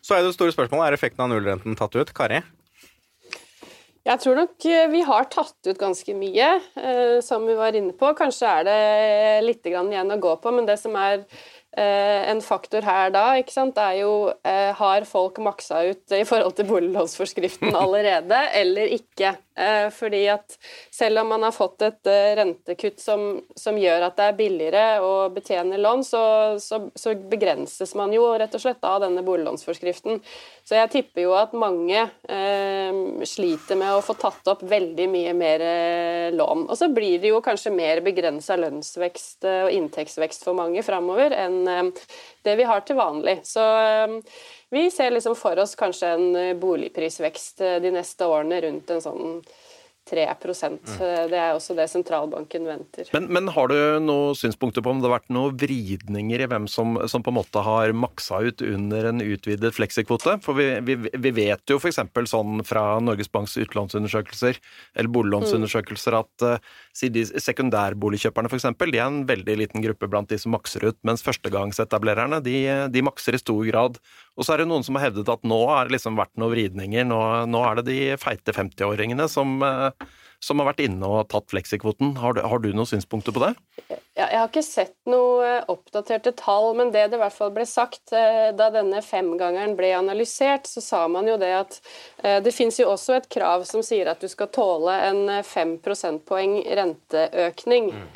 Så 0.00 0.16
er 0.16 0.24
det 0.24 0.32
store 0.32 0.54
spørsmålet 0.54 0.88
er 0.88 0.96
effekten 0.96 1.26
av 1.26 1.28
nullrenten 1.32 1.76
tatt 1.76 1.98
ut. 1.98 2.14
Kari? 2.16 2.40
Jeg 4.08 4.22
tror 4.22 4.38
nok 4.38 4.64
eh, 4.64 4.86
vi 4.88 5.02
har 5.04 5.26
tatt 5.28 5.68
ut 5.68 5.78
ganske 5.78 6.14
mye, 6.16 6.48
eh, 6.80 7.18
som 7.24 7.44
vi 7.44 7.56
var 7.58 7.76
inne 7.76 7.92
på. 7.96 8.14
Kanskje 8.16 8.48
er 8.48 8.64
det 8.66 8.78
litt 9.44 9.66
igjen 9.68 10.14
å 10.16 10.20
gå 10.20 10.32
på, 10.40 10.52
men 10.56 10.64
det 10.68 10.78
som 10.80 10.96
er 10.96 11.18
eh, 11.20 12.30
en 12.32 12.40
faktor 12.40 12.86
her 12.86 13.12
da, 13.12 13.26
ikke 13.36 13.52
sant, 13.52 13.76
er 13.76 14.00
jo 14.00 14.14
eh, 14.40 14.72
har 14.78 15.04
folk 15.08 15.42
maksa 15.44 15.84
ut 15.90 16.16
i 16.16 16.24
forhold 16.28 16.56
til 16.56 16.70
boliglånsforskriften 16.72 17.76
allerede, 17.82 18.40
eller 18.56 18.96
ikke? 18.96 19.36
Eh, 19.58 19.90
fordi 19.90 20.22
at 20.30 20.54
selv 20.94 21.20
om 21.20 21.32
man 21.34 21.42
har 21.42 21.52
fått 21.52 21.82
et 21.82 22.06
eh, 22.06 22.36
rentekutt 22.38 23.00
som, 23.02 23.40
som 23.58 23.78
gjør 23.78 24.06
at 24.06 24.14
det 24.16 24.28
er 24.30 24.36
billigere 24.38 24.84
å 25.02 25.26
betjene 25.34 25.80
lån, 25.80 26.04
så, 26.06 26.22
så, 26.62 26.78
så 26.94 27.16
begrenses 27.32 27.96
man 27.98 28.14
jo 28.14 28.28
rett 28.38 28.54
og 28.54 28.62
slett 28.62 28.86
av 28.86 29.00
denne 29.02 29.24
boliglånsforskriften. 29.26 30.22
Så 30.64 30.78
jeg 30.78 30.92
tipper 30.94 31.26
jo 31.26 31.34
at 31.34 31.56
mange 31.58 32.04
eh, 32.30 33.00
sliter 33.26 33.80
med 33.80 33.96
å 33.96 34.04
få 34.06 34.14
tatt 34.22 34.52
opp 34.54 34.62
veldig 34.70 35.08
mye 35.10 35.34
mer 35.34 35.66
eh, 35.66 36.28
lån. 36.36 36.68
Og 36.70 36.78
så 36.78 36.88
blir 36.94 37.18
det 37.18 37.34
jo 37.34 37.42
kanskje 37.44 37.74
mer 37.74 38.04
begrensa 38.06 38.54
lønnsvekst 38.60 39.50
og 39.50 39.74
inntektsvekst 39.74 40.46
for 40.46 40.56
mange 40.56 40.86
framover 40.86 41.34
enn 41.34 41.90
det 42.46 42.54
vi 42.56 42.64
har 42.64 42.86
til 42.86 42.96
vanlig. 43.00 43.40
Så 43.44 43.66
vi 44.70 44.90
ser 44.90 45.10
liksom 45.10 45.36
for 45.38 45.58
oss 45.58 45.74
kanskje 45.78 46.14
en 46.14 46.36
eh, 46.36 46.54
boligprisvekst 46.58 47.60
eh, 47.66 47.80
de 47.82 47.92
neste 47.94 48.26
årene 48.26 48.60
rundt 48.66 48.90
en 48.94 49.04
sånn 49.04 49.40
3 50.10 50.26
Eh, 50.26 51.28
Det 51.30 51.38
er 51.38 51.52
også 51.54 51.74
det 51.78 51.86
sentralbanken 51.90 52.66
venter. 52.66 53.08
Men, 53.14 53.28
men 53.30 53.48
har 53.54 53.70
du 53.70 53.76
noen 54.02 54.34
synspunkter 54.34 54.82
på 54.82 54.90
om 54.90 55.00
det 55.00 55.08
har 55.08 55.20
vært 55.20 55.32
noen 55.32 55.56
vridninger 55.58 56.42
i 56.42 56.48
hvem 56.50 56.66
som, 56.70 56.98
som 57.08 57.22
på 57.22 57.30
en 57.30 57.38
måte 57.38 57.62
har 57.64 57.92
maksa 57.94 58.40
ut 58.42 58.62
under 58.64 59.10
en 59.12 59.22
utvidet 59.22 59.72
fleksikvote? 59.76 60.38
For 60.44 60.58
vi, 60.58 60.68
vi, 60.86 60.96
vi 61.12 61.32
vet 61.36 61.62
jo 61.70 61.78
f.eks. 61.78 62.00
sånn 62.32 62.64
fra 62.66 62.84
Norges 63.04 63.30
Banks 63.32 63.56
utlånsundersøkelser 63.60 64.58
eller 64.96 65.12
boliglånsundersøkelser 65.14 66.18
at 66.18 66.46
uh, 66.46 66.74
de 67.00 67.24
sekundærboligkjøperne 67.30 68.50
f.eks. 68.50 68.68
de 68.80 68.98
er 68.98 69.06
en 69.06 69.22
veldig 69.28 69.58
liten 69.62 69.84
gruppe 69.84 70.10
blant 70.10 70.30
de 70.30 70.40
som 70.40 70.54
makser 70.56 70.88
ut, 70.90 70.98
mens 71.06 71.24
førstegangsetablererne 71.26 72.42
de, 72.44 72.56
de 72.90 73.06
makser 73.06 73.38
i 73.38 73.42
stor 73.42 73.62
grad. 73.70 74.02
Og 74.40 74.46
så 74.46 74.54
er 74.54 74.62
det 74.62 74.70
noen 74.70 74.84
som 74.86 74.96
har 74.96 75.10
hevdet 75.10 75.28
at 75.28 75.42
nå 75.44 75.58
har 75.68 75.84
det 75.84 75.98
liksom 75.98 76.16
vært 76.16 76.32
noen 76.40 76.54
vridninger, 76.54 77.04
nå, 77.04 77.20
nå 77.52 77.60
er 77.68 77.80
det 77.80 77.90
de 77.90 77.98
feite 78.20 78.54
50-åringene 78.56 79.26
som, 79.28 79.58
eh, 79.60 80.06
som 80.40 80.60
har 80.60 80.70
vært 80.72 80.84
inne 80.86 81.08
og 81.08 81.28
tatt 81.32 81.50
fleksikvoten. 81.52 82.16
Har 82.20 82.36
du, 82.36 82.44
har 82.46 82.62
du 82.62 82.70
noen 82.72 82.88
synspunkter 82.88 83.34
på 83.36 83.44
det? 83.44 83.54
Ja, 84.20 84.26
jeg 84.26 84.38
har 84.40 84.48
ikke 84.50 84.62
sett 84.66 84.96
noe 85.08 85.44
eh, 85.46 85.68
oppdaterte 85.70 86.32
tall, 86.36 86.72
men 86.76 86.90
det 86.92 87.06
det 87.12 87.16
i 87.16 87.20
hvert 87.22 87.34
fall 87.34 87.52
ble 87.54 87.64
sagt 87.68 88.12
eh, 88.16 88.50
da 88.56 88.66
denne 88.74 89.00
femgangeren 89.06 89.76
ble 89.78 89.92
analysert, 89.96 90.66
så 90.68 90.82
sa 90.84 91.00
man 91.08 91.28
jo 91.30 91.36
det 91.40 91.50
at 91.56 91.78
eh, 92.24 92.40
det 92.44 92.52
finnes 92.52 92.76
jo 92.82 92.90
også 92.90 93.16
et 93.16 93.28
krav 93.32 93.64
som 93.68 93.84
sier 93.86 94.10
at 94.10 94.20
du 94.20 94.28
skal 94.28 94.50
tåle 94.52 94.96
en 95.06 95.22
fem 95.46 95.76
prosentpoeng 95.80 96.58
renteøkning. 96.80 97.90
Mm. 97.94 98.08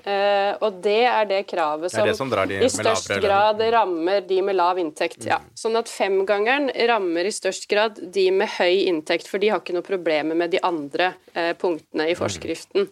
Og 0.64 0.80
det 0.84 1.00
er 1.08 1.28
det 1.30 1.40
kravet 1.48 1.92
som, 1.92 2.04
det 2.06 2.16
som 2.18 2.30
i 2.52 2.68
størst 2.72 3.14
grad 3.22 3.62
rammer 3.72 4.24
de 4.26 4.40
med 4.44 4.58
lav 4.58 4.78
inntekt. 4.80 5.24
Ja. 5.28 5.40
Sånn 5.58 5.78
at 5.78 5.90
femgangeren 5.90 6.68
rammer 6.90 7.28
i 7.28 7.32
størst 7.34 7.68
grad 7.70 8.00
de 8.14 8.26
med 8.34 8.50
høy 8.58 8.84
inntekt, 8.90 9.30
for 9.30 9.42
de 9.42 9.52
har 9.52 9.62
ikke 9.62 9.76
noe 9.76 9.86
problemer 9.86 10.36
med 10.38 10.52
de 10.54 10.60
andre 10.64 11.14
punktene 11.60 12.10
i 12.10 12.13
forskriften. 12.18 12.88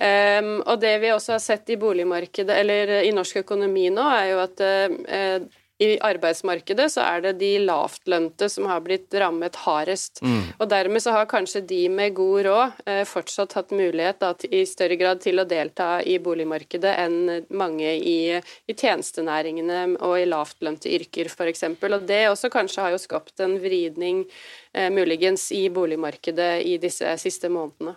Um, 0.00 0.52
og 0.64 0.78
det 0.80 0.94
vi 1.02 1.12
også 1.12 1.34
har 1.36 1.42
sett 1.44 1.72
i 1.74 1.78
boligmarkedet, 1.80 2.54
eller 2.62 3.00
i 3.04 3.12
norsk 3.12 3.42
økonomi 3.42 3.90
nå, 3.92 4.06
er 4.16 4.28
jo 4.30 4.38
at 4.46 4.62
uh, 4.64 5.48
i 5.80 5.94
arbeidsmarkedet 6.04 6.90
så 6.92 7.04
er 7.06 7.22
det 7.24 7.38
de 7.40 7.54
lavtlønte 7.64 8.50
som 8.52 8.66
har 8.68 8.82
blitt 8.84 9.14
rammet 9.16 9.56
hardest. 9.64 10.20
Og 10.60 10.68
dermed 10.68 11.00
så 11.00 11.14
har 11.14 11.28
kanskje 11.30 11.62
de 11.64 11.80
med 11.88 12.12
god 12.18 12.42
råd 12.46 12.82
eh, 12.84 13.00
fortsatt 13.08 13.56
hatt 13.56 13.72
mulighet 13.72 14.20
da, 14.20 14.34
i 14.52 14.66
større 14.68 14.98
grad 15.00 15.22
til 15.24 15.40
å 15.40 15.46
delta 15.48 16.02
i 16.04 16.18
boligmarkedet 16.20 16.92
enn 17.00 17.46
mange 17.56 17.94
i, 17.96 18.36
i 18.36 18.76
tjenestenæringene 18.76 19.96
og 19.96 20.18
i 20.20 20.28
lavtlønte 20.28 20.92
yrker 20.92 21.32
f.eks. 21.32 21.64
Og 21.80 21.98
det 22.04 22.22
også 22.28 22.52
kanskje 22.52 22.84
har 22.84 22.94
jo 22.94 23.00
skapt 23.00 23.40
en 23.40 23.56
vridning 23.62 24.26
eh, 24.74 24.92
muligens 24.92 25.48
i 25.56 25.64
boligmarkedet 25.72 26.52
i 26.68 26.76
disse 26.82 27.16
siste 27.24 27.48
månedene. 27.48 27.96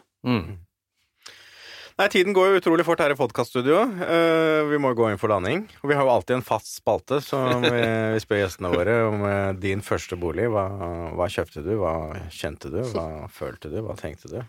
Nei, 1.94 2.08
tiden 2.10 2.34
går 2.34 2.50
jo 2.50 2.62
utrolig 2.62 2.86
fort 2.88 3.04
her 3.04 3.14
i 3.14 3.18
podkaststudio. 3.18 3.84
Uh, 4.02 4.64
vi 4.72 4.80
må 4.82 4.96
gå 4.98 5.12
inn 5.12 5.20
for 5.22 5.30
landing. 5.30 5.68
Og 5.84 5.92
vi 5.92 5.98
har 5.98 6.08
jo 6.08 6.14
alltid 6.16 6.40
en 6.40 6.46
fast 6.46 6.72
spalte 6.80 7.20
som 7.22 7.62
vi, 7.62 7.84
vi 8.16 8.24
spør 8.24 8.42
gjestene 8.42 8.74
våre 8.74 8.98
om 9.12 9.22
uh, 9.28 9.54
din 9.54 9.84
første 9.86 10.18
bolig. 10.18 10.48
Hva, 10.50 10.66
hva 11.14 11.30
kjøpte 11.30 11.62
du? 11.62 11.76
Hva 11.84 11.96
kjente 12.34 12.74
du? 12.74 12.82
Hva 12.96 13.28
følte 13.30 13.70
du? 13.70 13.84
Hva 13.86 13.98
tenkte 14.00 14.32
du? 14.32 14.40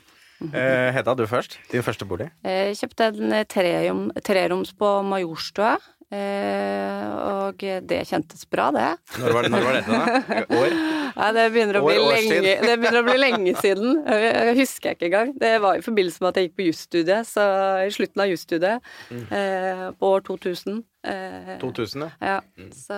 Uh, 0.43 0.91
Hedda, 0.93 1.15
du 1.15 1.27
først. 1.31 1.59
Din 1.71 1.85
første 1.85 2.07
bolig. 2.09 2.27
Jeg 2.45 2.75
kjøpte 2.81 3.07
en 3.13 3.33
eh, 3.33 3.45
trerom, 3.49 4.03
treroms 4.27 4.73
på 4.77 4.89
Majorstua, 5.07 5.77
eh, 5.77 5.94
og 6.13 7.65
det 7.89 8.01
kjentes 8.09 8.45
bra, 8.51 8.69
det. 8.75 8.89
Når 9.21 9.35
var, 9.37 9.49
når 9.53 9.65
var 9.67 9.77
dette, 9.79 9.99
da? 9.99 10.39
År? 10.61 10.77
Nei, 11.15 11.29
det 11.37 11.45
begynner, 11.55 11.79
å 11.79 11.85
bli 11.87 11.97
År, 12.01 12.15
lenge, 12.17 12.55
det 12.65 12.77
begynner 12.83 13.01
å 13.01 13.07
bli 13.07 13.19
lenge 13.21 13.55
siden. 13.61 14.01
Jeg 14.09 14.57
husker 14.59 14.91
jeg 14.91 14.99
ikke 14.99 15.09
engang. 15.11 15.35
Det 15.41 15.53
var 15.63 15.79
i 15.79 15.85
forbindelse 15.85 16.25
med 16.25 16.31
at 16.33 16.41
jeg 16.41 16.49
gikk 16.51 16.57
på 16.61 16.67
jusstudiet, 16.71 17.29
så 17.31 17.45
i 17.87 17.93
slutten 17.95 18.25
av 18.25 18.33
jusstudiet, 18.33 18.91
Mm. 19.11 19.25
eh, 19.31 19.87
på 20.01 20.11
år 20.17 20.25
2000. 20.27 20.83
Eh, 21.05 21.59
2000, 21.61 22.05
ja. 22.07 22.11
Ja, 22.25 22.69
så 22.73 22.97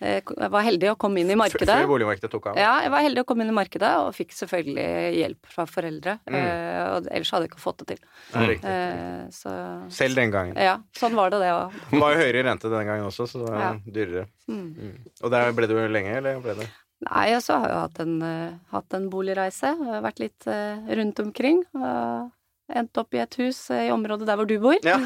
eh, 0.00 0.22
jeg 0.22 0.50
var 0.54 0.64
heldig 0.64 0.88
å 0.94 0.96
komme 1.00 1.20
inn 1.20 1.30
i 1.32 1.36
markedet. 1.38 1.68
Før 1.68 1.90
boligmarkedet 1.90 2.30
tok 2.32 2.48
av. 2.52 2.60
Ja, 2.60 2.70
jeg 2.86 2.92
var 2.94 3.04
heldig 3.04 3.24
å 3.24 3.26
komme 3.28 3.44
inn 3.44 3.52
i 3.52 3.56
markedet, 3.56 3.90
og 4.00 4.14
fikk 4.16 4.32
selvfølgelig 4.36 4.86
hjelp 5.18 5.50
fra 5.52 5.66
foreldre. 5.68 6.16
Mm. 6.30 6.38
Eh, 6.40 6.80
og 6.94 7.10
ellers 7.12 7.34
hadde 7.34 7.48
jeg 7.48 7.52
ikke 7.52 7.62
fått 7.66 7.84
det 7.84 7.88
til. 7.94 8.00
Eh, 8.36 9.26
så 9.36 9.52
Selv 9.92 10.16
den 10.22 10.32
gangen. 10.32 10.56
Ja, 10.56 10.78
sånn 10.96 11.18
var 11.18 11.34
det, 11.34 11.42
det 11.44 11.52
òg. 11.52 11.76
Det 11.92 12.00
var 12.00 12.16
jo 12.16 12.22
høyere 12.24 12.46
rente 12.48 12.72
den 12.72 12.88
gangen 12.88 13.06
også, 13.10 13.28
så 13.28 13.42
det 13.44 13.52
var 13.52 13.60
Ja. 13.66 13.70
dyrere. 13.98 14.26
Mm. 14.48 14.66
Mm. 14.80 14.98
Og 15.22 15.30
der 15.36 15.52
ble 15.52 15.68
du 15.68 15.76
lenge, 15.92 16.16
eller 16.16 16.40
ble 16.40 16.54
det? 16.62 16.68
Nei, 17.04 17.26
og 17.36 17.42
så 17.44 17.58
har 17.60 17.68
jeg 17.68 17.74
jo 17.76 17.80
hatt 17.82 17.98
en, 18.06 18.14
eh, 18.24 18.52
hatt 18.72 18.94
en 18.96 19.10
boligreise. 19.12 19.74
Vært 20.00 20.22
litt 20.22 20.46
eh, 20.48 20.80
rundt 20.96 21.20
omkring. 21.20 21.60
Og 21.76 22.30
endt 22.74 22.98
opp 22.98 23.14
i 23.14 23.20
et 23.22 23.34
hus 23.40 23.58
eh, 23.70 23.86
i 23.88 23.90
området 23.94 24.26
der 24.28 24.36
hvor 24.38 24.46
du 24.48 24.56
bor. 24.62 24.78
Ja. 24.86 24.96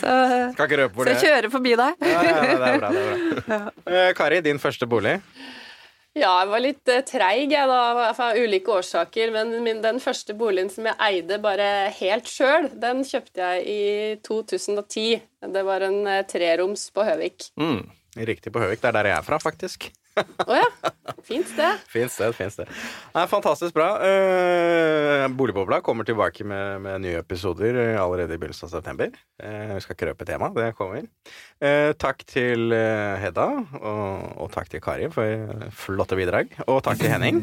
så 0.00 0.12
Skal 0.54 0.66
ikke 0.66 0.80
røpe 0.84 0.94
hvor 0.96 1.04
det 1.08 1.14
jeg 1.18 1.24
kjører 1.28 1.50
forbi 1.52 1.72
deg. 1.78 1.92
Ja, 2.00 2.22
ja, 2.28 2.32
det 2.40 2.70
er 2.70 2.78
bra. 2.80 2.88
det 2.92 3.02
er 3.02 3.08
bra. 3.48 3.60
Eh, 3.92 4.10
Kari, 4.16 4.38
din 4.44 4.60
første 4.62 4.86
bolig? 4.88 5.14
Ja, 6.12 6.42
jeg 6.42 6.48
var 6.52 6.60
litt 6.60 6.86
uh, 6.92 7.00
treig 7.08 7.52
jeg 7.54 7.66
da, 7.70 7.78
av 8.12 8.36
ulike 8.36 8.70
årsaker. 8.74 9.26
Men 9.32 9.46
min, 9.64 9.80
den 9.84 9.98
første 10.02 10.32
boligen 10.36 10.70
som 10.72 10.84
jeg 10.90 10.96
eide 11.08 11.36
bare 11.42 11.68
helt 12.00 12.26
sjøl, 12.28 12.64
den 12.80 12.98
kjøpte 13.08 13.38
jeg 13.40 13.58
i 13.64 13.82
2010. 14.24 15.20
Det 15.56 15.62
var 15.68 15.80
en 15.88 15.98
uh, 16.08 16.20
treroms 16.28 16.82
på 16.92 17.00
Høvik. 17.08 17.38
Mm. 17.60 17.82
Riktig 18.28 18.50
på 18.52 18.60
Høvik. 18.60 18.80
Det 18.82 18.88
er 18.92 18.96
der 18.98 19.06
jeg 19.12 19.18
er 19.18 19.26
fra, 19.28 19.36
faktisk. 19.40 19.80
Å 20.20 20.56
ja. 20.58 20.66
Fint 21.24 21.48
sted. 21.48 21.82
Fint 21.88 22.12
sted, 22.12 22.34
fint 22.36 22.52
sted. 22.52 22.70
Nei, 23.14 23.24
fantastisk 23.30 23.74
bra. 23.76 23.88
Eh, 24.04 25.24
Boligbobla 25.32 25.80
kommer 25.84 26.06
tilbake 26.08 26.44
med, 26.48 26.82
med, 26.84 27.04
nye 27.04 27.22
episoder 27.22 27.78
eh, 27.80 28.00
allerede 28.00 28.36
i 28.36 28.40
begynnelsen 28.42 28.68
av 28.68 28.74
september. 28.74 29.12
Eh, 29.42 29.74
vi 29.76 29.80
skal 29.84 29.96
ikke 29.96 30.10
røpe 30.10 30.28
tema, 30.28 30.52
det 30.56 30.72
kommer. 30.78 31.06
Eh, 31.62 31.92
takk 32.00 32.26
til 32.28 32.74
Hedda, 33.22 33.48
og, 33.80 34.28
og, 34.36 34.52
takk 34.54 34.72
til 34.72 34.84
Kari 34.84 35.10
for 35.14 35.68
flotte 35.84 36.18
bidrag. 36.18 36.52
Og 36.68 36.82
takk 36.84 37.00
til 37.02 37.12
Henning. 37.12 37.42